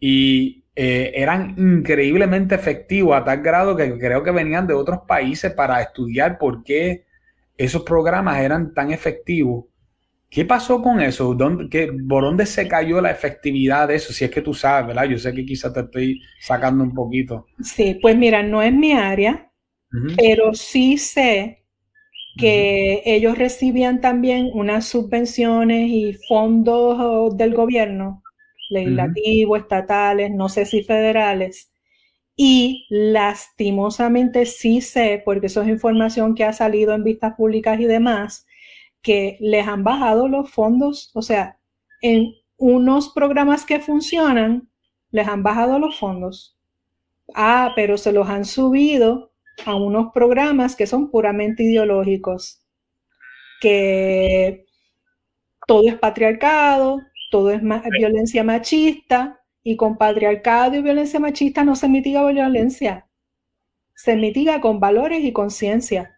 Y 0.00 0.64
eh, 0.74 1.12
eran 1.14 1.54
increíblemente 1.58 2.54
efectivos 2.54 3.16
a 3.16 3.24
tal 3.24 3.42
grado 3.42 3.76
que 3.76 3.98
creo 3.98 4.22
que 4.22 4.30
venían 4.30 4.66
de 4.66 4.74
otros 4.74 5.00
países 5.08 5.52
para 5.52 5.82
estudiar 5.82 6.38
por 6.38 6.62
qué 6.62 7.04
esos 7.56 7.82
programas 7.82 8.38
eran 8.38 8.72
tan 8.74 8.92
efectivos. 8.92 9.64
¿Qué 10.30 10.44
pasó 10.44 10.82
con 10.82 11.00
eso? 11.00 11.34
¿Dónde, 11.34 11.92
¿Por 12.08 12.24
dónde 12.24 12.44
se 12.44 12.68
cayó 12.68 13.00
la 13.00 13.10
efectividad 13.10 13.88
de 13.88 13.96
eso? 13.96 14.12
Si 14.12 14.24
es 14.24 14.30
que 14.30 14.42
tú 14.42 14.52
sabes, 14.52 14.88
¿verdad? 14.88 15.04
Yo 15.04 15.18
sé 15.18 15.32
que 15.32 15.46
quizás 15.46 15.72
te 15.72 15.80
estoy 15.80 16.20
sacando 16.40 16.84
un 16.84 16.94
poquito. 16.94 17.46
Sí, 17.62 17.98
pues 18.00 18.16
mira, 18.16 18.42
no 18.42 18.62
es 18.62 18.72
mi 18.72 18.92
área, 18.92 19.50
pero 20.16 20.52
sí 20.54 20.98
sé 20.98 21.64
que 22.36 23.02
ellos 23.04 23.36
recibían 23.36 24.00
también 24.00 24.50
unas 24.54 24.86
subvenciones 24.86 25.88
y 25.88 26.12
fondos 26.28 26.96
oh, 27.00 27.34
del 27.34 27.54
gobierno 27.54 28.22
legislativos, 28.68 29.60
estatales, 29.60 30.30
no 30.30 30.48
sé 30.48 30.66
si 30.66 30.82
federales. 30.82 31.72
Y 32.36 32.86
lastimosamente 32.90 34.46
sí 34.46 34.80
sé, 34.80 35.22
porque 35.24 35.46
eso 35.46 35.62
es 35.62 35.68
información 35.68 36.34
que 36.34 36.44
ha 36.44 36.52
salido 36.52 36.94
en 36.94 37.02
vistas 37.02 37.34
públicas 37.34 37.80
y 37.80 37.86
demás, 37.86 38.46
que 39.02 39.36
les 39.40 39.66
han 39.66 39.84
bajado 39.84 40.28
los 40.28 40.50
fondos, 40.50 41.10
o 41.14 41.22
sea, 41.22 41.58
en 42.02 42.34
unos 42.56 43.10
programas 43.10 43.64
que 43.64 43.80
funcionan, 43.80 44.68
les 45.10 45.26
han 45.28 45.42
bajado 45.42 45.78
los 45.78 45.98
fondos. 45.98 46.58
Ah, 47.34 47.72
pero 47.76 47.96
se 47.98 48.12
los 48.12 48.28
han 48.28 48.44
subido 48.44 49.32
a 49.66 49.74
unos 49.74 50.12
programas 50.12 50.76
que 50.76 50.86
son 50.86 51.10
puramente 51.10 51.62
ideológicos, 51.62 52.62
que 53.60 54.66
todo 55.66 55.88
es 55.88 55.98
patriarcado, 55.98 57.00
todo 57.30 57.50
es 57.50 57.60
violencia 57.98 58.44
machista 58.44 59.40
y 59.62 59.76
con 59.76 59.98
patriarcado 59.98 60.76
y 60.76 60.82
violencia 60.82 61.20
machista 61.20 61.64
no 61.64 61.76
se 61.76 61.88
mitiga 61.88 62.26
violencia, 62.26 63.08
se 63.94 64.16
mitiga 64.16 64.60
con 64.60 64.80
valores 64.80 65.22
y 65.24 65.32
conciencia, 65.32 66.16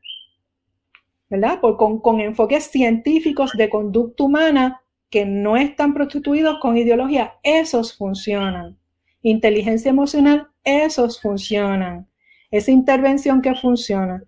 ¿verdad? 1.31 1.61
con, 1.61 2.01
con 2.01 2.21
enfoques 2.21 2.65
científicos 2.65 3.53
de 3.57 3.71
conducta 3.71 4.25
humana 4.25 4.83
que 5.09 5.25
no 5.25 5.57
están 5.57 5.95
prostituidos 5.95 6.59
con 6.61 6.77
ideología, 6.77 7.35
esos 7.43 7.97
funcionan. 7.97 8.79
Inteligencia 9.23 9.91
emocional, 9.91 10.49
esos 10.63 11.21
funcionan. 11.21 12.09
Esa 12.51 12.71
intervención 12.71 13.41
que 13.41 13.55
funciona. 13.55 14.23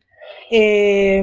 Eh, 0.50 1.22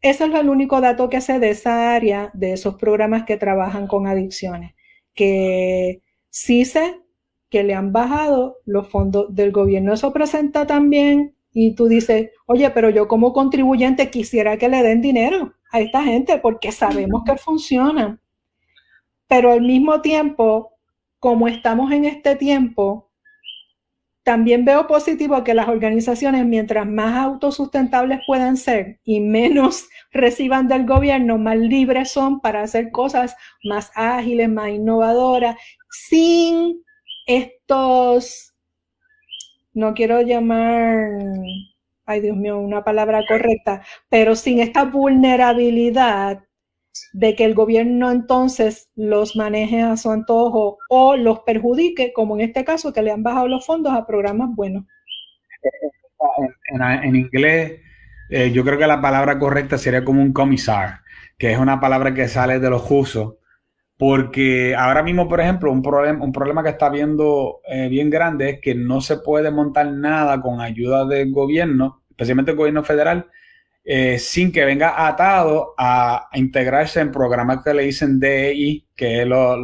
eso 0.00 0.24
es 0.24 0.34
el 0.34 0.48
único 0.48 0.80
dato 0.80 1.08
que 1.08 1.18
hace 1.18 1.38
de 1.38 1.50
esa 1.50 1.94
área, 1.94 2.30
de 2.32 2.54
esos 2.54 2.76
programas 2.76 3.24
que 3.24 3.36
trabajan 3.36 3.86
con 3.86 4.06
adicciones 4.06 4.72
que 5.14 6.02
sí 6.30 6.64
sé 6.64 7.00
que 7.50 7.62
le 7.64 7.74
han 7.74 7.92
bajado 7.92 8.58
los 8.64 8.88
fondos 8.88 9.34
del 9.34 9.52
gobierno. 9.52 9.92
Eso 9.92 10.12
presenta 10.12 10.66
también, 10.66 11.34
y 11.52 11.74
tú 11.74 11.88
dices, 11.88 12.30
oye, 12.46 12.70
pero 12.70 12.90
yo 12.90 13.08
como 13.08 13.32
contribuyente 13.32 14.10
quisiera 14.10 14.56
que 14.56 14.68
le 14.68 14.82
den 14.82 15.00
dinero 15.00 15.54
a 15.72 15.80
esta 15.80 16.02
gente 16.02 16.38
porque 16.38 16.72
sabemos 16.72 17.22
que 17.24 17.36
funciona. 17.36 18.20
Pero 19.26 19.52
al 19.52 19.62
mismo 19.62 20.00
tiempo, 20.00 20.72
como 21.18 21.48
estamos 21.48 21.92
en 21.92 22.04
este 22.04 22.36
tiempo, 22.36 23.10
también 24.22 24.64
veo 24.64 24.86
positivo 24.86 25.42
que 25.42 25.54
las 25.54 25.68
organizaciones, 25.68 26.44
mientras 26.44 26.86
más 26.86 27.16
autosustentables 27.16 28.20
puedan 28.26 28.56
ser 28.56 29.00
y 29.02 29.20
menos 29.20 29.88
reciban 30.12 30.68
del 30.68 30.86
gobierno, 30.86 31.38
más 31.38 31.56
libres 31.56 32.12
son 32.12 32.40
para 32.40 32.62
hacer 32.62 32.90
cosas 32.90 33.34
más 33.64 33.90
ágiles, 33.94 34.48
más 34.48 34.70
innovadoras, 34.70 35.56
sin 35.90 36.82
estos, 37.26 38.49
no 39.72 39.94
quiero 39.94 40.20
llamar, 40.22 41.08
ay 42.06 42.20
Dios 42.20 42.36
mío, 42.36 42.58
una 42.58 42.84
palabra 42.84 43.22
correcta, 43.26 43.82
pero 44.08 44.34
sin 44.34 44.60
esta 44.60 44.84
vulnerabilidad 44.84 46.42
de 47.12 47.34
que 47.34 47.44
el 47.44 47.54
gobierno 47.54 48.10
entonces 48.10 48.90
los 48.94 49.36
maneje 49.36 49.82
a 49.82 49.96
su 49.96 50.10
antojo 50.10 50.78
o 50.88 51.16
los 51.16 51.40
perjudique, 51.40 52.12
como 52.12 52.34
en 52.34 52.42
este 52.42 52.64
caso 52.64 52.92
que 52.92 53.02
le 53.02 53.12
han 53.12 53.22
bajado 53.22 53.48
los 53.48 53.64
fondos 53.64 53.92
a 53.92 54.06
programas 54.06 54.50
buenos. 54.54 54.84
En, 57.02 57.16
inglés, 57.16 57.80
eh, 58.28 58.50
yo 58.52 58.64
creo 58.64 58.78
que 58.78 58.86
la 58.86 59.00
palabra 59.00 59.38
correcta 59.38 59.78
sería 59.78 60.04
como 60.04 60.22
un 60.22 60.32
comisar, 60.32 61.00
que 61.38 61.52
es 61.52 61.58
una 61.58 61.80
palabra 61.80 62.14
que 62.14 62.28
sale 62.28 62.58
de 62.58 62.70
los 62.70 62.88
usos, 62.90 63.34
porque 64.00 64.74
ahora 64.74 65.02
mismo, 65.02 65.28
por 65.28 65.42
ejemplo, 65.42 65.70
un, 65.70 65.82
problema, 65.82 66.24
un 66.24 66.32
problema 66.32 66.62
que 66.62 66.70
está 66.70 66.88
viendo 66.88 67.60
eh, 67.68 67.86
bien 67.90 68.08
grande 68.08 68.48
es 68.48 68.58
que 68.58 68.74
no 68.74 69.02
se 69.02 69.18
puede 69.18 69.50
montar 69.50 69.92
nada 69.92 70.40
con 70.40 70.62
ayuda 70.62 71.04
del 71.04 71.30
gobierno, 71.30 72.00
especialmente 72.08 72.52
el 72.52 72.56
gobierno 72.56 72.82
federal, 72.82 73.26
eh, 73.84 74.18
sin 74.18 74.52
que 74.52 74.64
venga 74.64 75.06
atado 75.06 75.74
a, 75.76 76.30
integrarse 76.32 77.00
en 77.00 77.12
programas 77.12 77.62
que 77.62 77.74
le 77.74 77.82
dicen 77.82 78.18
DEI, 78.18 78.86
que 78.96 79.20
es 79.20 79.26
lo, 79.26 79.54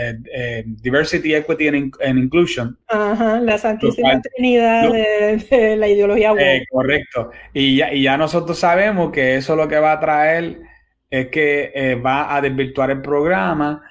eh, 0.00 0.18
eh, 0.34 0.64
Diversity, 0.66 1.36
Equity 1.36 1.68
and, 1.68 2.18
Inclusion. 2.18 2.76
Ajá, 2.88 3.40
la 3.40 3.56
santísima 3.56 4.20
trinidad 4.20 4.90
de, 4.90 5.76
la 5.76 5.86
ideología 5.86 6.32
correcto. 6.68 7.30
Y 7.52 7.76
ya, 7.76 7.92
y 7.92 8.02
ya 8.02 8.16
nosotros 8.16 8.58
sabemos 8.58 9.12
que 9.12 9.36
eso 9.36 9.54
lo 9.54 9.68
que 9.68 9.78
va 9.78 9.92
a 9.92 10.00
traer 10.00 10.73
es 11.20 11.28
que 11.28 12.00
va 12.04 12.34
a 12.34 12.40
desvirtuar 12.40 12.90
el 12.90 13.00
programa, 13.00 13.82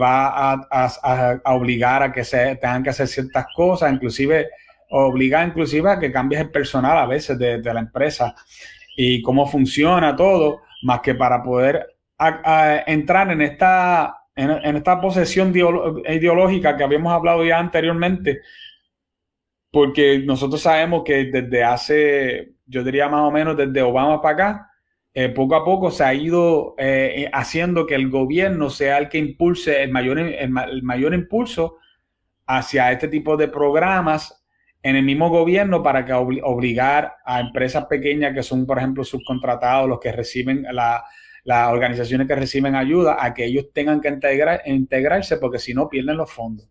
va 0.00 0.52
a, 0.52 1.40
obligar 1.54 2.02
a 2.02 2.12
que 2.12 2.24
se 2.24 2.56
tengan 2.56 2.82
que 2.82 2.90
hacer 2.90 3.08
ciertas 3.08 3.46
cosas, 3.54 3.92
inclusive 3.92 4.48
obliga 4.90 5.44
inclusive 5.44 5.90
a 5.90 5.98
que 5.98 6.12
cambies 6.12 6.42
el 6.42 6.50
personal 6.50 6.96
a 6.96 7.06
veces 7.06 7.38
de, 7.38 7.60
de 7.60 7.74
la 7.74 7.80
empresa. 7.80 8.34
Y 8.96 9.20
cómo 9.22 9.46
funciona 9.46 10.14
todo, 10.16 10.62
más 10.82 11.00
que 11.00 11.14
para 11.14 11.42
poder 11.42 11.96
entrar 12.86 13.30
en 13.30 13.42
esta, 13.42 14.24
en, 14.34 14.76
esta 14.76 15.00
posesión 15.00 15.50
ideológica 15.50 16.76
que 16.76 16.84
habíamos 16.84 17.12
hablado 17.12 17.44
ya 17.44 17.58
anteriormente, 17.58 18.40
porque 19.70 20.20
nosotros 20.20 20.60
sabemos 20.60 21.02
que 21.04 21.26
desde 21.26 21.64
hace, 21.64 22.54
yo 22.66 22.82
diría 22.82 23.08
más 23.08 23.22
o 23.22 23.30
menos 23.30 23.56
desde 23.56 23.82
Obama 23.82 24.20
para 24.22 24.34
acá, 24.34 24.65
eh, 25.18 25.30
poco 25.30 25.56
a 25.56 25.64
poco 25.64 25.90
se 25.90 26.04
ha 26.04 26.12
ido 26.12 26.74
eh, 26.76 27.30
haciendo 27.32 27.86
que 27.86 27.94
el 27.94 28.10
gobierno 28.10 28.68
sea 28.68 28.98
el 28.98 29.08
que 29.08 29.16
impulse 29.16 29.82
el 29.82 29.90
mayor, 29.90 30.18
el 30.18 30.82
mayor 30.82 31.14
impulso 31.14 31.78
hacia 32.46 32.92
este 32.92 33.08
tipo 33.08 33.34
de 33.38 33.48
programas 33.48 34.44
en 34.82 34.94
el 34.94 35.02
mismo 35.02 35.30
gobierno 35.30 35.82
para 35.82 36.04
que 36.04 36.12
obligar 36.12 37.14
a 37.24 37.40
empresas 37.40 37.86
pequeñas 37.86 38.34
que 38.34 38.42
son, 38.42 38.66
por 38.66 38.76
ejemplo, 38.76 39.04
subcontratados, 39.04 39.88
los 39.88 40.00
que 40.00 40.12
reciben 40.12 40.66
las 40.74 41.72
organizaciones 41.72 42.28
que 42.28 42.34
reciben 42.34 42.74
ayuda, 42.74 43.16
a 43.18 43.32
que 43.32 43.46
ellos 43.46 43.68
tengan 43.72 44.02
que 44.02 44.08
integrar, 44.08 44.60
integrarse 44.66 45.38
porque 45.38 45.58
si 45.58 45.72
no 45.72 45.88
pierden 45.88 46.18
los 46.18 46.30
fondos. 46.30 46.68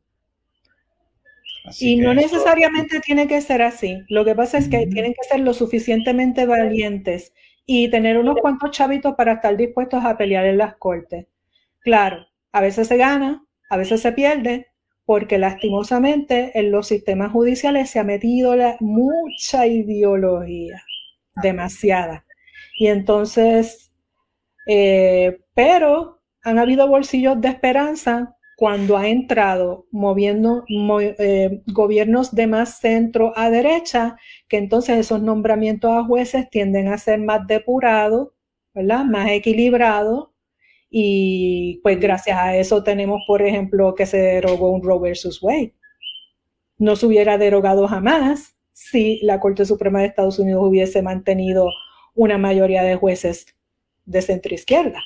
y 1.80 1.96
no 1.96 2.14
necesariamente 2.14 3.00
tiene 3.00 3.28
que 3.28 3.41
ser 3.41 3.64
así. 3.64 4.04
Lo 4.08 4.24
que 4.24 4.36
pasa 4.36 4.60
es 4.60 4.70
que 4.70 4.86
tienen 4.86 5.16
que 5.16 5.28
ser 5.28 5.39
lo 5.39 5.56
suficientemente 5.56 6.46
valientes 6.46 7.34
y 7.66 7.89
tener 7.89 8.18
unos 8.18 8.38
cuantos 8.39 8.72
chavitos 8.72 9.16
para 9.16 9.34
estar 9.34 9.55
dispuestos 9.57 10.03
a 10.03 10.18
pelear 10.18 10.45
en 10.45 10.57
las 10.57 10.76
cortes. 10.78 11.28
Claro, 11.80 12.26
a 12.51 12.61
veces 12.61 12.88
se 12.88 12.97
gana, 12.97 13.45
a 13.70 13.78
veces 13.78 14.01
se 14.01 14.11
pierde, 14.11 14.68
porque 15.05 15.38
lastimosamente 15.38 16.57
en 16.57 16.72
los 16.72 16.88
sistemas 16.88 17.32
judiciales 17.32 17.89
se 17.89 17.99
ha 17.99 18.03
metido 18.03 18.55
mucha 18.80 19.68
ideología, 19.68 20.82
demasiada. 21.41 22.26
Y 22.78 22.88
entonces, 22.88 23.91
eh, 24.68 25.39
pero 25.53 26.22
han 26.43 26.59
habido 26.59 26.88
bolsillos 26.88 27.39
de 27.39 27.49
esperanza 27.49 28.35
cuando 28.56 28.97
ha 28.97 29.10
entrado 29.10 29.86
moviendo 29.91 30.64
eh, 30.70 31.62
gobiernos 31.68 32.34
de 32.34 32.47
más 32.47 32.80
centro 32.80 33.34
a 33.36 33.49
derecha, 33.49 34.18
que 34.47 34.58
entonces 34.58 34.97
esos 34.97 35.22
nombramientos 35.22 35.91
a 35.91 36.03
jueces 36.06 36.49
tienden 36.49 36.88
a 36.88 36.97
ser 36.97 37.20
más 37.20 37.45
depurados, 37.47 38.30
¿verdad? 38.74 39.03
Más 39.06 39.30
equilibrados 39.30 40.30
y 40.89 41.82
pues 41.84 41.99
gracias 41.99 42.38
a 42.38 42.56
eso 42.56 42.84
tenemos, 42.84 43.22
por 43.28 43.41
ejemplo, 43.41 43.95
que 43.95 44.06
se 44.06 44.18
derogó 44.18 44.70
un 44.70 44.82
Roe 44.82 44.99
versus 44.99 45.43
Wade. 45.43 45.74
No 46.78 46.95
se 46.95 47.06
hubiera 47.06 47.38
derogado 47.38 47.88
jamás 47.88 48.56
si 48.72 49.20
la 49.22 49.39
Corte 49.39 49.66
Suprema 49.66 49.99
de 49.99 50.08
Estados 50.08 50.39
Unidos 50.39 50.64
hubiese 50.66 51.01
mantenido 51.01 51.70
una 52.14 52.38
mayoría 52.38 52.84
de 52.84 52.95
jueces 52.95 53.45
de 54.06 54.22
centro 54.22 54.53
izquierda. 54.53 55.01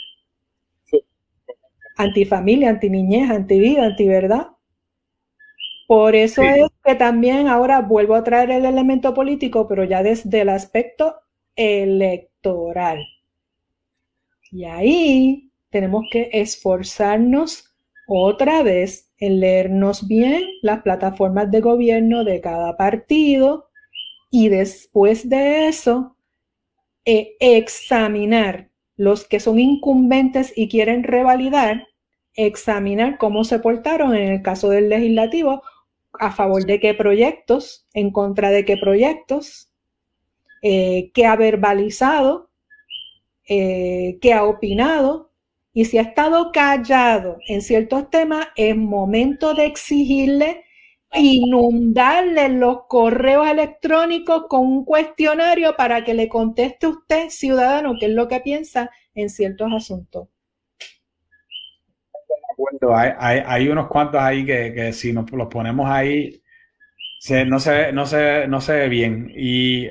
Antifamilia, 2.00 2.70
antiniñez, 2.70 3.30
antivida, 3.30 3.86
antiverdad. 3.86 4.47
Por 5.86 6.16
eso 6.16 6.41
es 6.43 6.70
que 6.86 6.95
también 6.95 7.50
ahora 7.50 7.82
vuelvo 7.82 8.16
a 8.16 8.24
traer 8.24 8.52
el 8.52 8.64
elemento 8.64 9.14
político, 9.14 9.68
pero 9.68 9.84
ya 9.84 10.02
desde 10.02 10.41
el 10.41 10.50
aspecto 10.50 11.16
electoral. 11.58 13.06
Y 14.50 14.64
ahí 14.64 15.52
tenemos 15.70 16.06
que 16.10 16.30
esforzarnos 16.32 17.76
otra 18.08 18.64
vez 18.64 19.12
en 19.20 19.41
leernos 19.41 20.08
bien 20.08 20.43
las 20.62 20.82
plataformas 20.84 21.52
de 21.52 21.60
gobierno 21.60 22.24
de 22.24 22.39
cada 22.39 22.78
partido 22.78 23.68
y 24.32 24.47
después 24.47 25.28
de 25.28 25.68
eso 25.68 26.16
eh, 27.04 27.36
examinar 27.41 28.70
los 28.95 29.26
que 29.26 29.39
son 29.39 29.60
incumbentes 29.60 30.54
y 30.56 30.70
quieren 30.70 31.04
revalidar, 31.04 31.89
examinar 32.46 33.18
cómo 33.18 33.44
se 33.44 33.60
portaron 33.60 34.16
en 34.16 34.34
el 34.34 34.42
caso 34.42 34.70
del 34.70 34.90
legislativo, 34.90 35.64
a 36.14 36.32
favor 36.32 36.66
de 36.66 36.80
qué 36.80 36.94
proyectos, 36.94 37.88
en 37.94 38.12
contra 38.12 38.50
de 38.50 38.66
qué 38.66 38.78
proyectos, 38.78 39.72
eh, 40.62 41.12
qué 41.14 41.26
ha 41.26 41.36
verbalizado, 41.36 42.50
eh, 43.48 44.18
qué 44.22 44.34
ha 44.34 44.44
opinado, 44.44 45.32
y 45.74 45.86
si 45.86 45.98
ha 45.98 46.02
estado 46.02 46.52
callado 46.52 47.38
en 47.48 47.62
ciertos 47.62 48.10
temas, 48.10 48.48
es 48.56 48.76
momento 48.76 49.54
de 49.54 49.66
exigirle 49.66 50.66
inundarle 51.14 52.50
los 52.50 52.84
correos 52.88 53.48
electrónicos 53.48 54.44
con 54.48 54.62
un 54.62 54.86
cuestionario 54.86 55.76
para 55.76 56.04
que 56.04 56.14
le 56.14 56.30
conteste 56.30 56.88
usted, 56.88 57.30
ciudadano, 57.30 57.96
qué 58.00 58.08
es 58.08 58.12
lo 58.12 58.28
que 58.28 58.40
piensa 58.42 58.92
en 59.16 59.30
ciertos 59.30 59.72
asuntos. 59.74 60.28
Hay, 62.95 63.41
hay, 63.45 63.70
unos 63.70 63.88
cuantos 63.88 64.22
ahí 64.22 64.45
que, 64.45 64.91
si 64.93 65.14
nos 65.14 65.30
los 65.32 65.47
ponemos 65.47 65.89
ahí, 65.89 66.41
no, 67.45 67.60
se, 67.60 67.91
no, 67.91 68.05
se, 68.05 68.47
no 68.47 68.62
se 68.62 68.74
ve 68.74 68.89
bien. 68.89 69.32
Y 69.36 69.89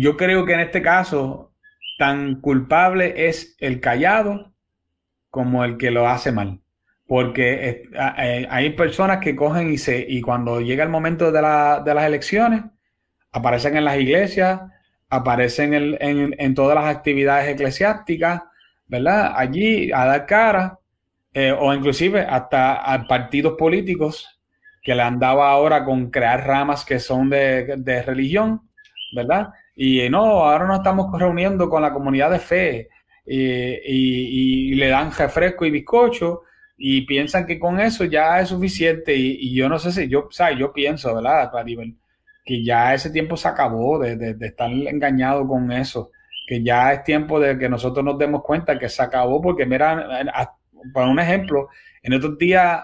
yo 0.00 0.16
creo 0.16 0.44
que 0.44 0.54
en 0.54 0.60
este 0.60 0.82
caso, 0.82 1.52
tan 1.98 2.40
culpable 2.40 3.28
es 3.28 3.56
el 3.60 3.80
callado 3.80 4.52
como 5.30 5.64
el 5.64 5.76
que 5.78 5.90
lo 5.90 6.08
hace 6.08 6.32
mal 6.32 6.60
porque 7.10 7.88
eh, 7.92 8.46
hay 8.48 8.70
personas 8.70 9.18
que 9.18 9.34
cogen 9.34 9.72
y 9.72 9.78
se 9.78 10.06
y 10.08 10.20
cuando 10.20 10.60
llega 10.60 10.84
el 10.84 10.90
momento 10.90 11.32
de, 11.32 11.42
las 11.42 12.04
elecciones 12.04 12.62
aparecen 13.32 13.76
en 13.76 13.84
las 13.84 13.98
iglesias, 13.98 14.60
aparecen 15.08 15.74
en, 15.74 16.54
todas 16.54 16.76
las 16.76 16.84
actividades 16.84 17.48
eclesiásticas, 17.48 18.42
¿verdad? 18.86 19.32
Allí 19.34 19.90
a 19.90 20.04
dar 20.04 20.24
cara, 20.26 20.78
eh, 21.32 21.52
o 21.52 21.72
inclusive 21.72 22.20
hasta 22.20 22.74
a 22.74 23.06
partidos 23.06 23.54
políticos 23.58 24.40
que 24.82 24.94
le 24.94 25.02
han 25.02 25.18
dado 25.18 25.42
ahora 25.42 25.84
con 25.84 26.10
crear 26.10 26.46
ramas 26.46 26.84
que 26.84 26.98
son 26.98 27.30
de, 27.30 28.02
religión, 28.06 28.62
¿verdad? 29.14 29.50
Y 29.76 30.08
no, 30.08 30.44
ahora 30.44 30.66
nos 30.66 30.78
estamos 30.78 31.06
reuniendo 31.18 31.68
con 31.68 31.82
la 31.82 31.92
comunidad 31.92 32.30
de 32.30 32.38
fe 32.38 32.88
y, 33.26 34.72
y 34.72 34.74
le 34.74 34.88
dan 34.88 35.12
refresco 35.12 35.64
y 35.64 35.70
bizcocho 35.70 36.42
y 36.82 37.02
piensan 37.02 37.46
que 37.46 37.58
con 37.58 37.78
eso 37.78 38.06
ya 38.06 38.40
es 38.40 38.48
suficiente 38.48 39.14
y, 39.14 39.54
yo 39.54 39.68
no 39.68 39.78
sé 39.78 39.92
si 39.92 40.08
yo, 40.08 40.28
o 40.28 40.32
sea, 40.32 40.50
yo 40.52 40.72
pienso, 40.72 41.14
¿verdad? 41.14 41.52
Que 42.42 42.64
ya 42.64 42.94
ese 42.94 43.10
tiempo 43.10 43.36
se 43.36 43.48
acabó 43.48 43.98
de, 43.98 44.16
de, 44.16 44.46
estar 44.46 44.70
engañado 44.70 45.46
con 45.46 45.70
eso, 45.72 46.10
que 46.46 46.62
ya 46.64 46.94
es 46.94 47.04
tiempo 47.04 47.38
de 47.38 47.58
que 47.58 47.68
nosotros 47.68 48.02
nos 48.02 48.16
demos 48.16 48.42
cuenta 48.42 48.78
que 48.78 48.88
se 48.88 49.02
acabó, 49.02 49.42
porque 49.42 49.66
mira, 49.66 50.08
para 50.92 51.08
un 51.08 51.18
ejemplo, 51.18 51.68
en 52.02 52.12
estos 52.12 52.38
días 52.38 52.82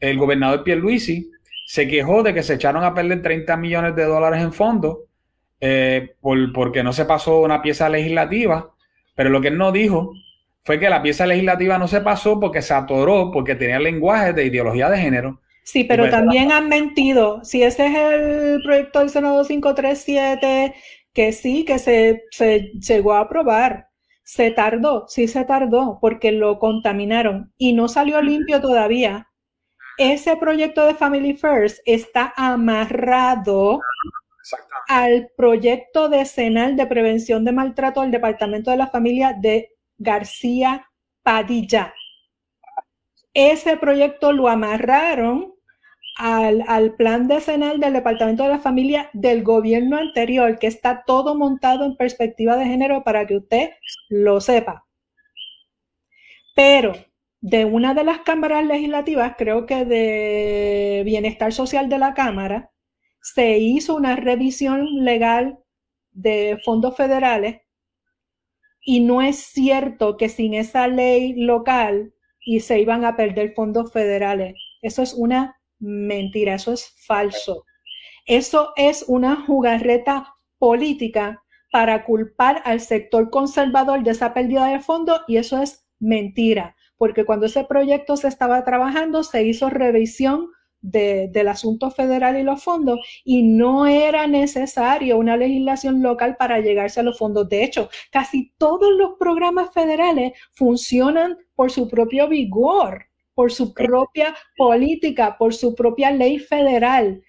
el 0.00 0.18
gobernador 0.18 0.62
Pierluisi 0.64 1.30
se 1.66 1.86
quejó 1.88 2.22
de 2.22 2.32
que 2.32 2.42
se 2.42 2.54
echaron 2.54 2.84
a 2.84 2.94
perder 2.94 3.22
30 3.22 3.56
millones 3.56 3.94
de 3.94 4.04
dólares 4.04 4.42
en 4.42 4.52
fondos 4.52 4.98
eh, 5.60 6.14
por, 6.20 6.52
porque 6.52 6.82
no 6.82 6.92
se 6.92 7.04
pasó 7.04 7.40
una 7.40 7.60
pieza 7.60 7.88
legislativa, 7.88 8.70
pero 9.14 9.30
lo 9.30 9.40
que 9.40 9.48
él 9.48 9.58
no 9.58 9.72
dijo 9.72 10.12
fue 10.62 10.78
que 10.78 10.88
la 10.88 11.02
pieza 11.02 11.26
legislativa 11.26 11.78
no 11.78 11.88
se 11.88 12.00
pasó 12.00 12.38
porque 12.38 12.62
se 12.62 12.74
atoró, 12.74 13.30
porque 13.32 13.54
tenía 13.54 13.78
lenguaje 13.78 14.32
de 14.32 14.44
ideología 14.44 14.88
de 14.88 14.98
género. 14.98 15.40
Sí, 15.64 15.84
pero 15.84 16.04
pues, 16.04 16.12
también 16.12 16.52
han 16.52 16.68
mentido. 16.68 17.44
Si 17.44 17.62
ese 17.62 17.86
es 17.86 17.94
el 17.94 18.62
proyecto 18.62 19.00
del 19.00 19.10
Senado 19.10 19.44
537, 19.44 20.74
que 21.12 21.32
sí, 21.32 21.64
que 21.64 21.78
se, 21.78 22.22
se 22.30 22.70
llegó 22.86 23.12
a 23.14 23.20
aprobar. 23.20 23.87
Se 24.28 24.50
tardó, 24.50 25.08
sí 25.08 25.26
se 25.26 25.46
tardó, 25.46 25.96
porque 26.02 26.32
lo 26.32 26.58
contaminaron 26.58 27.54
y 27.56 27.72
no 27.72 27.88
salió 27.88 28.20
limpio 28.20 28.60
todavía. 28.60 29.30
Ese 29.96 30.36
proyecto 30.36 30.84
de 30.84 30.94
Family 30.94 31.32
First 31.32 31.78
está 31.86 32.34
amarrado 32.36 33.80
al 34.86 35.30
proyecto 35.34 36.10
decenal 36.10 36.76
de 36.76 36.86
prevención 36.86 37.42
de 37.42 37.52
maltrato 37.52 38.02
del 38.02 38.10
Departamento 38.10 38.70
de 38.70 38.76
la 38.76 38.88
Familia 38.88 39.32
de 39.32 39.70
García 39.96 40.86
Padilla. 41.22 41.94
Ese 43.32 43.78
proyecto 43.78 44.34
lo 44.34 44.48
amarraron 44.48 45.54
al, 46.18 46.94
plan 46.96 47.28
decenal 47.28 47.78
del 47.78 47.92
Departamento 47.92 48.42
de 48.42 48.48
la 48.48 48.58
Familia 48.58 49.08
del 49.12 49.44
gobierno 49.44 49.96
anterior, 49.96 50.58
que 50.58 50.66
está 50.66 51.04
todo 51.06 51.36
montado 51.36 51.84
en 51.84 51.96
perspectiva 51.96 52.56
de 52.56 52.66
género 52.66 53.04
para 53.04 53.26
que 53.26 53.36
usted 53.36 53.70
lo 54.08 54.40
sepa. 54.40 54.84
Pero 56.56 56.94
de 57.40 57.64
una 57.64 57.94
de 57.94 58.02
las 58.02 58.18
cámaras 58.20 58.66
legislativas, 58.66 59.34
creo 59.38 59.64
que 59.64 59.84
de 59.84 61.02
Bienestar 61.04 61.52
Social 61.52 61.88
de 61.88 61.98
la 61.98 62.14
Cámara, 62.14 62.72
se 63.22 63.58
hizo 63.58 63.94
una 63.94 64.16
revisión 64.16 65.04
legal 65.04 65.58
de 66.10 66.58
fondos 66.64 66.96
federales 66.96 67.60
y 68.80 69.00
no 69.00 69.22
es 69.22 69.36
cierto 69.38 70.16
que 70.16 70.28
sin 70.28 70.54
esa 70.54 70.88
ley 70.88 71.34
local 71.34 72.12
y 72.40 72.60
se 72.60 72.80
iban 72.80 73.04
a 73.04 73.16
perder 73.16 73.54
fondos 73.54 73.92
federales. 73.92 74.54
Eso 74.82 75.02
es 75.02 75.14
una 75.14 75.57
mentira, 75.78 76.54
eso 76.54 76.72
es 76.72 76.94
falso. 77.06 77.64
Eso 78.26 78.72
es 78.76 79.04
una 79.08 79.44
jugarreta 79.46 80.34
política 80.58 81.42
para 81.70 82.04
culpar 82.04 82.62
al 82.64 82.80
sector 82.80 83.30
conservador 83.30 84.02
de 84.02 84.10
esa 84.10 84.34
pérdida 84.34 84.66
de 84.66 84.80
fondos 84.80 85.20
y 85.28 85.36
eso 85.36 85.60
es 85.60 85.86
mentira, 85.98 86.76
porque 86.96 87.24
cuando 87.24 87.46
ese 87.46 87.64
proyecto 87.64 88.16
se 88.16 88.28
estaba 88.28 88.64
trabajando 88.64 89.22
se 89.22 89.44
hizo 89.44 89.68
revisión 89.68 90.48
del 90.80 91.48
asunto 91.48 91.90
federal 91.90 92.38
y 92.38 92.44
los 92.44 92.62
fondos 92.62 93.00
y 93.24 93.42
no 93.42 93.86
era 93.86 94.26
necesario 94.26 95.18
una 95.18 95.36
legislación 95.36 96.02
local 96.02 96.36
para 96.36 96.60
llegarse 96.60 97.00
a 97.00 97.02
los 97.02 97.18
fondos. 97.18 97.48
De 97.48 97.64
hecho, 97.64 97.88
casi 98.12 98.52
todos 98.58 98.92
los 98.96 99.14
programas 99.18 99.72
federales 99.72 100.32
funcionan 100.52 101.36
por 101.54 101.70
su 101.72 101.88
propio 101.88 102.28
vigor, 102.28 103.06
por 103.38 103.52
su 103.52 103.72
propia 103.72 104.34
política, 104.56 105.36
por 105.38 105.54
su 105.54 105.76
propia 105.76 106.10
ley 106.10 106.40
federal. 106.40 107.22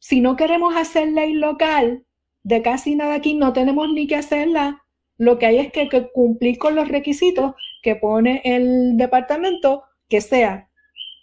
Si 0.00 0.20
no 0.20 0.34
queremos 0.34 0.74
hacer 0.74 1.12
ley 1.12 1.34
local, 1.34 2.04
de 2.42 2.60
casi 2.60 2.96
nada 2.96 3.14
aquí 3.14 3.36
no 3.36 3.52
tenemos 3.52 3.88
ni 3.92 4.08
que 4.08 4.16
hacerla. 4.16 4.82
Lo 5.16 5.38
que 5.38 5.46
hay 5.46 5.58
es 5.58 5.70
que, 5.70 5.88
que 5.88 6.10
cumplir 6.10 6.58
con 6.58 6.74
los 6.74 6.88
requisitos 6.88 7.54
que 7.84 7.94
pone 7.94 8.42
el 8.42 8.96
departamento, 8.96 9.84
que 10.08 10.20
sea. 10.20 10.70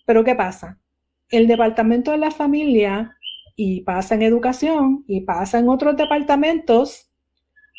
Pero 0.05 0.23
¿qué 0.23 0.33
pasa? 0.33 0.79
el 1.29 1.47
departamento 1.47 2.11
de 2.11 2.17
la 2.19 2.31
familia 2.31 3.17
y 3.57 3.81
pasa 3.81 4.15
en 4.15 4.21
educación 4.21 5.03
y 5.09 5.25
pasa 5.25 5.59
en 5.59 5.67
otros 5.67 5.97
departamentos 5.97 7.11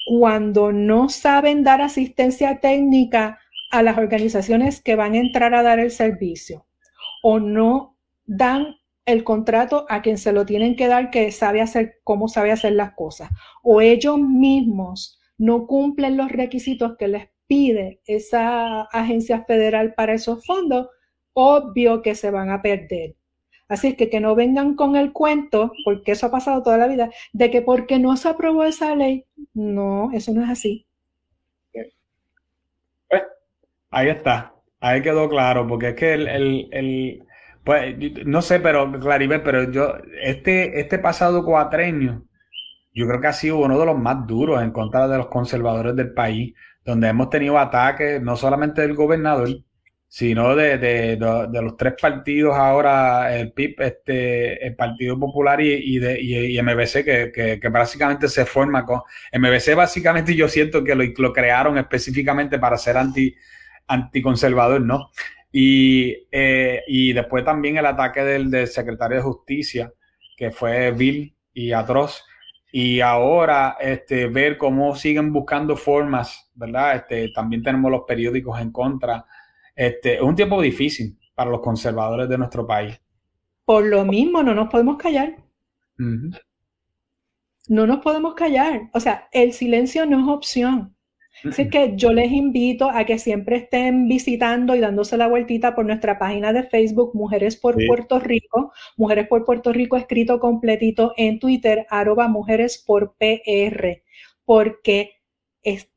cuando 0.06 0.70
no 0.70 1.08
saben 1.08 1.64
dar 1.64 1.80
asistencia 1.80 2.60
técnica 2.60 3.38
a 3.70 3.82
las 3.82 3.98
organizaciones 3.98 4.82
que 4.82 4.96
van 4.96 5.14
a 5.14 5.18
entrar 5.18 5.54
a 5.54 5.62
dar 5.62 5.78
el 5.78 5.90
servicio 5.90 6.66
o 7.22 7.40
no 7.40 7.96
dan 8.24 8.76
el 9.04 9.24
contrato 9.24 9.86
a 9.88 10.02
quien 10.02 10.18
se 10.18 10.32
lo 10.32 10.46
tienen 10.46 10.76
que 10.76 10.88
dar 10.88 11.10
que 11.10 11.30
sabe 11.30 11.60
hacer 11.60 12.00
cómo 12.04 12.28
sabe 12.28 12.52
hacer 12.52 12.72
las 12.72 12.94
cosas 12.94 13.30
o 13.62 13.80
ellos 13.80 14.18
mismos 14.18 15.20
no 15.38 15.66
cumplen 15.66 16.16
los 16.16 16.30
requisitos 16.30 16.96
que 16.96 17.08
les 17.08 17.28
pide 17.46 18.00
esa 18.06 18.82
agencia 18.82 19.44
federal 19.44 19.94
para 19.94 20.14
esos 20.14 20.44
fondos, 20.44 20.88
obvio 21.32 22.02
que 22.02 22.14
se 22.14 22.30
van 22.30 22.50
a 22.50 22.62
perder. 22.62 23.16
Así 23.68 23.96
que 23.96 24.08
que 24.08 24.20
no 24.20 24.34
vengan 24.34 24.76
con 24.76 24.96
el 24.96 25.12
cuento, 25.12 25.72
porque 25.84 26.12
eso 26.12 26.26
ha 26.26 26.30
pasado 26.30 26.62
toda 26.62 26.78
la 26.78 26.86
vida, 26.86 27.10
de 27.32 27.50
que 27.50 27.62
porque 27.62 27.98
no 27.98 28.16
se 28.16 28.28
aprobó 28.28 28.64
esa 28.64 28.94
ley, 28.94 29.24
no, 29.54 30.10
eso 30.12 30.32
no 30.32 30.44
es 30.44 30.50
así. 30.50 30.86
Pues, 33.08 33.22
ahí 33.96 34.08
está, 34.10 34.54
ahí 34.80 35.00
quedó 35.00 35.28
claro, 35.28 35.66
porque 35.66 35.88
es 35.90 35.94
que 35.94 36.14
el, 36.14 37.22
pues, 37.64 37.96
no 38.26 38.42
sé, 38.42 38.60
pero 38.60 38.92
Claribel, 39.00 39.42
pero 39.42 39.70
yo, 39.70 39.94
este, 40.22 40.78
este 40.80 40.98
pasado 40.98 41.44
cuatrenio, 41.44 42.24
yo 42.94 43.06
creo 43.06 43.20
que 43.20 43.26
ha 43.28 43.32
sido 43.32 43.58
uno 43.58 43.78
de 43.78 43.86
los 43.86 43.98
más 43.98 44.26
duros 44.26 44.62
en 44.62 44.70
contra 44.70 45.08
de 45.08 45.16
los 45.18 45.28
conservadores 45.28 45.96
del 45.96 46.12
país, 46.12 46.54
donde 46.84 47.08
hemos 47.08 47.30
tenido 47.30 47.58
ataques 47.58 48.20
no 48.22 48.36
solamente 48.36 48.82
del 48.82 48.94
gobernador, 48.94 49.48
sino 50.08 50.54
de, 50.54 50.78
de, 50.78 51.16
los 51.18 51.76
tres 51.76 51.94
partidos 52.00 52.54
ahora, 52.54 53.34
el 53.34 53.52
PIB, 53.52 53.80
este, 53.80 54.66
el 54.66 54.76
Partido 54.76 55.18
Popular 55.18 55.60
y, 55.60 55.98
de, 55.98 56.20
y, 56.20 56.60
MBC, 56.62 57.04
que, 57.04 57.58
que, 57.60 57.68
básicamente 57.70 58.28
se 58.28 58.46
forma 58.46 58.84
con... 58.84 59.00
MBC 59.32 59.74
básicamente 59.74 60.34
yo 60.34 60.48
siento 60.48 60.84
que 60.84 60.94
lo, 60.94 61.04
lo 61.18 61.32
crearon 61.32 61.76
específicamente 61.78 62.58
para 62.58 62.76
ser 62.78 62.96
anti, 62.96 63.34
anticonservador, 63.86 64.80
¿no? 64.80 65.10
Y, 65.52 66.26
eh, 66.30 66.82
y 66.86 67.12
después 67.12 67.44
también 67.44 67.76
el 67.76 67.86
ataque 67.86 68.22
del, 68.22 68.50
del 68.50 68.66
secretario 68.66 69.18
de 69.18 69.22
Justicia, 69.22 69.92
que 70.36 70.50
fue 70.50 70.90
vil 70.90 71.34
y 71.54 71.72
atroz 71.72 72.24
y 72.72 73.00
ahora 73.00 73.76
este, 73.80 74.26
ver 74.26 74.58
cómo 74.58 74.94
siguen 74.96 75.32
buscando 75.32 75.76
formas, 75.76 76.50
¿verdad? 76.54 76.96
Este, 76.96 77.28
también 77.30 77.62
tenemos 77.62 77.90
los 77.90 78.02
periódicos 78.06 78.60
en 78.60 78.70
contra. 78.72 79.24
Este, 79.74 80.16
es 80.16 80.20
un 80.20 80.34
tiempo 80.34 80.60
difícil 80.60 81.18
para 81.34 81.50
los 81.50 81.60
conservadores 81.60 82.28
de 82.28 82.38
nuestro 82.38 82.66
país. 82.66 83.00
Por 83.64 83.86
lo 83.86 84.04
mismo, 84.04 84.42
no 84.42 84.54
nos 84.54 84.68
podemos 84.68 84.96
callar. 84.96 85.36
No 87.68 87.86
nos 87.86 87.98
podemos 87.98 88.34
callar. 88.34 88.90
O 88.92 89.00
sea, 89.00 89.28
el 89.32 89.52
silencio 89.52 90.06
no 90.06 90.20
es 90.20 90.28
opción. 90.28 90.95
Así 91.44 91.68
que 91.68 91.92
yo 91.96 92.12
les 92.12 92.32
invito 92.32 92.90
a 92.90 93.04
que 93.04 93.18
siempre 93.18 93.56
estén 93.56 94.08
visitando 94.08 94.74
y 94.74 94.80
dándose 94.80 95.16
la 95.16 95.28
vueltita 95.28 95.74
por 95.74 95.84
nuestra 95.84 96.18
página 96.18 96.52
de 96.52 96.62
Facebook, 96.62 97.10
Mujeres 97.14 97.56
por 97.56 97.76
Puerto 97.86 98.18
Rico, 98.18 98.72
Mujeres 98.96 99.28
por 99.28 99.44
Puerto 99.44 99.72
Rico 99.72 99.96
escrito 99.96 100.40
completito 100.40 101.12
en 101.16 101.38
Twitter, 101.38 101.86
arroba 101.90 102.28
Mujeres 102.28 102.82
por 102.86 103.16
PR, 103.18 104.02
porque 104.44 105.12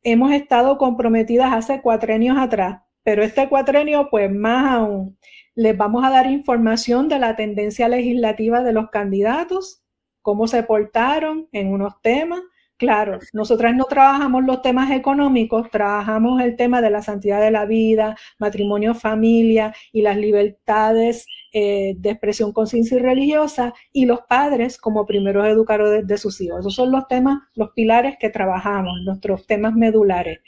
hemos 0.04 0.32
estado 0.34 0.78
comprometidas 0.78 1.54
hace 1.54 1.82
cuatro 1.82 2.14
años 2.14 2.38
atrás, 2.38 2.82
pero 3.04 3.24
este 3.24 3.48
cuatrenio, 3.48 4.10
pues 4.10 4.32
más 4.32 4.74
aún, 4.74 5.18
les 5.56 5.76
vamos 5.78 6.04
a 6.04 6.10
dar 6.10 6.30
información 6.30 7.08
de 7.08 7.20
la 7.20 7.36
tendencia 7.36 7.88
legislativa 7.88 8.64
de 8.64 8.74
los 8.74 8.90
candidatos, 8.90 9.84
cómo 10.22 10.48
se 10.48 10.64
portaron 10.64 11.48
en 11.52 11.72
unos 11.72 12.02
temas, 12.02 12.42
Claro, 12.80 13.20
nosotras 13.34 13.76
no 13.76 13.84
trabajamos 13.84 14.46
los 14.46 14.62
temas 14.62 14.90
económicos, 14.92 15.70
trabajamos 15.70 16.42
el 16.42 16.56
tema 16.56 16.82
de 16.82 16.90
la 16.90 17.02
santidad 17.02 17.42
de 17.42 17.52
la 17.52 17.66
vida, 17.66 18.16
matrimonio, 18.38 18.96
familia 18.96 19.76
y 19.92 20.02
las 20.02 20.16
libertades 20.16 21.26
eh, 21.52 21.96
de 21.98 22.12
expresión 22.12 22.54
conciencia 22.54 22.96
y 22.96 23.02
religiosa 23.02 23.74
y 23.92 24.06
los 24.06 24.22
padres 24.30 24.78
como 24.78 25.06
primeros 25.06 25.46
educadores 25.48 26.08
de, 26.08 26.18
sus 26.18 26.40
hijos. 26.40 26.62
Esos 26.62 26.76
son 26.76 26.90
los 26.94 27.06
temas, 27.10 27.40
los 27.54 27.72
pilares 27.72 28.16
que 28.18 28.30
trabajamos, 28.30 28.94
nuestros 29.04 29.46
temas 29.46 29.74
medulares. 29.74 30.40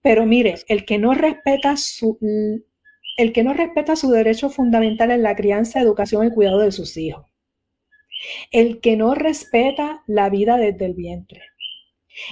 Pero 0.00 0.24
mire, 0.24 0.54
el 0.68 0.86
que 0.86 0.96
no 0.96 1.12
respeta 1.12 1.76
su, 1.76 2.18
el 3.18 3.32
que 3.34 3.44
no 3.44 3.52
respeta 3.52 3.96
su 3.96 4.10
derecho 4.10 4.48
fundamental 4.48 5.10
en 5.10 5.22
la 5.22 5.36
crianza, 5.36 5.80
educación 5.80 6.26
y 6.26 6.30
cuidado 6.30 6.60
de 6.60 6.72
sus 6.72 6.96
hijos. 6.96 7.26
El 8.50 8.80
que 8.80 8.96
no 8.96 9.14
respeta 9.14 10.02
la 10.06 10.30
vida 10.30 10.56
desde 10.56 10.86
el 10.86 10.94
vientre 10.94 11.42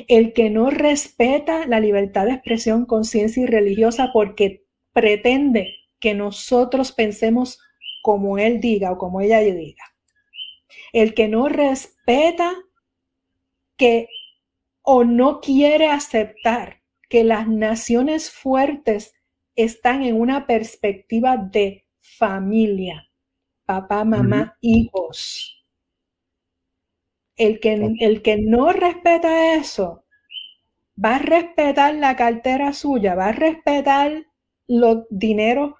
el 0.09 0.33
que 0.33 0.51
no 0.51 0.71
respeta 0.71 1.67
la 1.67 1.81
libertad 1.81 2.27
de 2.27 2.33
expresión, 2.33 2.87
conciencia 2.87 3.43
y 3.43 3.47
religiosa 3.47 4.11
porque 4.13 4.65
pretende 4.93 5.75
que 5.99 6.15
nosotros 6.15 6.93
pensemos 6.93 7.59
como 8.03 8.39
él 8.39 8.61
diga 8.61 8.93
o 8.93 8.99
como 8.99 9.21
ella 9.21 9.41
diga. 9.41 9.85
El 10.93 11.15
que 11.15 11.29
no 11.29 11.49
respeta 11.49 12.55
que 13.77 14.09
o 14.83 15.05
no 15.05 15.41
quiere 15.41 15.89
aceptar 15.89 16.83
que 17.09 17.25
las 17.25 17.49
naciones 17.49 18.31
fuertes 18.31 19.15
están 19.57 20.03
en 20.03 20.21
una 20.21 20.47
perspectiva 20.47 21.37
de 21.37 21.87
familia, 21.99 23.09
papá, 23.65 24.05
mamá, 24.05 24.57
hijos. 24.61 25.64
El 27.37 27.61
que, 27.61 27.95
el 28.01 28.23
que 28.23 28.39
no 28.39 28.73
respeta 28.73 29.55
eso, 29.55 30.05
va 31.03 31.17
a 31.17 31.19
respetar 31.19 31.95
la 31.95 32.17
cartera 32.17 32.73
suya, 32.73 33.15
va 33.15 33.29
a 33.29 33.33
respetar 33.33 34.25
los 34.69 35.05
dineros 35.11 35.75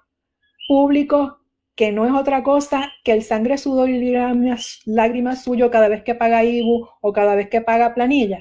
públicos, 0.67 1.33
que 1.75 1.91
no 1.91 2.05
es 2.05 2.13
otra 2.13 2.43
cosa 2.43 2.91
que 3.03 3.11
el 3.11 3.23
sangre, 3.23 3.57
sudor 3.57 3.89
y 3.89 4.11
lágrimas, 4.11 4.81
lágrimas 4.85 5.43
suyo 5.43 5.69
cada 5.71 5.89
vez 5.89 6.03
que 6.03 6.15
paga 6.15 6.43
IBU 6.43 6.87
o 7.01 7.13
cada 7.13 7.35
vez 7.35 7.49
que 7.49 7.61
paga 7.61 7.93
planilla, 7.93 8.39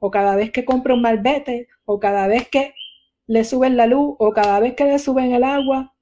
o 0.00 0.10
cada 0.10 0.34
vez 0.34 0.50
que 0.50 0.64
compra 0.64 0.94
un 0.94 1.02
malvete, 1.02 1.68
o 1.84 2.00
cada 2.00 2.26
vez 2.26 2.48
que 2.48 2.74
le 3.26 3.44
suben 3.44 3.76
la 3.76 3.86
luz, 3.86 4.16
o 4.18 4.32
cada 4.32 4.60
vez 4.60 4.74
que 4.74 4.84
le 4.84 4.98
suben 4.98 5.32
el 5.32 5.44
agua. 5.44 5.94
O 5.94 5.96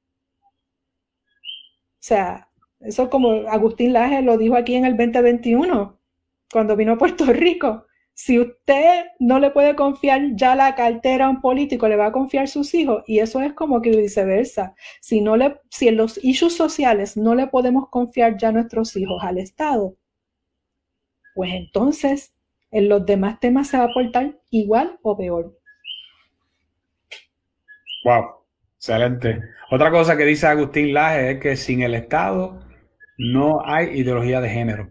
sea, 1.98 2.45
eso 2.86 3.10
como 3.10 3.48
Agustín 3.48 3.92
Laje 3.92 4.22
lo 4.22 4.38
dijo 4.38 4.56
aquí 4.56 4.74
en 4.74 4.84
el 4.84 4.96
2021, 4.96 5.98
cuando 6.52 6.76
vino 6.76 6.92
a 6.92 6.98
Puerto 6.98 7.26
Rico. 7.26 7.86
Si 8.14 8.38
usted 8.38 9.04
no 9.18 9.38
le 9.38 9.50
puede 9.50 9.76
confiar 9.76 10.22
ya 10.36 10.54
la 10.54 10.74
cartera 10.74 11.26
a 11.26 11.28
un 11.28 11.42
político, 11.42 11.86
le 11.86 11.96
va 11.96 12.06
a 12.06 12.12
confiar 12.12 12.48
sus 12.48 12.72
hijos. 12.72 13.04
Y 13.06 13.18
eso 13.18 13.42
es 13.42 13.52
como 13.52 13.82
que 13.82 13.90
viceversa. 13.90 14.74
Si, 15.02 15.20
no 15.20 15.36
le, 15.36 15.60
si 15.70 15.88
en 15.88 15.98
los 15.98 16.18
issues 16.24 16.56
sociales 16.56 17.18
no 17.18 17.34
le 17.34 17.46
podemos 17.48 17.90
confiar 17.90 18.38
ya 18.38 18.52
nuestros 18.52 18.96
hijos 18.96 19.22
al 19.22 19.36
Estado, 19.36 19.96
pues 21.34 21.52
entonces 21.52 22.32
en 22.70 22.88
los 22.88 23.04
demás 23.04 23.38
temas 23.38 23.68
se 23.68 23.76
va 23.76 23.84
a 23.84 23.92
portar 23.92 24.38
igual 24.50 24.98
o 25.02 25.14
peor. 25.14 25.58
Wow, 28.02 28.24
excelente. 28.76 29.42
Otra 29.70 29.90
cosa 29.90 30.16
que 30.16 30.24
dice 30.24 30.46
Agustín 30.46 30.94
Laje 30.94 31.32
es 31.32 31.40
que 31.40 31.56
sin 31.56 31.82
el 31.82 31.94
Estado 31.94 32.65
no 33.18 33.60
hay 33.64 33.98
ideología 33.98 34.40
de 34.40 34.50
género. 34.50 34.90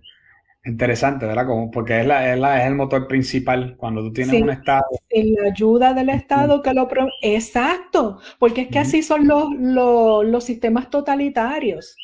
Interesante, 0.65 1.27
¿verdad? 1.27 1.45
Como, 1.45 1.69
porque 1.69 2.01
es, 2.01 2.07
la, 2.07 2.33
es, 2.33 2.65
el 2.65 2.73
motor 2.73 3.07
principal 3.07 3.75
cuando 3.77 4.01
tú 4.01 4.11
tienes 4.13 4.41
un 4.41 4.49
Estado. 4.49 4.85
En 5.09 5.35
la 5.35 5.49
ayuda 5.49 5.93
del 5.93 6.09
Estado 6.09 6.63
que 6.63 6.73
lo... 6.73 6.87
Exacto, 7.21 8.19
porque 8.39 8.61
es 8.61 8.67
que 8.69 8.79
así 8.79 9.03
son 9.03 9.27
los, 9.27 9.47
los, 9.59 10.43
sistemas 10.43 10.89
totalitarios. 10.89 11.95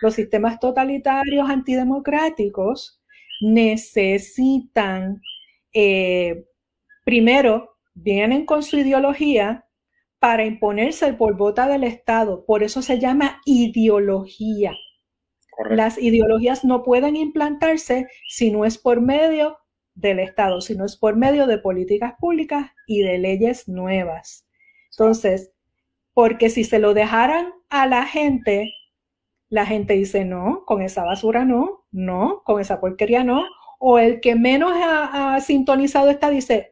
Los 0.00 0.14
sistemas 0.14 0.58
totalitarios 0.58 1.48
antidemocráticos 1.50 3.02
necesitan, 3.42 5.20
eh, 5.74 6.46
primero, 7.04 7.76
vienen 7.92 8.46
con 8.46 8.62
su 8.62 8.78
ideología 8.78 9.66
para 10.18 10.46
imponerse 10.46 11.06
el 11.06 11.16
polvota 11.16 11.68
del 11.68 11.84
Estado. 11.84 12.46
Por 12.46 12.62
eso 12.62 12.80
se 12.80 12.98
llama 12.98 13.42
ideología. 13.44 14.72
Las 15.70 15.98
ideologías 15.98 16.64
no 16.64 16.82
pueden 16.82 17.16
implantarse 17.16 18.08
si 18.28 18.50
no 18.50 18.64
es 18.64 18.78
por 18.78 19.00
medio 19.00 19.58
del 19.94 20.18
Estado, 20.20 20.60
si 20.60 20.76
no 20.76 20.84
es 20.84 20.96
por 20.96 21.16
medio 21.16 21.46
de 21.46 21.58
políticas 21.58 22.14
públicas 22.20 22.70
y 22.86 23.02
de 23.02 23.18
leyes 23.18 23.66
nuevas. 23.66 24.46
Entonces, 24.90 25.52
porque 26.12 26.50
si 26.50 26.64
se 26.64 26.78
lo 26.78 26.94
dejaran 26.94 27.52
a 27.68 27.86
la 27.86 28.04
gente, 28.04 28.72
la 29.48 29.66
gente 29.66 29.94
dice, 29.94 30.24
no, 30.24 30.64
con 30.66 30.82
esa 30.82 31.04
basura 31.04 31.44
no, 31.44 31.86
no, 31.90 32.42
con 32.44 32.60
esa 32.60 32.80
porquería 32.80 33.24
no. 33.24 33.44
O 33.78 33.98
el 33.98 34.20
que 34.20 34.34
menos 34.34 34.72
ha, 34.74 35.38
sintonizado 35.40 36.10
está 36.10 36.30
dice, 36.30 36.70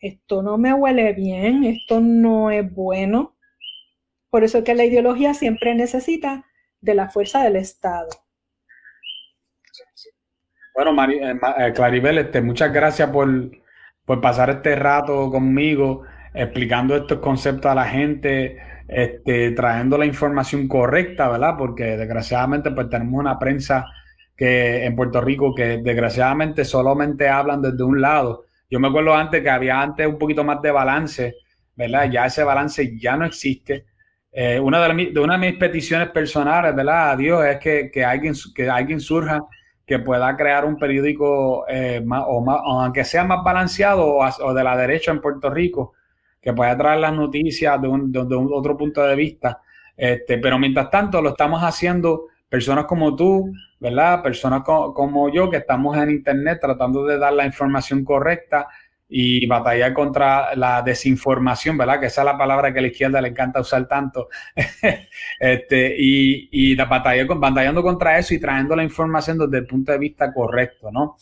esto 0.00 0.42
no 0.42 0.58
me 0.58 0.72
huele 0.72 1.12
bien, 1.12 1.64
esto 1.64 2.00
no 2.00 2.50
es 2.50 2.72
bueno. 2.72 3.36
Por 4.30 4.44
eso 4.44 4.58
es 4.58 4.64
que 4.64 4.74
la 4.74 4.84
ideología 4.84 5.34
siempre 5.34 5.74
necesita 5.74 6.44
de 6.86 6.94
la 6.94 7.08
fuerza 7.08 7.42
del 7.42 7.56
Estado. 7.56 8.08
Bueno, 10.72 11.04
eh, 11.10 11.38
eh, 11.58 11.72
Claribel, 11.74 12.18
este, 12.18 12.40
muchas 12.40 12.72
gracias 12.72 13.10
por, 13.10 13.50
pasar 14.22 14.50
este 14.50 14.76
rato 14.76 15.28
conmigo, 15.30 16.04
explicando 16.32 16.94
estos 16.94 17.18
conceptos 17.18 17.66
a 17.66 17.74
la 17.74 17.86
gente, 17.86 18.58
este, 18.86 19.50
trayendo 19.50 19.98
la 19.98 20.06
información 20.06 20.68
correcta, 20.68 21.28
¿verdad? 21.28 21.56
Porque 21.58 21.96
desgraciadamente 21.96 22.70
pues 22.70 22.88
tenemos 22.88 23.18
una 23.18 23.36
prensa 23.36 23.86
que 24.36 24.84
en 24.84 24.94
Puerto 24.94 25.20
Rico 25.20 25.54
que 25.54 25.78
desgraciadamente 25.78 26.64
solamente 26.64 27.28
hablan 27.28 27.62
desde 27.62 27.82
un 27.82 28.00
lado. 28.00 28.44
Yo 28.70 28.78
me 28.78 28.86
acuerdo 28.86 29.12
antes 29.14 29.42
que 29.42 29.50
había 29.50 29.80
antes 29.80 30.06
un 30.06 30.18
poquito 30.18 30.44
más 30.44 30.62
de 30.62 30.70
balance, 30.70 31.34
¿verdad? 31.74 32.08
Ya 32.12 32.26
ese 32.26 32.44
balance 32.44 32.96
ya 32.96 33.16
no 33.16 33.24
existe. 33.24 33.86
Eh, 34.38 34.60
una, 34.60 34.86
de, 34.86 35.18
una 35.18 35.38
de 35.38 35.50
mis 35.50 35.58
peticiones 35.58 36.10
personales, 36.10 36.76
¿verdad? 36.76 37.12
A 37.12 37.16
Dios 37.16 37.42
es 37.42 37.58
que, 37.58 38.04
alguien, 38.04 38.34
que 38.54 38.68
alguien 38.68 39.00
surja 39.00 39.42
que 39.86 39.98
pueda 39.98 40.36
crear 40.36 40.66
un 40.66 40.76
periódico 40.76 41.64
eh, 41.66 42.04
o 42.06 42.82
aunque 42.82 43.02
sea 43.02 43.24
más 43.24 43.42
balanceado 43.42 44.18
o, 44.18 44.52
de 44.52 44.62
la 44.62 44.76
derecha 44.76 45.10
en 45.10 45.22
Puerto 45.22 45.48
Rico, 45.48 45.94
que 46.38 46.52
pueda 46.52 46.76
traer 46.76 46.98
las 46.98 47.14
noticias 47.14 47.80
de 47.80 47.88
un, 47.88 48.12
otro 48.52 48.76
punto 48.76 49.02
de 49.04 49.16
vista. 49.16 49.62
Este, 49.96 50.36
pero 50.36 50.58
mientras 50.58 50.90
tanto 50.90 51.22
lo 51.22 51.30
estamos 51.30 51.62
haciendo 51.62 52.26
personas 52.46 52.84
como 52.84 53.16
tú, 53.16 53.50
¿verdad? 53.80 54.22
Personas 54.22 54.64
como 54.64 55.30
yo 55.30 55.48
que 55.48 55.56
estamos 55.56 55.96
en 55.96 56.10
Internet 56.10 56.58
tratando 56.60 57.06
de 57.06 57.16
dar 57.16 57.32
la 57.32 57.46
información 57.46 58.04
correcta 58.04 58.68
y 59.08 59.46
batallar 59.46 59.92
contra 59.92 60.54
la 60.56 60.82
desinformación, 60.82 61.78
¿verdad? 61.78 62.00
Que 62.00 62.06
esa 62.06 62.22
es 62.22 62.24
la 62.24 62.38
palabra 62.38 62.72
que 62.72 62.80
a 62.80 62.82
la 62.82 62.88
izquierda 62.88 63.20
le 63.20 63.28
encanta 63.28 63.60
usar 63.60 63.86
tanto. 63.86 64.28
este, 65.40 65.94
y, 65.98 66.48
y 66.50 66.76
batallando 66.76 67.82
contra 67.82 68.18
eso 68.18 68.34
y 68.34 68.40
trayendo 68.40 68.74
la 68.74 68.82
información 68.82 69.38
desde 69.38 69.58
el 69.58 69.66
punto 69.66 69.92
de 69.92 69.98
vista 69.98 70.32
correcto, 70.32 70.90
¿no? 70.90 71.16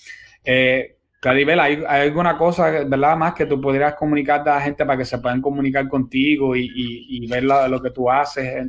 Eh, 0.45 0.97
Claribel, 1.25 1.59
¿hay, 1.59 1.83
alguna 1.89 2.37
cosa, 2.37 2.71
verdad, 2.85 3.17
más 3.17 3.33
que 3.33 3.47
tú 3.47 3.59
pudieras 3.59 3.95
comunicar 3.95 4.47
a 4.47 4.57
la 4.57 4.61
gente 4.61 4.85
para 4.85 4.99
que 4.99 5.07
se 5.07 5.17
puedan 5.17 5.41
comunicar 5.41 5.89
contigo 5.89 6.55
y, 6.55 7.27
ver 7.29 7.45
lo, 7.45 7.81
que 7.81 7.91
tú 7.93 8.11
haces? 8.11 8.69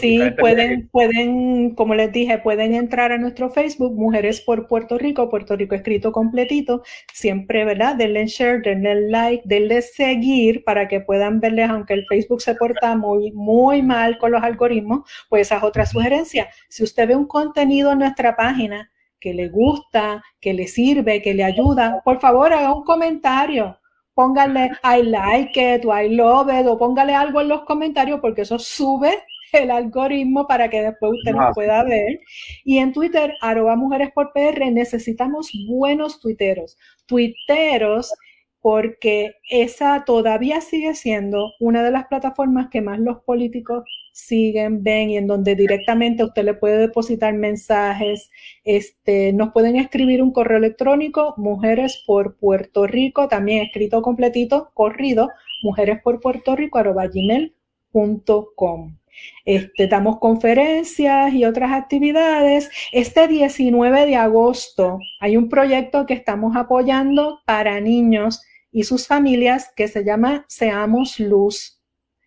sí, 0.00 0.18
pueden, 0.38 0.88
pueden, 0.88 1.74
como 1.74 1.94
les 1.94 2.10
dije, 2.10 2.38
pueden 2.38 2.72
entrar 2.72 3.12
a 3.12 3.18
nuestro 3.18 3.50
Facebook, 3.50 3.94
Mujeres 3.94 4.40
por 4.40 4.66
Puerto 4.66 4.96
Rico, 4.96 5.28
Puerto 5.28 5.56
Rico 5.56 5.74
escrito 5.74 6.10
completito. 6.10 6.82
Siempre, 7.12 7.66
¿verdad? 7.66 7.96
Denle 7.96 8.26
share, 8.28 8.62
denle 8.62 9.10
like, 9.10 9.42
denle 9.44 9.82
seguir 9.82 10.64
para 10.64 10.88
que 10.88 11.00
puedan 11.00 11.38
verles, 11.38 11.68
aunque 11.68 11.92
el 11.92 12.06
Facebook 12.06 12.40
se 12.40 12.54
porta 12.54 12.96
muy, 12.96 13.30
muy 13.32 13.82
mal 13.82 14.16
con 14.16 14.32
los 14.32 14.42
algoritmos, 14.42 15.00
pues 15.28 15.48
esa 15.48 15.58
es 15.58 15.64
otra 15.64 15.84
sugerencia. 15.84 16.48
Si 16.70 16.82
usted 16.82 17.08
ve 17.08 17.14
un 17.14 17.26
contenido 17.26 17.92
en 17.92 17.98
nuestra 17.98 18.36
página, 18.36 18.90
que 19.20 19.34
le 19.34 19.48
gusta, 19.48 20.22
que 20.40 20.54
le 20.54 20.66
sirve, 20.66 21.22
que 21.22 21.34
le 21.34 21.44
ayuda, 21.44 22.00
por 22.04 22.20
favor 22.20 22.52
haga 22.52 22.74
un 22.74 22.84
comentario. 22.84 23.76
Póngale 24.14 24.72
I 24.82 25.02
like 25.02 25.76
it 25.76 25.84
o 25.84 25.96
I 25.96 26.08
love 26.14 26.48
it 26.48 26.66
o 26.66 26.76
póngale 26.76 27.14
algo 27.14 27.40
en 27.40 27.48
los 27.48 27.62
comentarios 27.64 28.20
porque 28.20 28.42
eso 28.42 28.58
sube 28.58 29.12
el 29.52 29.70
algoritmo 29.70 30.46
para 30.46 30.68
que 30.68 30.82
después 30.82 31.12
usted 31.12 31.32
nos 31.32 31.54
pueda 31.54 31.82
ver. 31.84 32.20
Y 32.64 32.78
en 32.78 32.92
Twitter, 32.92 33.34
arroba 33.40 33.76
mujeres 33.76 34.10
por 34.14 34.32
PR, 34.32 34.70
necesitamos 34.70 35.50
buenos 35.68 36.20
tuiteros. 36.20 36.76
Tuiteros 37.06 38.12
porque 38.60 39.32
esa 39.48 40.04
todavía 40.04 40.60
sigue 40.60 40.94
siendo 40.94 41.52
una 41.60 41.82
de 41.82 41.90
las 41.90 42.06
plataformas 42.06 42.68
que 42.70 42.82
más 42.82 42.98
los 42.98 43.20
políticos 43.22 43.84
siguen, 44.12 44.82
ven 44.82 45.10
y 45.10 45.16
en 45.16 45.26
donde 45.26 45.54
directamente 45.54 46.24
usted 46.24 46.44
le 46.44 46.54
puede 46.54 46.78
depositar 46.78 47.34
mensajes. 47.34 48.30
Este, 48.64 49.32
nos 49.32 49.52
pueden 49.52 49.76
escribir 49.76 50.22
un 50.22 50.32
correo 50.32 50.58
electrónico, 50.58 51.34
mujeres 51.36 52.02
por 52.06 52.36
Puerto 52.36 52.86
Rico, 52.86 53.28
también 53.28 53.64
escrito 53.64 54.02
completito, 54.02 54.70
corrido, 54.74 55.30
mujeres 55.62 56.00
por 56.02 56.20
Puerto 56.20 56.56
Rico, 56.56 56.78
arroba 56.78 57.06
gmail.com. 57.06 58.96
Este, 59.44 59.86
damos 59.86 60.18
conferencias 60.18 61.32
y 61.34 61.44
otras 61.44 61.72
actividades. 61.72 62.70
Este 62.92 63.28
19 63.28 64.06
de 64.06 64.16
agosto 64.16 64.98
hay 65.20 65.36
un 65.36 65.48
proyecto 65.48 66.06
que 66.06 66.14
estamos 66.14 66.56
apoyando 66.56 67.40
para 67.44 67.80
niños 67.80 68.42
y 68.72 68.84
sus 68.84 69.06
familias 69.06 69.72
que 69.74 69.88
se 69.88 70.04
llama 70.04 70.44
Seamos 70.48 71.18
Luz. 71.18 71.80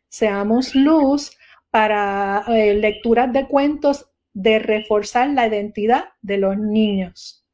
Seamos 0.09 0.75
Luz 0.75 1.31
para 1.73 2.43
eh, 2.49 2.75
lecturas 2.75 3.33
de 3.33 3.47
cuentos 3.47 4.07
de 4.31 4.59
reforzar 4.59 5.27
la 5.31 5.47
identidad 5.47 6.03
de 6.21 6.37
los 6.37 6.55
niños. 6.55 7.47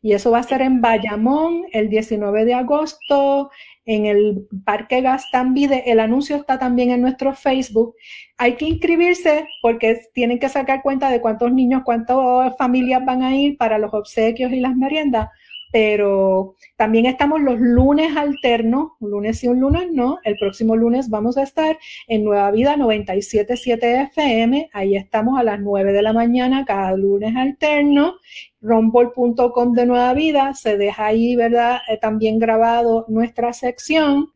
Y 0.00 0.12
eso 0.12 0.30
va 0.30 0.38
a 0.38 0.44
ser 0.44 0.62
en 0.62 0.80
Bayamón 0.80 1.64
el 1.72 1.88
19 1.88 2.44
de 2.44 2.54
agosto, 2.54 3.50
en 3.84 4.06
el 4.06 4.46
Parque 4.64 5.00
Gastambide. 5.00 5.90
El 5.90 5.98
anuncio 5.98 6.36
está 6.36 6.56
también 6.56 6.90
en 6.90 7.00
nuestro 7.00 7.34
Facebook. 7.34 7.96
Hay 8.38 8.54
que 8.54 8.66
inscribirse 8.66 9.48
porque 9.60 10.02
tienen 10.12 10.38
que 10.38 10.48
sacar 10.48 10.80
cuenta 10.80 11.10
de 11.10 11.20
cuántos 11.20 11.52
niños, 11.52 11.82
cuántas 11.84 12.56
familias 12.56 13.04
van 13.04 13.24
a 13.24 13.34
ir 13.34 13.56
para 13.58 13.78
los 13.78 13.92
obsequios 13.92 14.52
y 14.52 14.60
las 14.60 14.76
meriendas 14.76 15.30
pero 15.74 16.54
también 16.76 17.04
estamos 17.06 17.40
los 17.40 17.58
lunes 17.58 18.16
alternos, 18.16 18.92
un 19.00 19.10
lunes 19.10 19.42
y 19.42 19.48
un 19.48 19.58
lunes 19.58 19.90
no. 19.90 20.20
El 20.22 20.36
próximo 20.38 20.76
lunes 20.76 21.10
vamos 21.10 21.36
a 21.36 21.42
estar 21.42 21.76
en 22.06 22.22
Nueva 22.22 22.52
Vida 22.52 22.76
977 22.76 24.02
FM. 24.02 24.70
Ahí 24.72 24.94
estamos 24.94 25.36
a 25.36 25.42
las 25.42 25.58
9 25.58 25.92
de 25.92 26.02
la 26.02 26.12
mañana 26.12 26.64
cada 26.64 26.96
lunes 26.96 27.34
alterno. 27.34 28.14
Rombol.com 28.60 29.72
de 29.72 29.86
Nueva 29.86 30.14
Vida. 30.14 30.54
Se 30.54 30.78
deja 30.78 31.06
ahí, 31.06 31.34
¿verdad? 31.34 31.80
Eh, 31.88 31.98
también 32.00 32.38
grabado 32.38 33.04
nuestra 33.08 33.52
sección. 33.52 34.32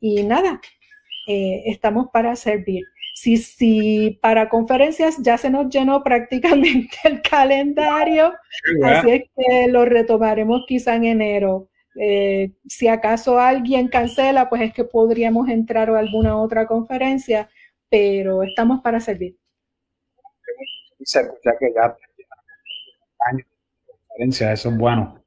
Y 0.00 0.22
nada, 0.22 0.58
eh, 1.28 1.64
estamos 1.66 2.06
para 2.10 2.34
servir. 2.34 2.84
Si, 3.22 3.36
si 3.36 4.18
para 4.20 4.48
conferencias 4.48 5.16
ya 5.22 5.38
se 5.38 5.48
nos 5.48 5.68
llenó 5.68 6.02
prácticamente 6.02 6.96
el 7.04 7.22
calendario, 7.22 8.34
así 8.82 9.10
es 9.12 9.22
que 9.36 9.68
lo 9.68 9.84
retomaremos 9.84 10.64
quizá 10.66 10.96
en 10.96 11.04
enero. 11.04 11.68
Eh, 12.00 12.50
si 12.66 12.88
acaso 12.88 13.38
alguien 13.38 13.86
cancela, 13.86 14.48
pues 14.48 14.62
es 14.62 14.74
que 14.74 14.82
podríamos 14.82 15.48
entrar 15.48 15.88
a 15.90 16.00
alguna 16.00 16.36
otra 16.36 16.66
conferencia, 16.66 17.48
pero 17.88 18.42
estamos 18.42 18.80
para 18.80 18.98
servir. 18.98 19.36
Se 21.04 21.20
escucha 21.20 21.52
que 21.60 21.72
ya 21.72 21.96
conferencia, 23.86 24.52
eso 24.52 24.68
es 24.70 24.76
bueno. 24.76 25.22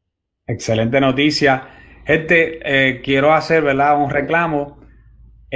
Excelente 0.46 1.00
noticia. 1.00 1.66
Gente, 2.06 2.60
eh, 2.62 3.02
quiero 3.02 3.34
hacer 3.34 3.64
¿verdad? 3.64 3.98
un 4.04 4.10
reclamo. 4.10 4.84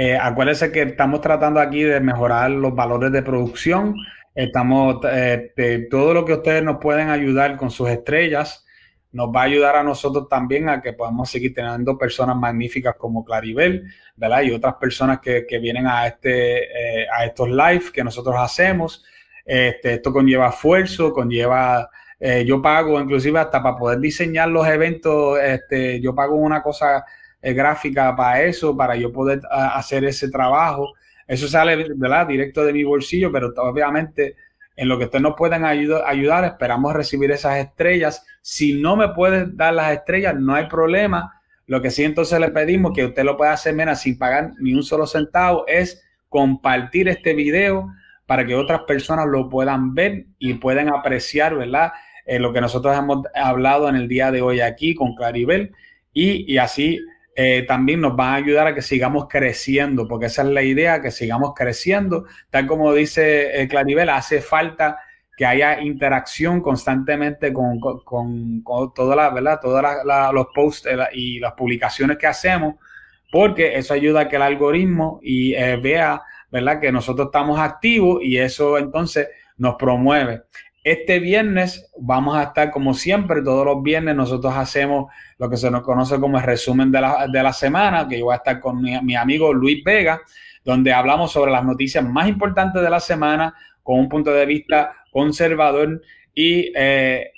Eh, 0.02 0.16
acuérdense 0.18 0.72
que 0.72 0.80
estamos 0.80 1.20
tratando 1.20 1.60
aquí 1.60 1.82
de 1.82 2.00
mejorar 2.00 2.50
los 2.50 2.74
valores 2.74 3.12
de 3.12 3.22
producción. 3.22 3.94
Estamos, 4.34 4.96
eh, 5.12 5.52
todo 5.90 6.14
lo 6.14 6.24
que 6.24 6.32
ustedes 6.32 6.64
nos 6.64 6.78
pueden 6.78 7.10
ayudar 7.10 7.58
con 7.58 7.70
sus 7.70 7.90
estrellas, 7.90 8.64
nos 9.12 9.28
va 9.28 9.42
a 9.42 9.44
ayudar 9.44 9.76
a 9.76 9.82
nosotros 9.82 10.26
también 10.26 10.70
a 10.70 10.80
que 10.80 10.94
podamos 10.94 11.28
seguir 11.28 11.52
teniendo 11.52 11.98
personas 11.98 12.34
magníficas 12.34 12.94
como 12.96 13.26
Claribel, 13.26 13.92
¿verdad? 14.16 14.40
Y 14.40 14.52
otras 14.52 14.76
personas 14.76 15.20
que, 15.20 15.44
vienen 15.60 15.86
a, 15.86 16.06
este, 16.06 17.02
eh, 17.02 17.06
a 17.14 17.26
estos 17.26 17.50
live 17.50 17.92
que 17.92 18.02
nosotros 18.02 18.36
hacemos. 18.38 19.04
Este, 19.44 19.92
esto 19.92 20.14
conlleva 20.14 20.48
esfuerzo, 20.48 21.12
conlleva, 21.12 21.90
yo 22.46 22.62
pago 22.62 22.98
inclusive 22.98 23.38
hasta 23.38 23.62
para 23.62 23.76
poder 23.76 23.98
diseñar 24.00 24.48
los 24.48 24.66
eventos, 24.66 25.38
este, 25.38 26.00
yo 26.00 26.14
pago 26.14 26.36
una 26.36 26.62
cosa 26.62 27.04
eh, 27.42 27.52
gráfica 27.52 28.14
para 28.14 28.42
eso, 28.42 28.76
para 28.76 28.96
yo 28.96 29.12
poder 29.12 29.40
ah, 29.50 29.76
hacer 29.76 30.04
ese 30.04 30.30
trabajo. 30.30 30.92
Eso 31.26 31.48
sale, 31.48 31.86
¿verdad? 31.96 32.26
Directo 32.26 32.64
de 32.64 32.72
mi 32.72 32.84
bolsillo, 32.84 33.30
pero 33.30 33.52
obviamente 33.56 34.36
en 34.76 34.88
lo 34.88 34.98
que 34.98 35.04
ustedes 35.04 35.22
nos 35.22 35.34
ayudar, 35.62 36.04
ayudar, 36.06 36.44
esperamos 36.44 36.94
recibir 36.94 37.30
esas 37.30 37.58
estrellas. 37.58 38.24
Si 38.40 38.80
no 38.80 38.96
me 38.96 39.08
pueden 39.10 39.56
dar 39.56 39.74
las 39.74 39.92
estrellas, 39.92 40.34
no 40.36 40.54
hay 40.54 40.68
problema. 40.68 41.40
Lo 41.66 41.82
que 41.82 41.90
sí 41.90 42.02
entonces 42.02 42.40
le 42.40 42.48
pedimos 42.48 42.92
que 42.94 43.04
usted 43.04 43.24
lo 43.24 43.36
pueda 43.36 43.52
hacer 43.52 43.74
menos 43.74 44.00
sin 44.00 44.18
pagar 44.18 44.52
ni 44.58 44.74
un 44.74 44.82
solo 44.82 45.06
centavo 45.06 45.66
es 45.68 46.02
compartir 46.28 47.08
este 47.08 47.34
video 47.34 47.92
para 48.26 48.46
que 48.46 48.54
otras 48.54 48.82
personas 48.84 49.26
lo 49.26 49.48
puedan 49.48 49.94
ver 49.94 50.26
y 50.38 50.54
puedan 50.54 50.88
apreciar, 50.88 51.56
¿verdad? 51.56 51.92
Eh, 52.24 52.38
lo 52.38 52.52
que 52.52 52.60
nosotros 52.60 52.96
hemos 52.96 53.26
hablado 53.34 53.88
en 53.88 53.96
el 53.96 54.08
día 54.08 54.30
de 54.30 54.40
hoy 54.40 54.60
aquí 54.60 54.94
con 54.94 55.14
Claribel 55.14 55.72
y, 56.12 56.50
y 56.52 56.58
así 56.58 57.00
eh, 57.34 57.64
también 57.66 58.00
nos 58.00 58.16
van 58.16 58.34
a 58.34 58.36
ayudar 58.36 58.66
a 58.66 58.74
que 58.74 58.82
sigamos 58.82 59.26
creciendo, 59.28 60.08
porque 60.08 60.26
esa 60.26 60.42
es 60.42 60.48
la 60.48 60.62
idea, 60.62 61.00
que 61.00 61.10
sigamos 61.10 61.52
creciendo. 61.54 62.26
Tal 62.50 62.66
como 62.66 62.92
dice 62.92 63.62
eh, 63.62 63.68
Claribel, 63.68 64.08
hace 64.10 64.40
falta 64.40 64.98
que 65.36 65.46
haya 65.46 65.80
interacción 65.80 66.60
constantemente 66.60 67.52
con, 67.52 67.78
con, 67.80 68.62
todas 68.94 69.16
las, 69.16 70.32
los 70.34 70.46
posts 70.54 70.86
eh, 70.86 70.96
y 71.14 71.38
las 71.38 71.52
publicaciones 71.52 72.18
que 72.18 72.26
hacemos, 72.26 72.74
porque 73.32 73.76
eso 73.76 73.94
ayuda 73.94 74.22
a 74.22 74.28
que 74.28 74.36
el 74.36 74.42
algoritmo 74.42 75.20
y 75.22 75.54
vea, 75.54 76.20
¿verdad? 76.50 76.80
Que 76.80 76.92
nosotros 76.92 77.28
estamos 77.28 77.58
activos 77.58 78.18
y 78.22 78.38
eso 78.38 78.76
entonces 78.76 79.28
nos 79.56 79.76
promueve. 79.76 80.42
Este 80.82 81.18
viernes 81.18 81.90
vamos 81.98 82.36
a 82.36 82.44
estar 82.44 82.70
como 82.70 82.94
siempre, 82.94 83.42
todos 83.42 83.66
los 83.66 83.82
viernes 83.82 84.16
nosotros 84.16 84.54
hacemos 84.56 85.12
lo 85.36 85.50
que 85.50 85.58
se 85.58 85.70
nos 85.70 85.82
conoce 85.82 86.18
como 86.18 86.38
el 86.38 86.44
resumen 86.44 86.90
de 86.90 87.02
la, 87.02 87.28
de 87.30 87.42
la 87.42 87.52
semana, 87.52 88.08
que 88.08 88.18
yo 88.18 88.24
voy 88.26 88.32
a 88.32 88.38
estar 88.38 88.60
con 88.60 88.80
mi, 88.80 89.14
amigo 89.14 89.52
Luis 89.52 89.84
Vega, 89.84 90.22
donde 90.64 90.92
hablamos 90.92 91.32
sobre 91.32 91.52
las 91.52 91.64
noticias 91.66 92.02
más 92.02 92.28
importantes 92.28 92.80
de 92.82 92.88
la 92.88 93.00
semana 93.00 93.54
con 93.82 93.98
un 93.98 94.08
punto 94.08 94.32
de 94.32 94.46
vista 94.46 94.92
conservador 95.10 96.00
y 96.34 96.72
eh, 96.74 97.30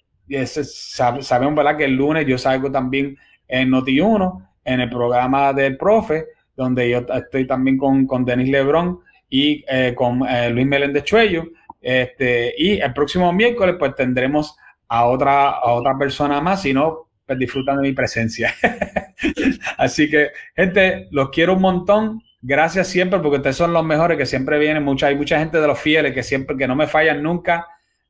sabemos 0.47 1.57
¿verdad? 1.57 1.77
que 1.77 1.85
el 1.87 1.97
lunes 1.97 2.25
yo 2.27 2.39
salgo 2.39 2.71
también 2.71 3.17
en 3.49 3.71
Noti1, 3.71 4.49
en 4.65 4.81
el 4.81 4.89
programa 4.89 5.53
del 5.53 5.77
profe, 5.77 6.27
donde 6.57 6.91
yo 6.91 6.99
estoy 7.13 7.49
también 7.49 7.77
con, 7.77 8.07
con 8.07 8.25
Denis 8.25 8.51
Lebrón 8.51 9.01
y 9.29 9.65
eh, 9.67 9.95
con 9.97 10.29
eh, 10.29 10.51
Luis 10.51 10.67
Meléndez 10.67 11.03
Chuello 11.05 11.45
este, 11.83 12.55
y 12.57 12.81
el 12.81 12.93
próximo 12.93 13.33
miércoles, 13.33 13.77
pues 13.79 13.95
tendremos 13.95 14.57
a 14.89 15.07
otra, 15.07 15.51
a 15.51 15.73
otra 15.73 15.99
persona 15.99 16.41
más, 16.41 16.63
si 16.63 16.73
no, 16.73 17.09
pues 17.27 17.39
disfrutan 17.39 17.77
de 17.77 17.83
mi 17.83 17.93
presencia. 17.93 18.55
Así 19.79 20.09
que, 20.09 20.31
gente, 20.55 21.09
los 21.11 21.31
quiero 21.31 21.55
un 21.55 21.63
montón. 21.63 22.23
Gracias 22.41 22.89
siempre, 22.89 23.19
porque 23.21 23.37
ustedes 23.37 23.57
son 23.57 23.73
los 23.73 23.85
mejores, 23.85 24.19
que 24.19 24.27
siempre 24.27 24.59
vienen. 24.59 24.83
Mucha, 24.83 25.09
hay 25.09 25.17
mucha 25.17 25.39
gente 25.39 25.61
de 25.61 25.67
los 25.67 25.79
fieles 25.79 26.13
que 26.13 26.23
siempre, 26.23 26.57
que 26.57 26.67
no 26.67 26.77
me 26.77 26.87
fallan 26.87 27.23
nunca. 27.23 27.67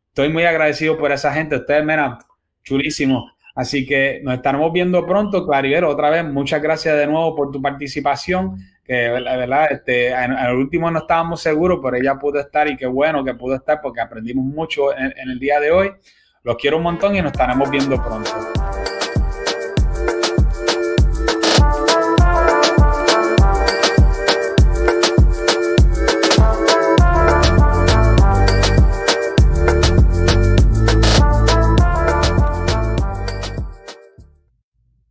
Estoy 0.08 0.28
muy 0.28 0.44
agradecido 0.44 0.98
por 0.98 1.12
esa 1.12 1.32
gente. 1.32 1.56
Ustedes, 1.56 1.84
mira, 1.84 2.18
chulísimo. 2.64 3.30
Así 3.54 3.86
que 3.86 4.20
nos 4.22 4.34
estaremos 4.34 4.72
viendo 4.72 5.06
pronto, 5.06 5.46
Claribero. 5.46 5.90
Otra 5.90 6.10
vez, 6.10 6.24
muchas 6.24 6.62
gracias 6.62 6.96
de 6.96 7.06
nuevo 7.06 7.36
por 7.36 7.50
tu 7.50 7.60
participación. 7.60 8.56
Que 8.84 9.08
la 9.20 9.36
verdad, 9.36 9.68
este, 9.70 10.12
el 10.12 10.56
último 10.56 10.90
no 10.90 11.00
estábamos 11.00 11.40
seguros, 11.40 11.78
pero 11.82 11.96
ella 11.96 12.16
pudo 12.16 12.40
estar 12.40 12.68
y 12.68 12.76
qué 12.76 12.86
bueno 12.86 13.24
que 13.24 13.34
pudo 13.34 13.54
estar 13.54 13.80
porque 13.80 14.00
aprendimos 14.00 14.44
mucho 14.44 14.96
en, 14.96 15.14
en 15.16 15.30
el 15.30 15.38
día 15.38 15.60
de 15.60 15.70
hoy. 15.70 15.92
Los 16.42 16.56
quiero 16.56 16.78
un 16.78 16.82
montón 16.82 17.14
y 17.14 17.22
nos 17.22 17.32
estaremos 17.32 17.70
viendo 17.70 17.96
pronto. 18.02 18.30